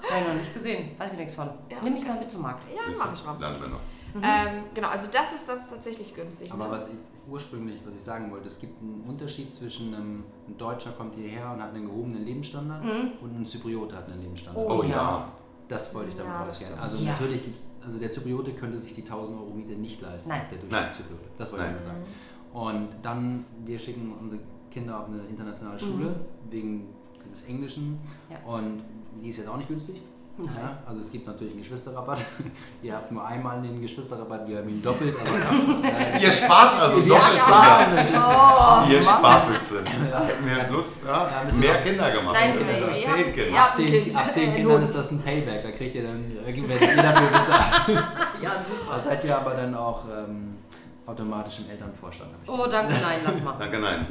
[0.09, 0.97] Ich noch nicht gesehen.
[0.97, 1.47] Weiß ich nichts von.
[1.71, 1.77] Ja.
[1.83, 2.63] Nimm mich mal mit zum Markt.
[2.69, 3.37] Ja, mach ich mal.
[3.39, 3.79] Lernen wir noch.
[4.15, 6.51] Ähm, genau, also das ist das tatsächlich günstig.
[6.51, 6.71] Aber ne?
[6.71, 6.95] was ich
[7.29, 11.51] ursprünglich, was ich sagen wollte, es gibt einen Unterschied zwischen einem ein Deutscher kommt hierher
[11.51, 12.83] und hat einen gehobenen Lebensstandard
[13.21, 14.67] und ein Zypriot hat einen Lebensstandard.
[14.67, 15.27] Oh, Oh ja.
[15.69, 16.79] Das wollte ich damit Ja, stimmt.
[16.81, 17.11] Also Ja.
[17.11, 20.29] natürlich gibt es, also der Zypriote könnte sich die 1000 Euro Miete nicht leisten.
[20.29, 20.41] Nein.
[20.51, 20.57] Der.
[20.57, 21.23] Durchschnittszypriote.
[21.37, 21.81] Das wollte ich Nein.
[21.83, 22.05] damit
[22.53, 22.65] sagen.
[22.65, 24.41] Und dann, wir schicken unsere
[24.71, 26.87] Kinder auf eine internationale Schule wegen
[27.31, 27.99] des Englischen
[28.29, 28.37] Ja.
[28.51, 28.81] und
[29.21, 30.01] die ist jetzt auch nicht günstig.
[30.45, 32.21] Ja, also es gibt natürlich einen Geschwisterrabatt.
[32.81, 35.15] Ihr habt nur einmal den Geschwisterrabatt, wir haben ihn doppelt.
[35.19, 37.43] Aber, äh, Ihr spart also Ja, doppelt ja.
[37.43, 37.95] sogar.
[37.95, 39.83] das ist, Ihr Sparfüchse.
[39.85, 42.37] Hätten wir Lust, ja, Ja, mehr Kinder gemacht.
[42.39, 43.13] Nein, Wir nee, ja.
[43.15, 43.49] zehn Kinder.
[43.55, 43.65] Ja.
[43.65, 45.63] ab zehn, ab zehn Kindern ist das ein Payback.
[45.63, 48.05] Da kriegt ihr dann, äh, werdet ihr dafür bezahlt.
[48.41, 48.95] Ja, super.
[48.95, 50.57] Da seid ihr aber dann auch ähm,
[51.05, 52.31] automatisch im Elternvorstand.
[52.47, 53.55] Oh, danke, nein, lass mal.
[53.59, 54.05] Danke, nein.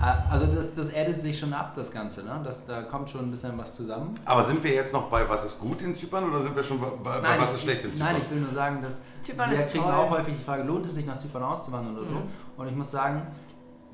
[0.00, 2.22] Äh, Also das, das addet sich schon ab, das Ganze.
[2.22, 2.40] Ne?
[2.44, 4.14] Das, da kommt schon ein bisschen was zusammen.
[4.24, 6.80] Aber sind wir jetzt noch bei was ist gut in Zypern oder sind wir schon
[6.80, 8.12] bei, bei bei was ist ich, schlecht in Zypern?
[8.12, 9.92] Nein, ich will nur sagen, dass Zypern wir ist kriegen toll.
[9.92, 12.14] auch häufig die Frage, lohnt es sich nach Zypern auszuwandern oder so?
[12.16, 12.22] Mhm.
[12.56, 13.22] Und ich muss sagen,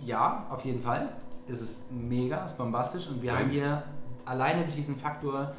[0.01, 1.09] ja, auf jeden Fall.
[1.47, 3.39] Es ist mega, es ist bombastisch und wir Ja.
[3.39, 3.83] haben hier
[4.25, 5.53] alleine durch diesen Faktor,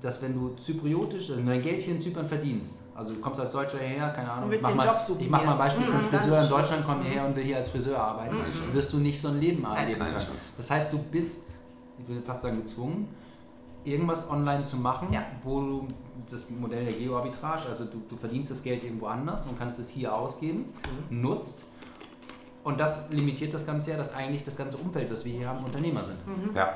[0.00, 3.40] dass wenn du zypriotisch, wenn du dein Geld hier in Zypern verdienst, also du kommst
[3.40, 5.58] als Deutscher hierher, keine Ahnung, ich mach mal, ich mach mal ein.
[5.58, 8.36] Beispiel, ich bin Mhm, Friseur in Deutschland, komme hierher und will hier als Friseur arbeiten,
[8.72, 10.16] wirst du nicht so ein Leben erleben können.
[10.56, 11.42] Das heißt, du bist,
[11.98, 13.08] ich will fast sagen gezwungen,
[13.84, 15.22] irgendwas online zu machen, Ja.
[15.42, 15.88] wo du
[16.30, 19.88] das Modell der Geo-Arbitrage, also du, du verdienst das Geld irgendwo anders und kannst es
[19.90, 20.66] hier ausgeben,
[21.08, 21.64] nutzt.
[22.62, 25.64] Und das limitiert das Ganze ja, dass eigentlich das ganze Umfeld, was wir hier haben,
[25.64, 26.18] Unternehmer sind.
[26.54, 26.68] Ja.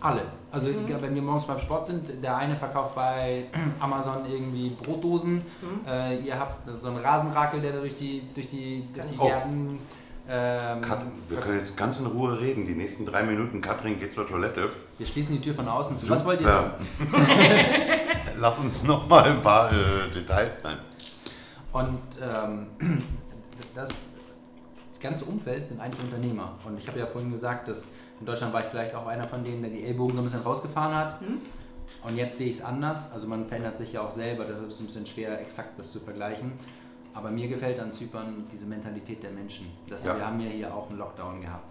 [0.00, 0.22] Alle.
[0.50, 3.44] Also egal, wenn wir morgens beim Sport sind, der eine verkauft bei
[3.80, 5.42] Amazon irgendwie Brotdosen,
[5.86, 9.26] äh, ihr habt so einen Rasenrakel, der da durch die, durch die, durch die Oh.
[9.26, 9.78] Gärten...
[10.32, 12.64] Ähm, Kat wir können jetzt ganz in Ruhe reden.
[12.64, 14.68] Die nächsten drei Minuten, Katrin geht zur Toilette.
[14.96, 16.08] wir schließen die Tür von außen zu.
[16.08, 16.74] Was wollt ihr Super.
[16.78, 17.20] wissen?
[18.38, 20.78] Lass uns noch mal ein paar äh, Details nennen.
[21.72, 22.66] Und ähm,
[23.74, 23.88] das,
[24.92, 26.52] das ganze Umfeld sind eigentlich Unternehmer.
[26.64, 27.88] Und ich habe ja vorhin gesagt, dass
[28.20, 30.42] in Deutschland war ich vielleicht auch einer von denen, der die Ellbogen so ein bisschen
[30.42, 31.20] rausgefahren hat.
[32.02, 33.10] Und jetzt sehe ich es anders.
[33.12, 35.90] Also man verändert sich ja auch selber, deshalb ist es ein bisschen schwer, exakt das
[35.90, 36.52] zu vergleichen.
[37.12, 39.66] Aber mir gefällt an Zypern diese Mentalität der Menschen.
[39.88, 40.16] Das, Ja.
[40.16, 41.70] Wir haben ja hier auch einen Lockdown gehabt.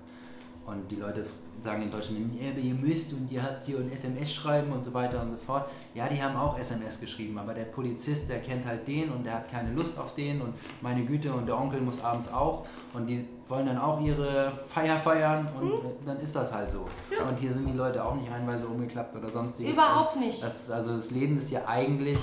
[0.66, 1.26] Und die Leute
[1.62, 5.22] sagen in Deutschland, ihr müsst und ihr habt hier ein SMS schreiben und so weiter
[5.22, 5.68] und so fort.
[5.96, 9.34] Ja, die haben auch SMS geschrieben, aber der Polizist, der kennt halt den und der
[9.36, 13.08] hat keine Lust auf den und meine Güte und der Onkel muss abends auch und
[13.08, 16.88] die wollen dann auch ihre Feier feiern und äh, dann ist das halt so.
[17.28, 19.74] Und hier sind die Leute auch nicht einweise umgeklappt oder sonstiges.
[19.74, 20.42] Überhaupt Und nicht.
[20.44, 22.20] Das, also das Leben ist ja eigentlich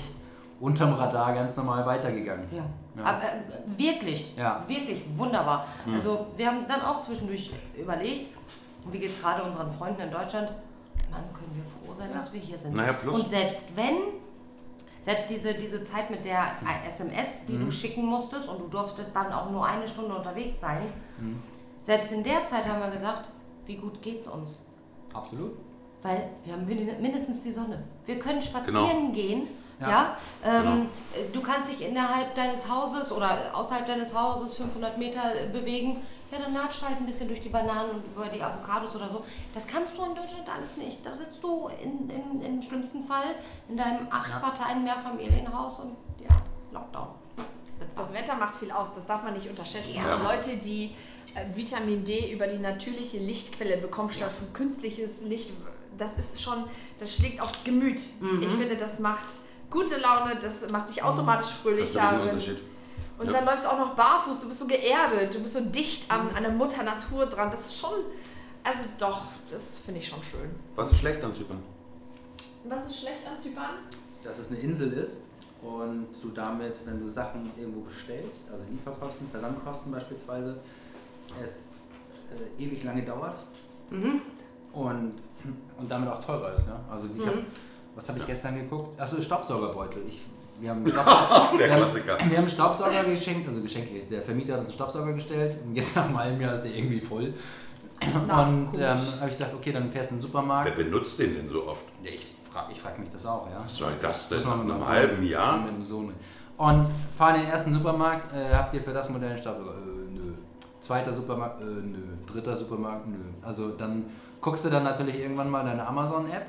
[0.59, 2.45] unterm Radar ganz normal weitergegangen.
[2.51, 2.63] Ja.
[2.95, 3.03] Ja.
[3.03, 4.63] Aber, äh, wirklich, Ja.
[4.67, 5.67] wirklich wunderbar.
[5.93, 8.31] Also wir haben dann auch zwischendurch überlegt,
[8.89, 10.49] wie geht es gerade unseren Freunden in Deutschland?
[11.11, 12.73] Mann, können wir froh sein, dass wir hier sind.
[12.75, 13.97] Naja, plus- Und selbst wenn,
[15.01, 16.47] selbst diese, diese Zeit mit der
[16.87, 20.81] SMS, die du schicken musstest und du durftest dann auch nur eine Stunde unterwegs sein,
[21.81, 23.29] selbst in der Zeit haben wir gesagt,
[23.65, 24.65] wie gut geht's uns?
[25.13, 25.53] Absolut.
[26.03, 27.83] Weil wir haben min- mindestens die Sonne.
[28.05, 29.11] Wir können spazieren Genau.
[29.13, 29.47] gehen.
[29.79, 29.89] Ja.
[29.89, 30.17] Ja.
[30.43, 30.89] Ähm,
[31.33, 35.97] Du kannst dich innerhalb deines Hauses oder außerhalb deines Hauses 500 Meter bewegen.
[36.31, 39.23] Ja, dann latscht halt ein bisschen durch die Bananen und über die Avocados oder so.
[39.53, 41.05] Das kannst du in Deutschland alles nicht.
[41.05, 43.35] Da sitzt du in, in, im schlimmsten Fall
[43.69, 44.41] in deinem acht.
[44.41, 46.35] Parteien Mehrfamilienhaus und ja,
[46.71, 47.07] Lockdown.
[47.95, 49.95] Das Wetter macht viel aus, das darf man nicht unterschätzen.
[49.97, 50.15] Ja.
[50.15, 50.95] Und Leute, die
[51.35, 55.51] äh, Vitamin D über die natürliche Lichtquelle bekommen, statt von künstliches Licht,
[55.97, 56.63] das ist schon,
[56.99, 57.99] das schlägt aufs Gemüt.
[57.99, 59.25] Ich finde, das macht
[59.71, 61.83] gute Laune, das macht dich automatisch Das fröhlich.
[61.85, 62.61] ist ein Unterschied.
[63.17, 63.33] Und Ja.
[63.33, 66.29] dann läufst du auch noch barfuß, du bist so geerdet, du bist so dicht an,
[66.35, 67.49] an der Mutter Natur dran.
[67.49, 67.89] Das ist schon,
[68.63, 70.49] also doch, das finde ich schon schön.
[70.75, 71.63] Was ist schlecht an Zypern?
[72.65, 73.69] Was ist schlecht an Zypern?
[74.23, 75.21] dass es eine Insel ist
[75.61, 80.59] und du damit, wenn du Sachen irgendwo bestellst, also Lieferkosten, Versandkosten beispielsweise,
[81.43, 81.69] es
[82.31, 83.35] äh, ewig lange dauert
[84.73, 85.13] und,
[85.77, 86.67] und damit auch teurer ist.
[86.67, 86.79] Ja?
[86.89, 87.43] Also ich habe,
[87.95, 88.99] was habe ich gestern geguckt?
[88.99, 90.03] Achso, Staubsaugerbeutel.
[90.07, 90.21] Ich,
[90.59, 92.17] wir haben Staubsauger, Der wir haben- Klassiker.
[92.17, 93.99] wir haben einen Staubsauger geschenkt, also Geschenke.
[94.09, 96.75] Der Vermieter hat uns einen Staubsauger gestellt und jetzt nach einem halben Jahr ist der
[96.75, 97.33] irgendwie voll.
[98.27, 98.81] Na, und ähm,
[99.19, 100.69] habe ich gedacht, okay, dann fährst du in den Supermarkt.
[100.77, 101.83] Wer benutzt den denn so oft?
[102.03, 102.27] Ja, ich
[102.57, 103.61] frage ich frag mich das auch, ja.
[103.63, 104.37] Was soll das denn?
[104.37, 105.57] Muss Nach einem halben Sohn- Jahr?
[105.59, 106.13] Mit dem Sohn.
[106.57, 109.71] Und fahren in den ersten Supermarkt, äh, habt ihr für das Modell einen Staubsauger?
[109.73, 110.33] Äh, nö.
[110.79, 111.61] Zweiter Supermarkt?
[111.61, 111.99] Äh, nö.
[112.25, 113.07] Dritter Supermarkt?
[113.07, 113.17] Nö.
[113.43, 114.05] Also dann
[114.41, 116.45] guckst du dann natürlich irgendwann mal deine Amazon-App.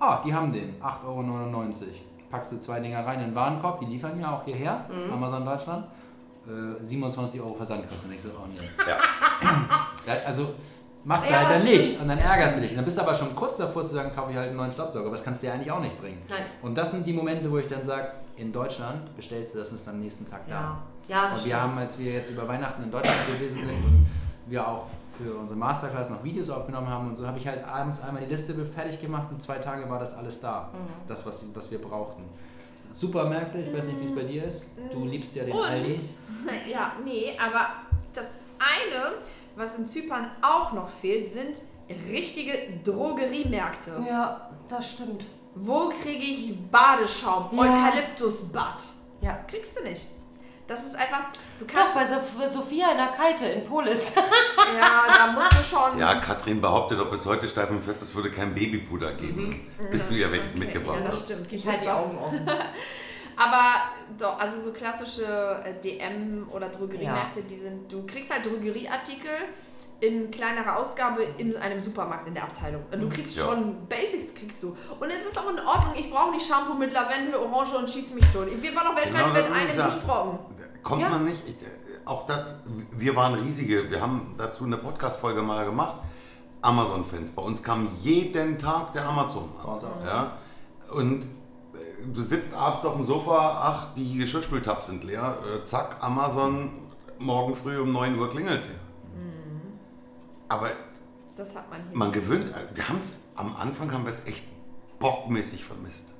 [0.00, 0.74] Ah, die haben den.
[0.82, 1.70] 8,99 Euro.
[2.30, 5.86] Packst du zwei Dinger rein in den Warenkorb, die liefern ja auch hierher, Amazon Deutschland.
[6.48, 8.12] Äh, 27 Euro Versandkosten.
[8.12, 8.68] Ich so, oh nee.
[8.88, 8.98] Ja.
[10.06, 10.48] Ja, also
[11.04, 11.76] machst du Ja, halt dann stimmt.
[11.76, 12.70] nicht und dann ärgerst du dich.
[12.70, 14.72] Und dann bist du aber schon kurz davor zu sagen, kaufe ich halt einen neuen
[14.72, 15.06] Staubsauger.
[15.06, 16.22] Aber das kannst du ja eigentlich auch nicht bringen.
[16.28, 16.42] Nein.
[16.62, 19.76] Und das sind die Momente, wo ich dann sage, in Deutschland bestellst du das und
[19.76, 20.52] ist am nächsten Tag da.
[20.52, 20.78] Ja,
[21.08, 24.06] ja und wir haben, als wir jetzt über Weihnachten in Deutschland gewesen sind und
[24.46, 24.86] wir auch
[25.16, 28.28] für unsere Masterclass noch Videos aufgenommen haben und so, habe ich halt abends einmal die
[28.28, 30.70] Liste fertig gemacht und zwei Tage war das alles da.
[30.72, 31.08] Mhm.
[31.08, 32.24] Das, was, was wir brauchten.
[32.92, 34.70] Supermärkte, ich weiß nicht, wie es bei dir ist.
[34.92, 35.98] Du liebst ja den Aldi.
[36.70, 37.68] Ja, nee, aber
[38.14, 38.28] das
[38.58, 39.14] eine,
[39.56, 41.56] was in Zypern auch noch fehlt, sind
[42.10, 42.52] richtige
[42.84, 44.04] Drogeriemärkte.
[44.08, 45.24] Ja, das stimmt.
[45.54, 47.62] Wo kriege ich Badeschaum, Ja.
[47.62, 48.82] Eukalyptusbad?
[49.20, 49.38] Ja.
[49.48, 50.06] Kriegst du nicht.
[50.66, 51.24] Das ist einfach,
[51.58, 54.14] du Doch, kannst, bei Sof- Sophia in der Kalte in Polis.
[54.80, 58.14] ja, da musst du schon, Ja, Katrin behauptet doch bis heute steif und fest, es
[58.14, 59.54] würde kein Babypuder geben.
[59.90, 61.24] Bis du ihr welches Okay, mitgebracht ja, das hast.
[61.26, 61.52] stimmt.
[61.52, 62.40] Ich halte die Augen offen.
[63.36, 63.62] Aber
[64.18, 65.24] doch, also so klassische
[65.64, 69.30] äh, DM- oder Drogeriemärkte, die sind, du kriegst halt Drogerieartikel
[70.00, 72.82] in kleinerer Ausgabe in einem Supermarkt in der Abteilung.
[72.92, 73.44] Du kriegst Ja.
[73.46, 74.76] schon Basics kriegst du.
[75.00, 78.12] Und es ist auch in Ordnung, ich brauche nicht Shampoo mit Lavendel, Orange und schieß
[78.14, 78.46] mich tot.
[78.60, 79.86] Wir waren noch Weltmeister Genau, mit einem ja.
[79.86, 80.38] gesprochen.
[80.82, 81.08] Kommt Ja.
[81.08, 81.66] man nicht, ich, äh,
[82.04, 82.54] auch das,
[82.92, 85.96] wir waren riesige, wir haben dazu eine Podcast-Folge mal gemacht,
[86.60, 87.30] Amazon-Fans.
[87.30, 89.48] Bei uns kam jeden Tag der Amazon.
[89.64, 89.82] Auch.
[90.04, 90.32] Ja?
[90.92, 91.26] Und
[92.12, 96.70] du sitzt abends auf dem Sofa, ach, die Geschirrspültabs sind leer, äh, zack, Amazon,
[97.18, 98.74] morgen früh um 9 Uhr klingelt der.
[100.48, 100.70] Aber
[101.36, 101.96] Das hat man hier.
[101.96, 104.44] man gewöhnt, äh, wir haben es, am Anfang haben wir es echt
[104.98, 106.14] bockmäßig vermisst.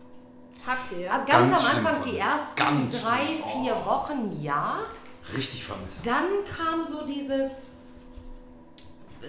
[0.66, 1.12] Habt ihr?
[1.12, 2.26] Ah, Ganz, Ganz am Anfang, die vermisst.
[2.32, 3.38] ersten Ganz drei, schlimm.
[3.44, 3.62] Oh.
[3.62, 4.78] vier Wochen, ja.
[5.36, 6.06] Richtig vermisst.
[6.06, 6.24] Dann
[6.56, 7.50] kam so dieses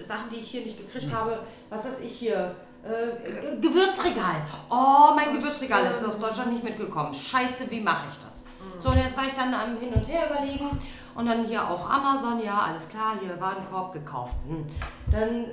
[0.06, 1.12] Sachen, die ich hier nicht gekriegt Hm.
[1.16, 1.38] habe.
[1.70, 2.54] Was weiß ich hier?
[2.86, 4.36] Äh, Ge- Gewürzregal.
[4.70, 7.12] Oh, mein Gewürzregal ist aus Deutschland nicht mitgekommen.
[7.12, 8.44] Scheiße, wie mache ich das?
[8.44, 8.80] Hm.
[8.82, 10.78] So, und jetzt war ich dann am Hin und Her überlegen.
[11.14, 14.34] Und dann hier auch Amazon, ja, alles klar, hier Warenkorb gekauft.
[14.46, 14.66] Hm.
[15.10, 15.46] Dann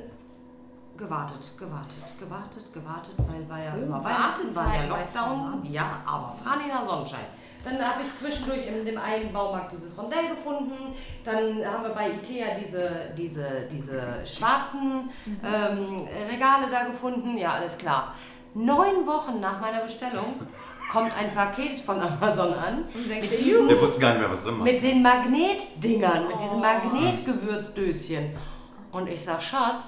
[1.04, 5.60] gewartet, gewartet, gewartet, gewartet, weil war ja über Weihnachten, war ja Lockdown.
[5.64, 7.26] Ja, aber Franina Sonnenschein.
[7.66, 10.94] Dann habe ich zwischendurch in dem einen Baumarkt dieses Rondell gefunden.
[11.24, 15.98] Dann haben wir bei Ikea diese, diese, diese schwarzen ähm,
[16.30, 17.38] Regale da gefunden.
[17.38, 18.16] Ja, alles klar.
[18.54, 20.42] Neun Wochen nach meiner Bestellung
[20.92, 22.84] kommt ein Paket von Amazon an.
[22.94, 24.64] Und denkst mit diesen- Wir wussten gar nicht mehr, was drin war.
[24.66, 26.62] mit den Magnetdingern, mit diesen Oh.
[26.62, 28.36] Magnetgewürzdöschen.
[28.92, 29.86] Und ich sag, Schatz.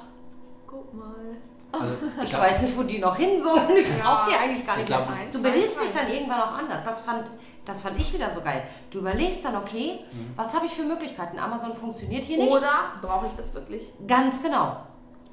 [1.82, 3.70] Also, ich glaub- weiß nicht, wo die noch hin sollen.
[3.78, 4.26] Ich Ja.
[4.30, 5.18] die eigentlich gar Ich nicht glaub, mehr.
[5.32, 6.84] Du behilfst dich dann irgendwann auch anders.
[6.84, 7.24] Das fand,
[7.66, 8.64] das fand ich wieder so geil.
[8.92, 10.34] Du überlegst dann, okay, Mhm.
[10.36, 11.40] was habe ich für Möglichkeiten?
[11.40, 12.52] Amazon funktioniert hier nicht.
[12.52, 12.70] Oder
[13.02, 13.92] brauche ich das wirklich?
[14.08, 14.78] Ganz genau.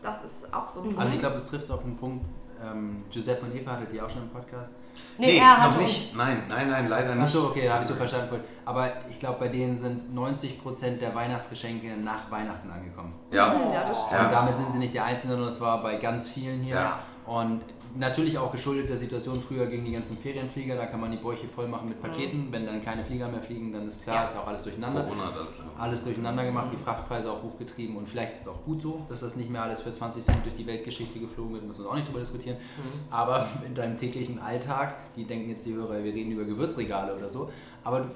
[0.03, 2.25] Das ist auch so ein Also ich glaube, das trifft auf den Punkt.
[2.65, 4.73] Ähm, Giuseppe und Eva hattet ihr auch schon im Podcast.
[5.19, 6.17] Nee, Nee, er hat noch uns- nicht.
[6.17, 7.25] Nein, nein, nein, leider nicht.
[7.25, 8.29] Achso, okay, da habe ich so verstanden.
[8.29, 8.47] vorhin.
[8.65, 13.15] Aber ich glaube, bei denen sind 90% der Weihnachtsgeschenke nach Weihnachten angekommen.
[13.31, 13.55] Ja.
[13.73, 14.23] Ja, das stimmt.
[14.23, 16.77] Und damit sind sie nicht die Einzigen, sondern es war bei ganz vielen hier.
[16.77, 16.99] Ja.
[17.27, 17.63] Und
[17.97, 20.77] natürlich auch geschuldet der Situation früher gegen die ganzen Ferienflieger.
[20.77, 22.49] Da kann man die Bäuche voll machen mit Paketen.
[22.51, 24.25] Wenn dann keine Flieger mehr fliegen, dann ist klar, Ja.
[24.25, 25.03] ist auch alles durcheinander.
[25.03, 25.35] Corona hat
[25.79, 29.21] alles durcheinander gemacht, die Frachtpreise auch hochgetrieben und vielleicht ist es auch gut so, dass
[29.21, 31.95] das nicht mehr alles für 20 Cent durch die Weltgeschichte geflogen wird, müssen wir auch
[31.95, 32.57] nicht drüber diskutieren.
[33.11, 37.29] Aber in deinem täglichen Alltag, die denken jetzt die Hörer, wir reden über Gewürzregale oder
[37.29, 37.51] so,
[37.85, 38.07] aber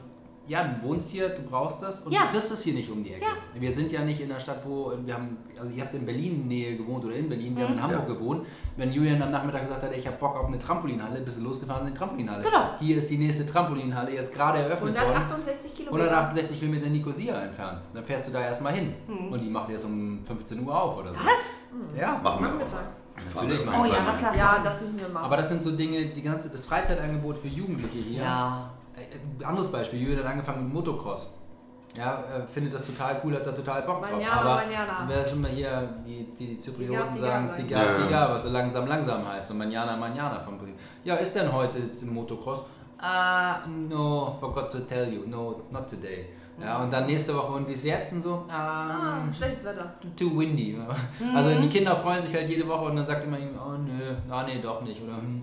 [0.49, 2.23] ja, du wohnst hier, du brauchst das und Ja.
[2.23, 3.27] du kriegst es hier nicht um die Ecke.
[3.55, 6.47] Wir sind ja nicht in der Stadt, wo wir haben, also ihr habt in Berlin
[6.47, 8.15] Nähe gewohnt oder in Berlin, wir haben in Hamburg Ja.
[8.15, 8.47] gewohnt.
[8.77, 11.87] Wenn Julian am Nachmittag gesagt hat, ich habe Bock auf eine Trampolinhalle, bist du losgefahren
[11.87, 12.43] in die Trampolinhalle.
[12.45, 12.71] Genau.
[12.79, 15.07] Hier ist die nächste Trampolinhalle, jetzt gerade eröffnet worden.
[15.07, 16.05] 168 Kilometer.
[16.05, 17.81] 168 Kilometer Nicosia entfernt.
[17.95, 18.93] Dann fährst du da erstmal hin.
[19.31, 21.17] Und die macht erst um 15 Uhr auf oder so.
[21.21, 21.99] Was?
[21.99, 22.21] Ja.
[22.23, 22.93] Machen wir Nachmittags.
[23.35, 25.25] Natürlich Oh ja, lass Ja, das müssen wir machen.
[25.25, 28.23] Aber das sind so Dinge, die ganze, das Freizeitangebot für Jugendliche hier.
[28.23, 28.71] Ja.
[29.11, 31.31] Äh, Anderes Beispiel, Julian hat angefangen mit Motocross.
[31.97, 34.13] Ja, äh, findet das total cool, hat da total Bock drauf.
[34.13, 35.05] Manjana, aber Manjana.
[35.07, 39.51] wer ist immer hier, die, die, Zyprioten sagen Sigar Sigar, was so langsam, langsam heißt.
[39.51, 40.77] Und Manjana, Manjana vom Prinzip.
[41.05, 42.65] Ja, ist denn heute im Motocross?
[42.99, 45.27] Ah, no, forgot to tell you.
[45.27, 46.27] No, not today.
[46.61, 48.15] Ja, und dann nächste Woche, und wie ist jetzt?
[48.15, 49.93] Und so, ah, ah, schlechtes Wetter.
[50.19, 50.79] too windy.
[51.35, 54.15] Also die Kinder freuen sich halt jede Woche und dann sagt immer ihm, oh nö,
[54.31, 55.03] ah nee, doch nicht.
[55.03, 55.43] Oder hm,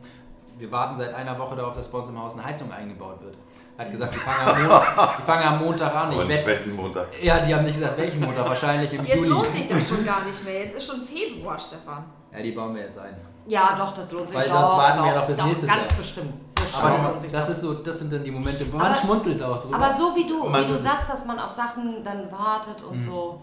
[0.58, 3.36] wir warten seit einer Woche darauf, dass bei uns im Haus eine Heizung eingebaut wird.
[3.76, 6.12] Er hat gesagt, die fangen am Montag, die fangen am Montag an.
[6.12, 7.08] Ich Und welchen Montag?
[7.24, 9.30] ja, die haben nicht gesagt, welchen Montag, wahrscheinlich im Jetzt Juli.
[9.30, 10.60] lohnt sich das schon gar nicht mehr.
[10.66, 12.06] Jetzt ist schon Februar, Stefan.
[12.32, 13.16] Ja, die bauen wir jetzt ein.
[13.48, 14.38] Ja, doch, das lohnt sich.
[14.38, 15.98] Weil doch, sonst warten wir doch, noch bis doch, nächstes ganz Jahr.
[15.98, 16.54] bestimmt.
[16.56, 19.60] Bestimmt Aber das, ist so, das sind dann die Momente, wo Aber- man schmunzelt auch
[19.60, 19.76] drüber.
[19.76, 23.04] Aber so wie du, wie du sagst, dass man auf Sachen dann wartet und Mhm.
[23.04, 23.42] so,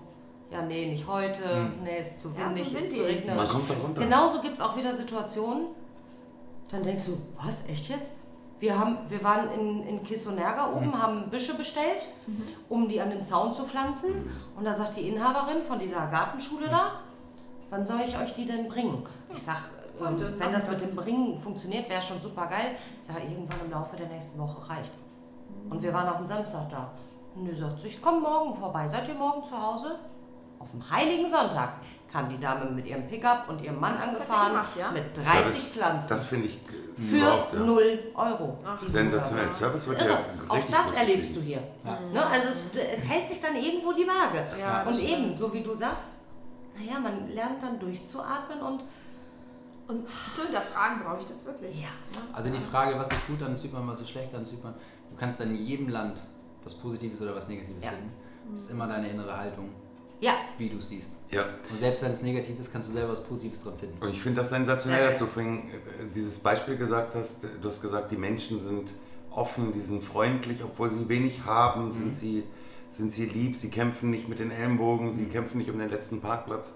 [0.51, 1.43] ja, nee, nicht heute,
[1.83, 2.97] nee, ist zu Ja, so windig, sind ist die.
[2.99, 3.37] zu regnerisch.
[3.43, 4.01] Man kommt da runter.
[4.01, 5.67] Genauso gibt es auch wieder Situationen,
[6.71, 8.13] dann denkst du, was, echt jetzt?
[8.61, 11.03] Wir, haben, wir waren in, in Kisonerga oben, Mhm.
[11.03, 12.07] haben Büsche bestellt,
[12.69, 14.31] um die an den Zaun zu pflanzen.
[14.57, 17.01] Und da sagt die Inhaberin von dieser Gartenschule da,
[17.71, 19.07] wann soll ich euch die denn bringen?
[19.35, 19.57] Ich sag,
[19.99, 22.77] ähm, wenn das mit dem Bringen funktioniert, wäre schon super geil.
[23.01, 24.93] Ich sage, irgendwann im Laufe der nächsten Woche reicht.
[25.69, 26.91] Und wir waren auf dem Samstag da.
[27.35, 28.87] Und die sagt, so, ich komme morgen vorbei.
[28.89, 29.99] Seid ihr morgen zu Hause?
[30.59, 31.75] Auf dem Heiligen Sonntag
[32.13, 34.91] kam die Dame mit ihrem Pickup und ihrem Mann Das angefahren gemacht, ja?
[34.91, 36.09] mit 30 Service, Pflanzen.
[36.09, 36.61] Das finde ich
[36.97, 37.59] für überhaupt, ja.
[37.61, 38.59] 0 Euro.
[38.65, 39.45] Ach, Sensationell.
[39.51, 39.59] Service.
[39.59, 40.11] Service wird Irre.
[40.11, 41.63] ja Auch richtig das erlebst du hier.
[42.13, 42.27] Ne?
[42.27, 44.45] Also es, es hält sich dann irgendwo die Waage.
[44.59, 46.07] Ja, und eben, so wie du sagst,
[46.77, 48.85] naja, man lernt dann durchzuatmen und
[49.89, 51.81] Und zu hinterfragen, brauche ich das wirklich?
[51.81, 51.89] ja.
[52.33, 54.75] Also die Frage, was ist gut an Zypern, was ist schlecht an Zypern,
[55.11, 56.21] du kannst in jedem Land
[56.65, 57.91] was Positives oder was Negatives Ja.
[57.91, 58.13] finden.
[58.51, 59.71] Das ist immer deine innere Haltung,
[60.21, 61.13] Ja, wie du es siehst.
[61.31, 61.47] Ja.
[61.71, 63.97] Und selbst wenn es negativ ist, kannst du selber was Positives dran finden.
[64.03, 67.45] Und ich finde das sensationell, dass du vorhin äh, dieses Beispiel gesagt hast.
[67.61, 68.93] Du hast gesagt, die Menschen sind
[69.31, 72.45] offen, die sind freundlich, obwohl sie wenig haben, sind, sie,
[72.91, 76.21] sind sie lieb, sie kämpfen nicht mit den Ellenbogen, sie kämpfen nicht um den letzten
[76.21, 76.75] Parkplatz.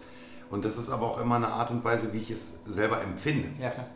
[0.51, 3.49] Und das ist aber auch immer eine Art und Weise, wie ich es selber empfinde.
[3.61, 3.89] Ja, klar.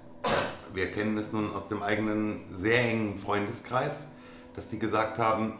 [0.74, 4.12] Wir kennen es nun aus dem eigenen sehr engen Freundeskreis,
[4.54, 5.54] dass die gesagt haben,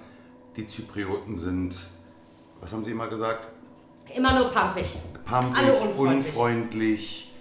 [0.56, 1.86] die Zyprioten sind,
[2.60, 3.48] was haben sie immer gesagt?
[4.16, 4.96] Immer nur pumpig.
[5.24, 6.26] Pampig, Alle unfreundlich.
[6.26, 7.32] unfreundlich,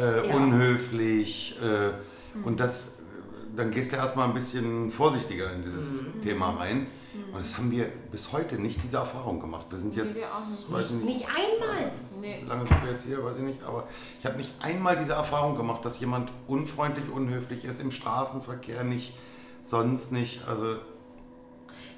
[0.00, 0.34] äh, Ja.
[0.34, 1.56] unhöflich.
[1.62, 1.92] Äh,
[2.44, 2.94] Und das,
[3.56, 6.20] dann gehst du erstmal ein bisschen vorsichtiger in dieses Mhm.
[6.22, 6.88] Thema rein.
[7.32, 9.66] Und das haben wir bis heute nicht diese Erfahrung gemacht.
[9.70, 10.72] Wir sind jetzt, wir auch nicht.
[10.72, 11.92] weiß ich nicht, Nicht einmal.
[12.20, 12.40] Nee.
[12.42, 13.86] wie lange sind wir jetzt hier, weiß ich nicht, aber
[14.18, 19.14] ich habe nicht einmal diese Erfahrung gemacht, dass jemand unfreundlich, unhöflich ist im Straßenverkehr, nicht,
[19.62, 20.40] sonst nicht.
[20.48, 20.74] Also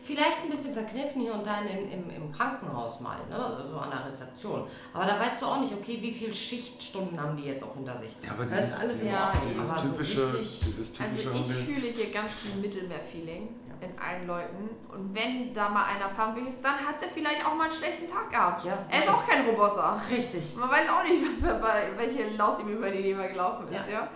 [0.07, 3.65] Vielleicht ein bisschen verkniffen hier und da in, im, im Krankenhaus mal, ne?
[3.71, 4.65] so an der Rezeption.
[4.95, 7.97] Aber da weißt du auch nicht, okay, wie viele Schichtstunden haben die jetzt auch hinter
[7.99, 8.15] sich.
[8.23, 11.31] Ja, aber das dieses, ist alles dieses, ja, dieses aber so typische, richtig- dieses typische
[11.31, 13.49] Also ich fühle hier ganz viel Mittelmeer-Feeling
[13.81, 14.71] in allen Leuten.
[14.93, 18.09] Und wenn da mal einer pumpig ist, dann hat er vielleicht auch mal einen schlechten
[18.09, 18.65] Tag gehabt.
[18.65, 18.79] Ja.
[18.89, 20.01] Er ist auch kein Roboter.
[20.11, 20.57] Richtig.
[20.57, 24.09] Man weiß auch nicht, was bei, welche Laus ihm über die Leber gelaufen ist, ja.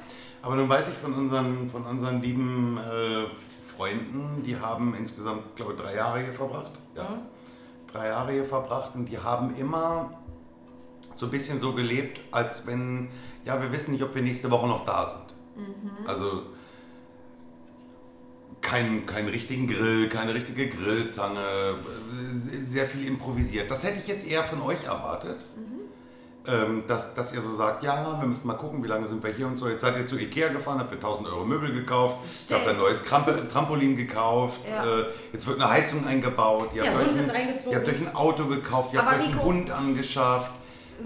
[0.43, 3.27] Aber nun weiß ich von unseren, von unseren lieben äh,
[3.81, 6.73] Freunden, die haben insgesamt, glaube ich, drei Jahre hier verbracht.
[6.95, 7.23] Ja.
[7.91, 10.11] Drei Jahre hier verbracht und die haben immer
[11.17, 13.09] so ein bisschen so gelebt, als wenn,
[13.47, 15.35] ja, wir wissen nicht, ob wir nächste Woche noch da sind.
[16.07, 16.43] Also
[18.61, 21.77] keinen kein richtigen Grill, keine richtige Grillzange,
[22.67, 23.71] sehr viel improvisiert.
[23.71, 25.39] Das hätte ich jetzt eher von euch erwartet.
[26.51, 29.31] Ähm, dass, dass ihr so sagt, ja, wir müssen mal gucken, wie lange sind wir
[29.33, 29.69] hier und so.
[29.69, 32.71] Jetzt seid ihr zu Ikea gefahren, habt für 1000 Euro Möbel gekauft, jetzt habt ihr
[32.73, 34.85] ein neues Krampe, Trampolin gekauft, Ja.
[34.85, 38.47] äh, jetzt wird eine Heizung eingebaut, ihr habt, euch ein, ihr habt euch ein Auto
[38.47, 40.53] gekauft, ihr Aber habt euch einen Rico, Hund angeschafft.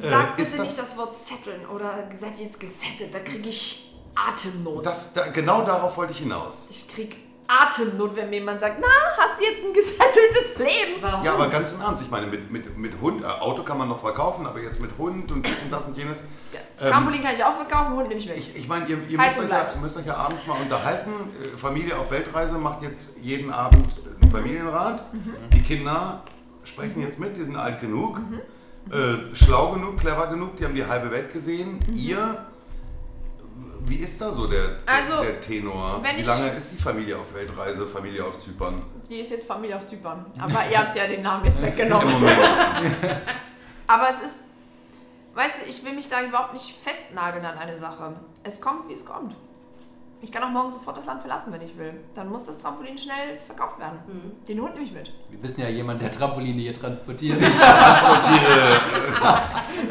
[0.01, 3.49] Sag Äh, bitte das- nicht das Wort zetteln oder seid ihr jetzt gesettet, da kriege
[3.49, 4.87] ich Atemnot.
[4.87, 6.69] Das, da, genau darauf wollte ich hinaus.
[6.71, 7.16] ich krieg
[7.47, 8.87] Atemnot, wenn mir jemand sagt, na,
[9.19, 11.03] hast du jetzt ein gesetteltes Leben?
[11.03, 11.25] Warum?
[11.25, 13.89] Ja, aber ganz im Ernst, ich meine, mit, mit, mit Hund, äh, Auto kann man
[13.89, 16.25] noch verkaufen, aber jetzt mit Hund und dies und das und jenes.
[16.81, 18.37] Ähm, Trampolin kann ich auch verkaufen, Hund nehme ich mit.
[18.37, 21.11] Ich, ich meine, ihr, ihr müsst, euch ja, müsst euch ja abends mal unterhalten.
[21.11, 25.12] Äh, Familie auf Weltreise macht jetzt jeden Abend einen Familienrat.
[25.12, 25.35] Mhm.
[25.53, 26.23] Die Kinder
[26.65, 28.21] sprechen jetzt mit, die sind alt genug,
[28.91, 31.81] äh, schlau genug, clever genug, die haben die halbe Welt gesehen.
[31.95, 32.47] Ihr,
[33.86, 36.01] wie ist da so der, Also, der Tenor?
[36.02, 38.82] Wie lange ist die Familie auf Weltreise, Familie auf Zypern?
[39.09, 40.27] Die ist jetzt Familie auf Zypern.
[40.39, 42.12] Aber ihr habt ja den Namen jetzt Im weggenommen.
[42.12, 42.39] Moment.
[43.86, 44.39] Aber es ist,
[45.35, 48.15] weißt du, ich will mich da überhaupt nicht festnageln an eine Sache.
[48.43, 49.35] Es kommt, wie es kommt.
[50.25, 51.93] Ich kann auch morgen sofort das Land verlassen, wenn ich will.
[52.15, 53.99] Dann muss das Trampolin schnell verkauft werden.
[54.49, 55.13] Den Hund nehme ich mit.
[55.31, 57.39] Wir wissen ja jemand, der Trampoline hier transportiert.
[57.43, 58.81] Transportiere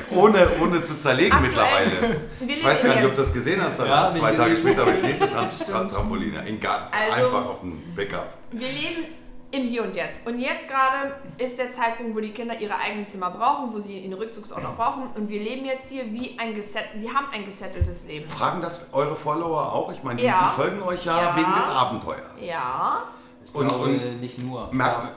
[0.15, 1.49] ohne, ohne zu zerlegen Aktuell.
[1.51, 1.91] mittlerweile.
[2.39, 3.77] Wir Ich weiß gar nicht, ob du das gesehen hast.
[3.77, 6.33] Dann Ja, ich zwei Tage später habe ich das nächste Trans Tra Trampolin.
[6.59, 6.87] Garten.
[6.91, 8.33] Also- einfach auf dem Backup.
[8.51, 9.05] Wir leben
[9.53, 10.25] im Hier und Jetzt.
[10.27, 14.03] Und jetzt gerade ist der Zeitpunkt, wo die Kinder ihre eigenen Zimmer brauchen, wo sie
[14.03, 15.03] einen Rückzugsort auch brauchen.
[15.15, 18.27] Und wir leben jetzt hier wie ein geset wir haben ein gesetteltes Leben.
[18.27, 19.91] Fragen das eure Follower auch?
[19.91, 20.51] Ich meine, die, Ja.
[20.55, 21.37] die folgen euch ja, Ja.
[21.37, 22.47] wegen des Abenteuers.
[22.47, 23.03] Ja.
[23.45, 24.69] Ich Und- glaube, und- nicht nur.
[24.73, 25.11] Ja.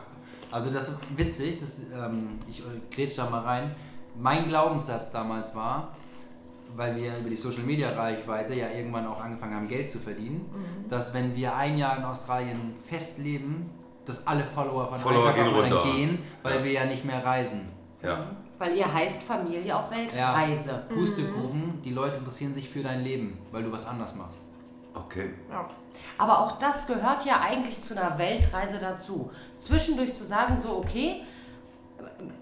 [0.50, 2.62] Also das ist witzig, das, ähm, ich
[2.94, 3.74] grätsch da mal rein.
[4.18, 5.96] Mein Glaubenssatz damals war,
[6.76, 10.44] weil wir über die Social Media Reichweite ja irgendwann auch angefangen haben, Geld zu verdienen,
[10.52, 10.88] Mhm.
[10.90, 13.70] dass wenn wir ein Jahr in Australien festleben,
[14.06, 15.82] dass alle Follower von Follower gehen runter.
[15.82, 16.64] gehen, weil Ja.
[16.64, 17.68] wir ja nicht mehr reisen.
[18.02, 18.26] Ja.
[18.58, 20.84] Weil ihr heißt Familie auf Weltreise.
[20.88, 24.40] Pustekuchen, die Leute interessieren sich für dein Leben, weil du was anders machst.
[24.94, 25.34] Okay.
[25.50, 25.68] ja.
[26.16, 29.30] Aber auch das gehört ja eigentlich zu einer Weltreise dazu.
[29.58, 31.22] Zwischendurch zu sagen, so, okay,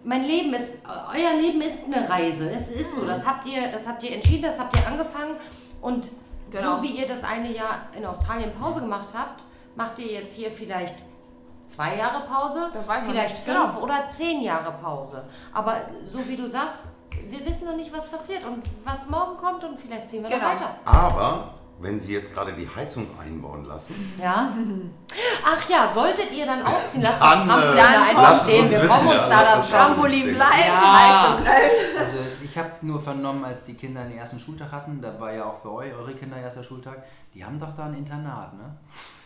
[0.04, 0.74] mein Leben ist,
[1.12, 2.48] euer Leben ist eine Reise.
[2.50, 5.36] Es ist so, das habt ihr, das habt ihr entschieden, das habt ihr angefangen.
[5.80, 6.08] Und
[6.50, 6.76] Genau.
[6.76, 9.42] so wie ihr das eine Jahr in Australien Pause gemacht habt,
[9.74, 10.94] macht ihr jetzt hier vielleicht
[11.74, 13.44] zwei Jahre Pause, Das weiß man vielleicht nicht.
[13.44, 13.82] fünf Genau.
[13.84, 15.24] oder zehn Jahre Pause.
[15.52, 16.88] Aber so wie du sagst,
[17.28, 20.42] wir wissen noch nicht, was passiert und was morgen kommt und vielleicht ziehen wir Genau.
[20.44, 20.70] noch weiter.
[20.84, 24.48] Aber wenn sie jetzt gerade die Heizung einbauen lassen, Ja.
[25.46, 28.70] Ach ja, solltet ihr dann ausziehen, lasst Dann, das Trampolin äh, da einfach stehen.
[28.70, 31.24] Wir kommen uns ja, da das das Trampolin bleibt, Ja.
[31.32, 31.72] Heizung bleibt.
[31.98, 35.44] Also ich habe nur vernommen, als die Kinder den ersten Schultag hatten, da war ja
[35.44, 37.02] auch für euch, eure Kinder erster Schultag,
[37.34, 38.76] die haben doch da ein Internat, ne?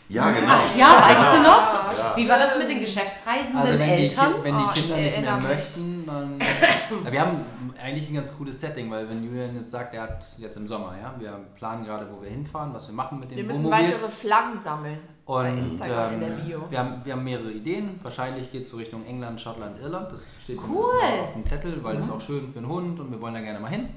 [0.09, 0.47] Ja genau.
[0.53, 1.99] Ach ja, weißt du noch?
[1.99, 2.17] Ja.
[2.17, 4.33] Wie war das mit den geschäftsreisenden Also wenn die, Eltern?
[4.35, 6.39] Ki wenn die Oh, Kinder nicht mehr möchten, dann...
[7.05, 7.45] Ja, wir haben
[7.83, 10.95] eigentlich ein ganz cooles Setting, weil wenn Julian jetzt sagt, er hat jetzt im Sommer,
[11.01, 13.85] ja, wir planen gerade, wo wir hinfahren, was wir machen mit dem Wir müssen Wohnmobil.
[13.93, 14.99] weitere Flaggen sammeln.
[15.27, 16.63] bei Und Instagram in der ähm, Bio.
[16.71, 18.01] wir, haben, wir haben mehrere Ideen.
[18.03, 20.11] Wahrscheinlich geht es so Richtung England, Schottland, Irland.
[20.11, 20.83] Das steht Cool.
[20.83, 23.21] zumindest mal auf dem Zettel, weil das ist auch schön für einen Hund und wir
[23.21, 23.91] wollen da gerne mal hin.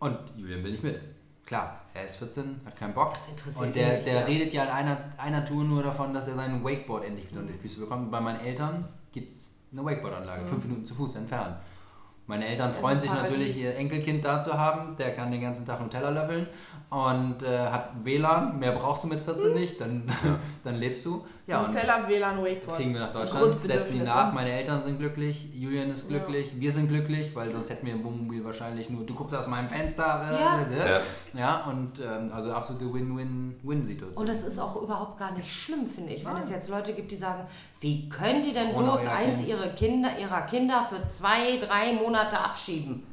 [0.00, 1.00] Und Julian will nicht mit.
[1.48, 3.14] Klar, er ist 14, hat keinen Bock.
[3.14, 4.20] Das interessiert Und der, nicht, der ja.
[4.26, 7.54] redet ja in einer, einer Tour nur davon, dass er sein Wakeboard endlich wieder unter
[7.54, 8.10] die Füße bekommt.
[8.10, 11.56] Bei meinen Eltern gibt es eine Wakeboardanlage, fünf Minuten zu Fuß entfernt.
[12.26, 14.94] Meine Eltern ist freuen sich natürlich, ihr Enkelkind da zu haben.
[14.98, 16.46] Der kann den ganzen Tag Nutella löffeln
[16.90, 18.58] und äh, hat WLAN.
[18.58, 20.04] Mehr brauchst du mit 14 nicht, dann,
[20.64, 21.24] dann lebst du.
[21.46, 22.76] Ja, und Nutella, WLAN, Wakeboard.
[22.76, 24.04] fliegen wir nach Deutschland, setzen die Grundbedürfnisse.
[24.04, 24.32] nach.
[24.32, 28.04] Meine Eltern sind glücklich, Julian ist glücklich, wir sind glücklich, weil sonst hätten wir im
[28.04, 30.28] Wohnmobil wahrscheinlich nur, du guckst aus meinem Fenster.
[30.30, 30.60] Äh, Ja.
[30.62, 31.00] äh, Ja.
[31.34, 34.16] ja, und ähm, also absolute Win-Win-Win-Situation.
[34.26, 37.10] Und es ist auch überhaupt gar nicht schlimm, finde ich, wenn es jetzt Leute gibt,
[37.12, 37.46] die sagen,
[37.80, 39.48] Wie können die denn Ohne bloß eins Kind.
[39.50, 43.06] ihre Kinder, ihrer Kinder für zwei, drei Monate abschieben?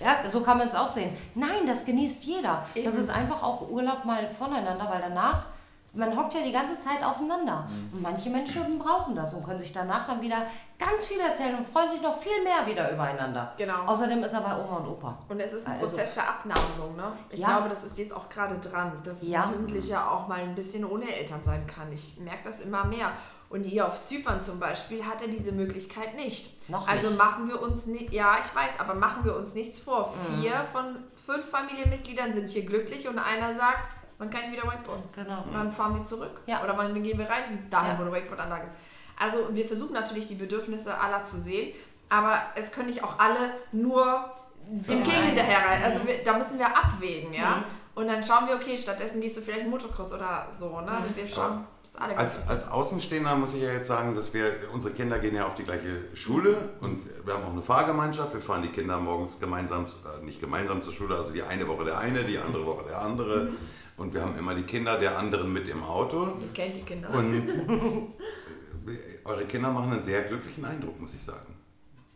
[0.00, 1.16] Ja, so kann man es auch sehen.
[1.34, 2.66] Nein, das genießt jeder.
[2.74, 2.98] Das Eben.
[2.98, 5.46] ist einfach auch Urlaub mal voneinander, weil danach,
[5.92, 7.68] man hockt ja die ganze Zeit aufeinander.
[7.68, 7.96] Mhm.
[7.96, 10.42] Und manche Menschen brauchen das und können sich danach dann wieder
[10.78, 13.52] ganz viel erzählen und freuen sich noch viel mehr wieder übereinander.
[13.58, 13.84] Genau.
[13.86, 15.18] Außerdem ist er bei Oma und Opa.
[15.28, 17.12] Und es ist ein Also- Prozess der Abnabelung, ne?
[17.30, 17.48] Ich Ja.
[17.48, 19.44] glaube, das ist jetzt auch gerade dran, dass Ja.
[19.44, 21.92] ein Jugendlicher auch mal ein bisschen ohne Eltern sein kann.
[21.92, 23.10] Ich merke das immer mehr.
[23.50, 26.56] Und hier auf Zypern zum Beispiel hat er diese Möglichkeit nicht.
[26.70, 27.18] Noch also nicht.
[27.18, 30.14] machen wir uns nicht, ja, ich weiß, aber machen wir uns nichts vor.
[30.28, 30.40] Mhm.
[30.40, 33.88] Vier von fünf Familienmitgliedern sind hier glücklich und einer sagt,
[34.18, 35.04] man kann wieder Wakeboarden.
[35.14, 35.42] Genau.
[35.42, 36.40] Und dann fahren wir zurück.
[36.46, 36.62] Ja.
[36.62, 38.06] Oder wann gehen wir reisen, dahin, Ja.
[38.06, 38.74] wo Wakeboardanlage ist.
[39.18, 41.74] Also wir versuchen natürlich die Bedürfnisse aller zu sehen,
[42.08, 44.24] aber es können nicht auch alle nur
[44.66, 45.84] dem King hinterher.
[45.84, 47.56] Also wir, da müssen wir abwägen, ja.
[47.56, 47.64] Mhm.
[47.94, 51.02] Und dann schauen wir, okay, stattdessen gehst du vielleicht Motocross oder so, ne?
[51.02, 51.16] Mhm.
[51.16, 54.52] Wir schauen, dass alle Als, glücklich als Außenstehender muss ich ja jetzt sagen, dass wir,
[54.72, 58.32] unsere Kinder gehen ja auf die gleiche Schule und wir haben auch eine Fahrgemeinschaft.
[58.32, 61.84] Wir fahren die Kinder morgens gemeinsam, äh, nicht gemeinsam zur Schule, also die eine Woche
[61.84, 63.48] der eine, die andere Woche der andere.
[63.96, 66.26] Und wir haben immer die Kinder der anderen mit im Auto.
[66.26, 66.42] sind.
[66.42, 67.10] Ihr kennt die Kinder.
[67.10, 67.48] Und
[68.88, 71.56] äh, eure Kinder machen einen sehr glücklichen Eindruck, muss ich sagen.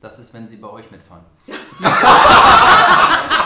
[0.01, 1.25] Das ist, wenn sie bei euch mitfahren.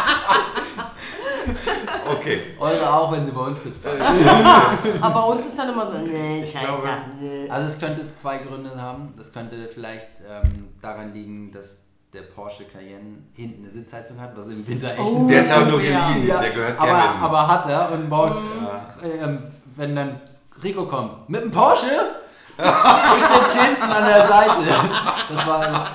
[2.13, 2.41] Okay.
[2.59, 3.99] Eure auch, wenn sie bei uns mitfahren.
[5.01, 6.67] Aber bei uns ist dann immer so, nee, Ich scheiße.
[6.67, 6.89] glaube-
[7.21, 7.49] nee.
[7.51, 9.13] Also es könnte zwei Gründe haben.
[9.17, 11.83] Das könnte vielleicht ähm, daran liegen, dass
[12.13, 15.27] der Porsche Cayenne hinten eine Sitzheizung hat, was im Winter echt Oh.
[15.29, 16.09] Der ist ja nur ja.
[16.09, 16.91] geliehen, Ja, der gehört Kevin.
[16.95, 19.23] aber, aber hat er und baut, Mhm.
[19.23, 19.39] ähm,
[19.77, 20.21] wenn dann
[20.63, 21.87] Rico kommt, mit dem Porsche?
[22.59, 24.67] Ich sitze hinten an der Seite.
[25.29, 25.87] Das war,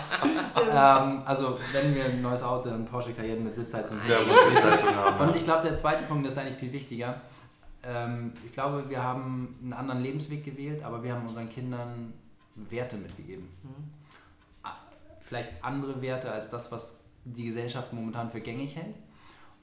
[0.71, 5.27] ähm, also wenn wir ein neues Auto, ein Porsche Cayenne mit Sitzheizung Sitzheizung haben.
[5.27, 7.21] Und ich glaube, der zweite Punkt ist eigentlich viel wichtiger.
[7.83, 12.13] Ähm, ich glaube, wir haben einen anderen Lebensweg gewählt, aber wir haben unseren Kindern
[12.55, 13.49] Werte mitgegeben.
[14.63, 14.71] Ah,
[15.19, 18.95] Vielleicht andere Werte als das, was die Gesellschaft momentan für gängig hält.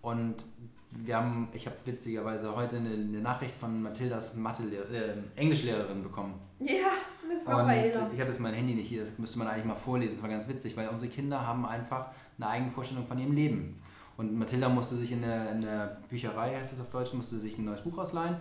[0.03, 0.45] Und
[0.93, 6.35] wir haben, ich habe witzigerweise heute eine, eine Nachricht von Mathildas Mathe äh, Englischlehrerin bekommen.
[6.59, 6.91] Ja,
[7.29, 8.09] Miss Und Raffaela.
[8.13, 10.17] ich habe jetzt mein Handy nicht hier, das müsste man eigentlich mal vorlesen.
[10.17, 12.09] Das war ganz witzig, weil unsere Kinder haben einfach
[12.39, 13.81] eine eigene Vorstellung von ihrem Leben.
[14.17, 17.57] Und Mathilda musste sich in der, in der Bücherei, heißt das auf Deutsch, musste sich
[17.57, 18.37] ein neues Buch ausleihen.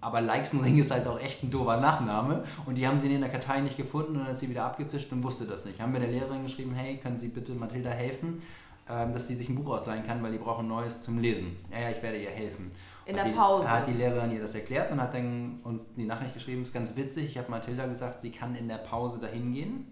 [0.00, 2.44] Aber Leixenring ist halt auch echt ein doofer Nachname.
[2.64, 5.12] Und die haben sie in der Kartei nicht gefunden und dann ist sie wieder abgezischt
[5.12, 5.80] und wusste das nicht.
[5.80, 8.40] Haben wir der Lehrerin geschrieben, hey, können Sie bitte Mathilda helfen,
[8.88, 11.56] dass sie sich ein Buch ausleihen kann, weil die braucht ein neues zum Lesen.
[11.70, 12.72] Ja, ja, ich werde ihr helfen.
[13.04, 13.70] In Hat der die, Pause.
[13.70, 16.96] Hat die Lehrerin ihr das erklärt und hat dann uns die Nachricht geschrieben, ist ganz
[16.96, 19.86] witzig, ich habe Mathilda gesagt, sie kann in der Pause dahin gehen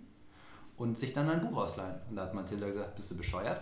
[0.76, 1.96] und sich dann ein Buch ausleihen.
[2.10, 3.60] Und da hat Mathilda gesagt, bist du bescheuert?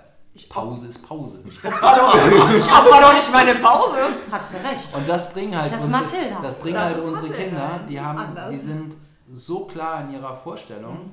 [0.48, 1.40] Pause ist Pause.
[1.47, 3.98] Ich opfer doch nicht meine Pause.
[4.32, 4.93] Hat sie recht.
[4.93, 6.39] Und das bringen halt Das ist unsere, Mathilda.
[6.43, 7.44] das bringen Das halt ist unsere Mathilda.
[7.44, 8.51] Kinder, die haben, anders.
[8.51, 8.97] die sind
[9.31, 11.12] so klar in ihrer Vorstellung.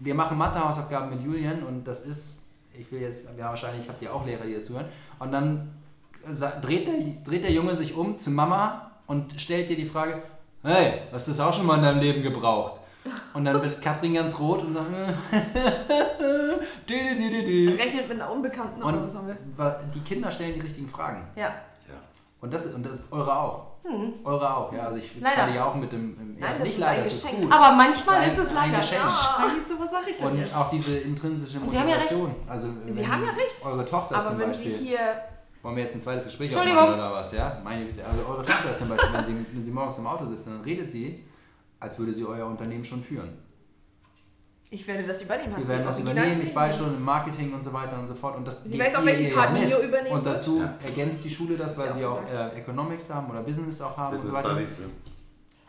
[0.00, 2.35] Wir machen Mathehausaufgaben mit Julian und das ist,
[2.78, 4.86] ich will jetzt, ja wahrscheinlich habt ihr auch Lehrer, die hier zuhören,
[5.18, 5.70] und dann
[6.62, 6.94] dreht der,
[7.24, 10.22] dreht der Junge sich um zu Mama und stellt ihr die Frage,
[10.62, 12.80] hey, hast du das auch schon mal in deinem Leben gebraucht?
[13.34, 14.88] Und dann wird Katrin ganz rot und sagt.
[17.76, 19.36] Rechnet mit einer Unbekannten oder was haben wir?
[19.94, 21.22] Die Kinder stellen die richtigen Fragen.
[21.36, 21.54] Ja.
[22.40, 23.66] Und das, und das eure auch.
[24.24, 24.80] Eure auch, ja.
[24.82, 25.22] Also ich Hm.
[25.22, 25.54] Leider.
[25.54, 26.10] ja auch mit dem.
[26.40, 27.52] Ja, Nein, das nicht ist leider, ein das ist gut.
[27.52, 28.78] Aber manchmal Sein- ist es ein leider.
[28.78, 29.02] Geschenk.
[29.02, 30.54] Scheiße, was sag ich denn Und jetzt?
[30.56, 32.34] auch diese intrinsische Und Sie haben ja Motivation.
[32.48, 33.64] Also, Sie wenn haben ja recht.
[33.64, 34.72] Eure Tochter Aber zum wenn Beispiel.
[34.72, 34.98] sie hier
[35.62, 37.60] wollen wir jetzt ein zweites Gespräch aufmachen oder was, ja?
[37.64, 40.60] Meine, also eure Tochter zum Beispiel, wenn sie, wenn sie morgens im Auto sitzt, dann
[40.62, 41.24] redet sie,
[41.80, 43.36] als würde sie euer Unternehmen schon führen.
[44.70, 45.52] Ich werde das übernehmen.
[45.52, 46.74] hat Wir sie werden das übernehmen, ich gesagt.
[46.74, 48.36] schon im Marketing und so weiter und so fort.
[48.36, 49.52] Und das Sie weiß auch, welchen ihr Part.
[49.52, 50.74] Mio übernehmen Und dazu Ja.
[50.84, 53.96] ergänzt die Schule das, weil sie sie auch auch äh, Economics haben oder Business auch
[53.96, 54.58] haben Business und so weiter.
[54.58, 54.78] Studies.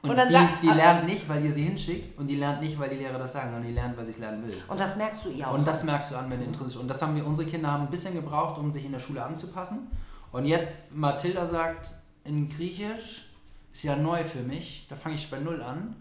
[0.01, 2.61] Und, Und dann die, sagt- die lernt nicht, weil ihr sie hinschickt und die lernt
[2.61, 4.55] nicht, weil die Lehrer das sagen, sondern die lernt, weil sie es lernen will.
[4.67, 5.53] Und das merkst du ihr auch.
[5.53, 6.77] Und das merkst du an, wenn du intrinsisch.
[6.77, 9.23] Und das haben wir, unsere Kinder haben ein bisschen gebraucht, um sich in der Schule
[9.23, 9.87] anzupassen.
[10.31, 11.91] Und jetzt, Mathilda sagt,
[12.23, 13.25] in Griechisch
[13.73, 15.95] ist ja neu für mich, da fange ich bei Null an.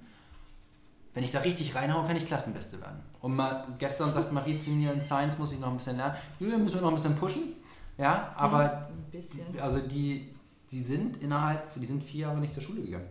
[1.17, 3.01] Wenn ich da richtig reinhaue, kann ich Klassenbeste werden.
[3.23, 6.15] Und mal, gestern sagt Marie zu mir, in Science muss ich noch ein bisschen lernen.
[6.39, 7.55] Julia, müssen wir noch ein bisschen pushen.
[7.97, 9.41] Ja, aber Ein bisschen.
[9.59, 10.35] also die,
[10.71, 13.09] die sind innerhalb, die sind vier Jahre nicht zur Schule gegangen.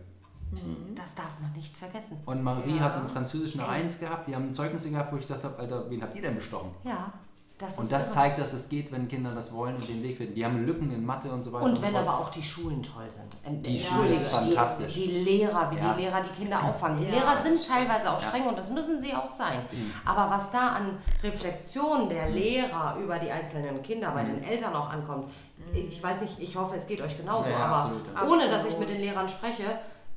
[0.94, 2.18] das darf man nicht vergessen.
[2.26, 2.82] Und Marie Ja.
[2.84, 5.90] hat in Französisch eine Eins gehabt, die haben Zeugnisse gehabt, wo ich gedacht habe, Alter,
[5.90, 6.70] wen habt ihr denn bestochen?
[6.84, 7.12] Ja.
[7.58, 10.34] Das Und das zeigt, dass es geht, wenn Kinder das wollen und den Weg finden.
[10.34, 11.64] Die haben Lücken in Mathe und so weiter.
[11.64, 12.06] Und so wenn fort.
[12.06, 13.34] aber auch die Schulen toll sind.
[13.46, 14.92] Und Die ja, Schule ist fantastisch.
[14.92, 15.94] Die, die Lehrer, wie Ja.
[15.94, 16.98] die Lehrer die Kinder auffangen.
[16.98, 17.12] Die Ja.
[17.12, 18.28] Lehrer sind teilweise auch Ja.
[18.28, 19.60] streng und das müssen sie auch sein.
[19.72, 19.90] Mhm.
[20.04, 24.34] Aber was da an Reflexion der Lehrer über die einzelnen Kinder bei Mhm.
[24.36, 25.30] den Eltern auch ankommt,
[25.72, 28.90] ich weiß nicht, ich hoffe, es geht euch genauso, aber absolut, ohne dass ich mit
[28.90, 29.64] den Lehrern spreche,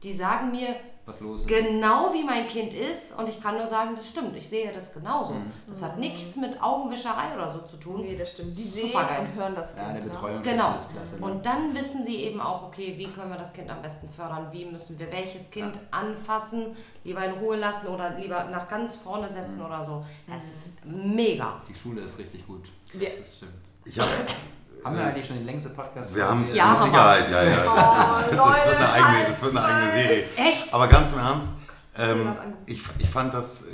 [0.03, 0.75] die sagen mir,
[1.09, 1.47] was los ist.
[1.47, 4.93] genau wie mein Kind ist und ich kann nur sagen, das stimmt, ich sehe das
[4.93, 5.33] genauso.
[5.33, 5.51] Mhm.
[5.67, 8.01] Das hat nichts mit Augenwischerei oder so zu tun.
[8.01, 8.49] Nee, das stimmt.
[8.49, 9.87] Die sehen und hören das Kind.
[9.87, 10.09] Ja, eine ne?
[10.09, 10.77] Betreuung Genau.
[10.77, 11.17] ist klasse.
[11.19, 11.25] Ne?
[11.25, 14.47] Und dann wissen sie eben auch, okay, wie können wir das Kind am besten fördern,
[14.51, 19.27] wie müssen wir welches Kind anfassen, lieber in Ruhe lassen oder lieber nach ganz vorne
[19.27, 19.31] Mhm.
[19.33, 20.05] setzen oder so.
[20.27, 21.61] Das ist mega.
[21.67, 22.69] Die Schule ist richtig gut.
[22.93, 23.51] Wir- Das stimmt.
[23.85, 24.09] Ich habe
[24.83, 27.75] Haben wir eigentlich schon die längste podcast Wir haben Ja, mit Sicherheit, ja, ja.
[27.75, 30.23] Das, ist, das, Leute, wird eine eigene, das wird eine eigene Serie.
[30.37, 30.73] Echt?
[30.73, 31.49] Aber ganz im Ernst,
[31.97, 32.33] ähm,
[32.65, 33.65] ich, ich fand das äh,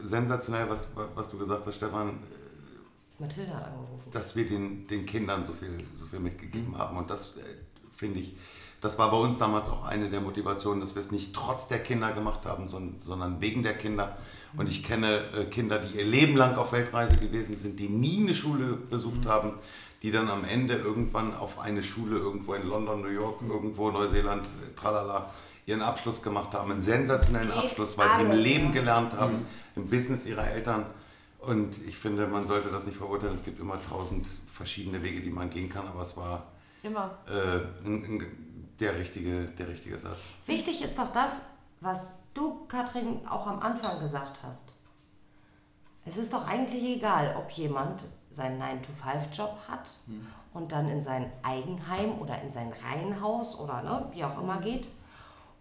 [0.00, 2.18] sensationell, was, was du gesagt hast, Stefan,
[3.18, 4.10] Mathilda hat angerufen.
[4.10, 6.96] dass wir den, den Kindern so viel, so viel mitgegeben haben.
[6.96, 7.40] Und das äh,
[7.90, 8.34] finde ich,
[8.80, 11.80] das war bei uns damals auch eine der Motivationen, dass wir es nicht trotz der
[11.80, 14.16] Kinder gemacht haben, sondern, sondern wegen der Kinder.
[14.56, 18.22] Und ich kenne äh, Kinder, die ihr Leben lang auf Weltreise gewesen sind, die nie
[18.22, 19.54] eine Schule besucht haben,
[20.02, 24.46] die dann am Ende irgendwann auf eine Schule irgendwo in London, New York, irgendwo Neuseeland,
[24.46, 25.30] äh, tralala,
[25.66, 28.30] ihren Abschluss gemacht haben, einen sensationellen Abschluss, weil sie im.
[28.32, 29.46] Leben gelernt haben,
[29.76, 30.86] im Business ihrer Eltern.
[31.40, 33.34] Und ich finde, man sollte das nicht verurteilen.
[33.34, 36.46] Es gibt immer tausend verschiedene Wege, die man gehen kann, aber es war
[36.82, 37.18] Immer.
[37.26, 40.30] äh, ein, ein, der, richtige, der richtige Satz.
[40.46, 41.42] Wichtig ist doch das,
[41.80, 44.72] was du, Katrin, auch am Anfang gesagt hast.
[46.04, 49.98] Es ist doch eigentlich egal, ob jemand seinen 9-to-5-Job hat
[50.52, 54.88] und dann in sein Eigenheim oder in sein Reihenhaus oder ne, wie auch immer geht.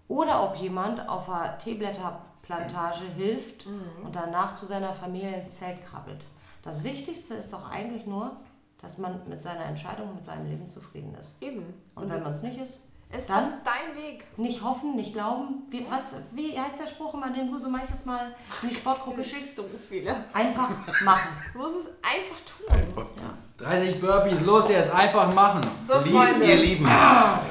[0.08, 3.68] Oder ob jemand auf einer Teeblätterplantage hilft
[4.04, 6.24] und danach zu seiner Familie ins Zelt krabbelt.
[6.62, 8.38] Das Wichtigste ist doch eigentlich nur,
[8.82, 11.36] dass man mit seiner Entscheidung, mit seinem Leben zufrieden ist.
[11.42, 11.74] Eben.
[11.96, 12.80] Und wenn man es nicht ist,
[13.10, 14.26] Es ist dann dein Weg.
[14.38, 15.64] nicht hoffen, nicht glauben.
[15.70, 19.24] Wie, was, wie heißt der Spruch immer, den du so manches Mal in die Sportgruppe
[19.24, 19.56] schickst?
[19.56, 20.26] so viele.
[20.34, 20.70] Einfach
[21.04, 21.30] machen.
[21.54, 23.06] Du musst es einfach tun.
[23.18, 23.34] Ja.
[23.58, 25.62] 30 Burpees, los jetzt, einfach machen.
[25.88, 26.46] So, Lieb, Freunde.
[26.46, 26.88] ihr Lieben,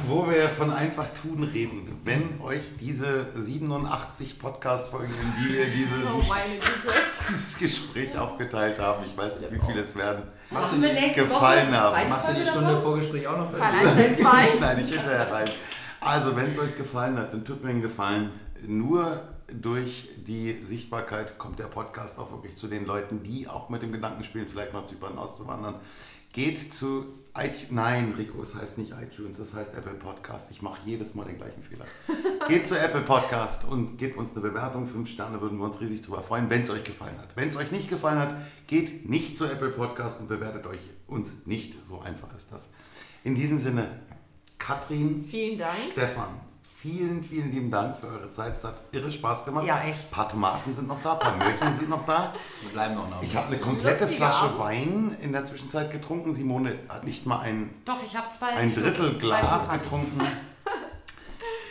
[0.06, 5.96] wo wir von einfach tun reden, wenn euch diese 87 Podcast-Folgen, in die wir diese,
[6.06, 6.22] Oh
[7.28, 10.22] dieses Gespräch aufgeteilt haben, ich weiß nicht, wie viele es werden,
[10.80, 12.08] wir nächste gefallen Woche haben.
[12.08, 12.82] Machst du die Stunde davon?
[12.82, 13.50] Vorgespräch auch noch?
[13.58, 14.44] Teil 1, Teil 2.
[14.58, 15.48] schneide ich hinterher rein.
[16.00, 18.30] Also, wenn es euch gefallen hat, dann tut mir einen Gefallen.
[18.64, 23.82] Nur durch die Sichtbarkeit kommt der Podcast auch wirklich zu den Leuten, die auch mit
[23.82, 25.76] dem Gedanken spielen, vielleicht nach Zypern auszuwandern.
[26.32, 27.70] Geht zu iTunes.
[27.70, 30.50] Nein, Rico, es heißt nicht iTunes, es heißt Apple Podcast.
[30.50, 31.86] Ich mache jedes Mal den gleichen Fehler.
[32.48, 34.84] Geht zu Apple Podcast und gebt uns eine Bewertung.
[34.84, 37.36] Fünf Sterne würden wir uns riesig drüber freuen, wenn es euch gefallen hat.
[37.36, 38.34] Wenn es euch nicht gefallen hat,
[38.66, 41.84] geht nicht zu Apple Podcast und bewertet euch uns nicht.
[41.84, 42.70] So einfach ist das.
[43.24, 43.88] In diesem Sinne,
[44.58, 45.78] Katrin, Vielen Dank.
[45.92, 46.40] Stefan,
[46.86, 48.52] vielen, vielen lieben Dank für eure Zeit.
[48.52, 49.66] Es hat irre Spaß gemacht.
[49.66, 50.04] Ja, echt.
[50.04, 52.32] Ein paar Tomaten sind noch da, ein paar Möhrchen sind noch da.
[52.62, 53.22] Wir bleiben noch noch.
[53.22, 54.58] Ich habe eine komplette Lustiger Flasche Abend.
[54.60, 56.32] Wein in der Zwischenzeit getrunken.
[56.32, 58.50] Simone hat nicht mal ein, Doch, ich habe zwei.
[58.50, 58.84] ein Stück.
[58.84, 59.82] Drittel Zwei Glas Stück hatte ich.
[59.82, 60.20] getrunken.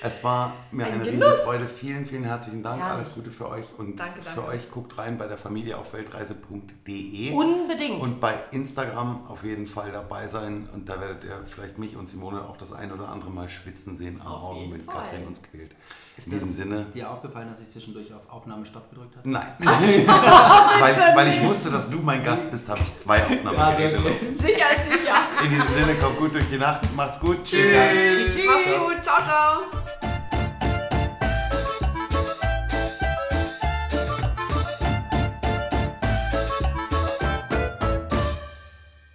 [0.05, 1.25] Es war mir Ein eine Genuss.
[1.25, 1.65] riesige Freude.
[1.65, 2.79] Vielen, vielen herzlichen Dank.
[2.79, 2.93] Ja.
[2.93, 3.65] Alles Gute für euch.
[3.77, 4.51] Und Danke, für danke.
[4.51, 7.31] euch guckt rein bei der Familie auf weltreise.de.
[7.33, 8.01] Unbedingt.
[8.01, 10.69] Und bei Instagram auf jeden Fall dabei sein.
[10.73, 13.95] Und da werdet ihr vielleicht mich und Simone auch das ein oder andere Mal schwitzen
[13.97, 14.85] sehen am Morgen, wenn.
[14.85, 15.75] Katrin uns quält.
[16.17, 16.85] Ist In diesem Sinne.
[16.93, 19.29] dir aufgefallen, dass ich zwischendurch auf Aufnahmestopp gedrückt habe?
[19.29, 19.47] Nein.
[19.59, 24.01] weil, ich, weil ich wusste, dass du mein Gast bist, habe ich zwei Aufnahmegeräte.
[24.01, 24.35] Sehr laufen.
[24.35, 25.15] Sicher ist sicher.
[25.43, 26.81] In diesem Sinne, kommt gut durch die Nacht.
[26.95, 27.43] Macht's gut.
[27.43, 28.45] Tschüss.
[28.45, 29.03] Mach's gut.
[29.03, 30.14] Ciao, ciao.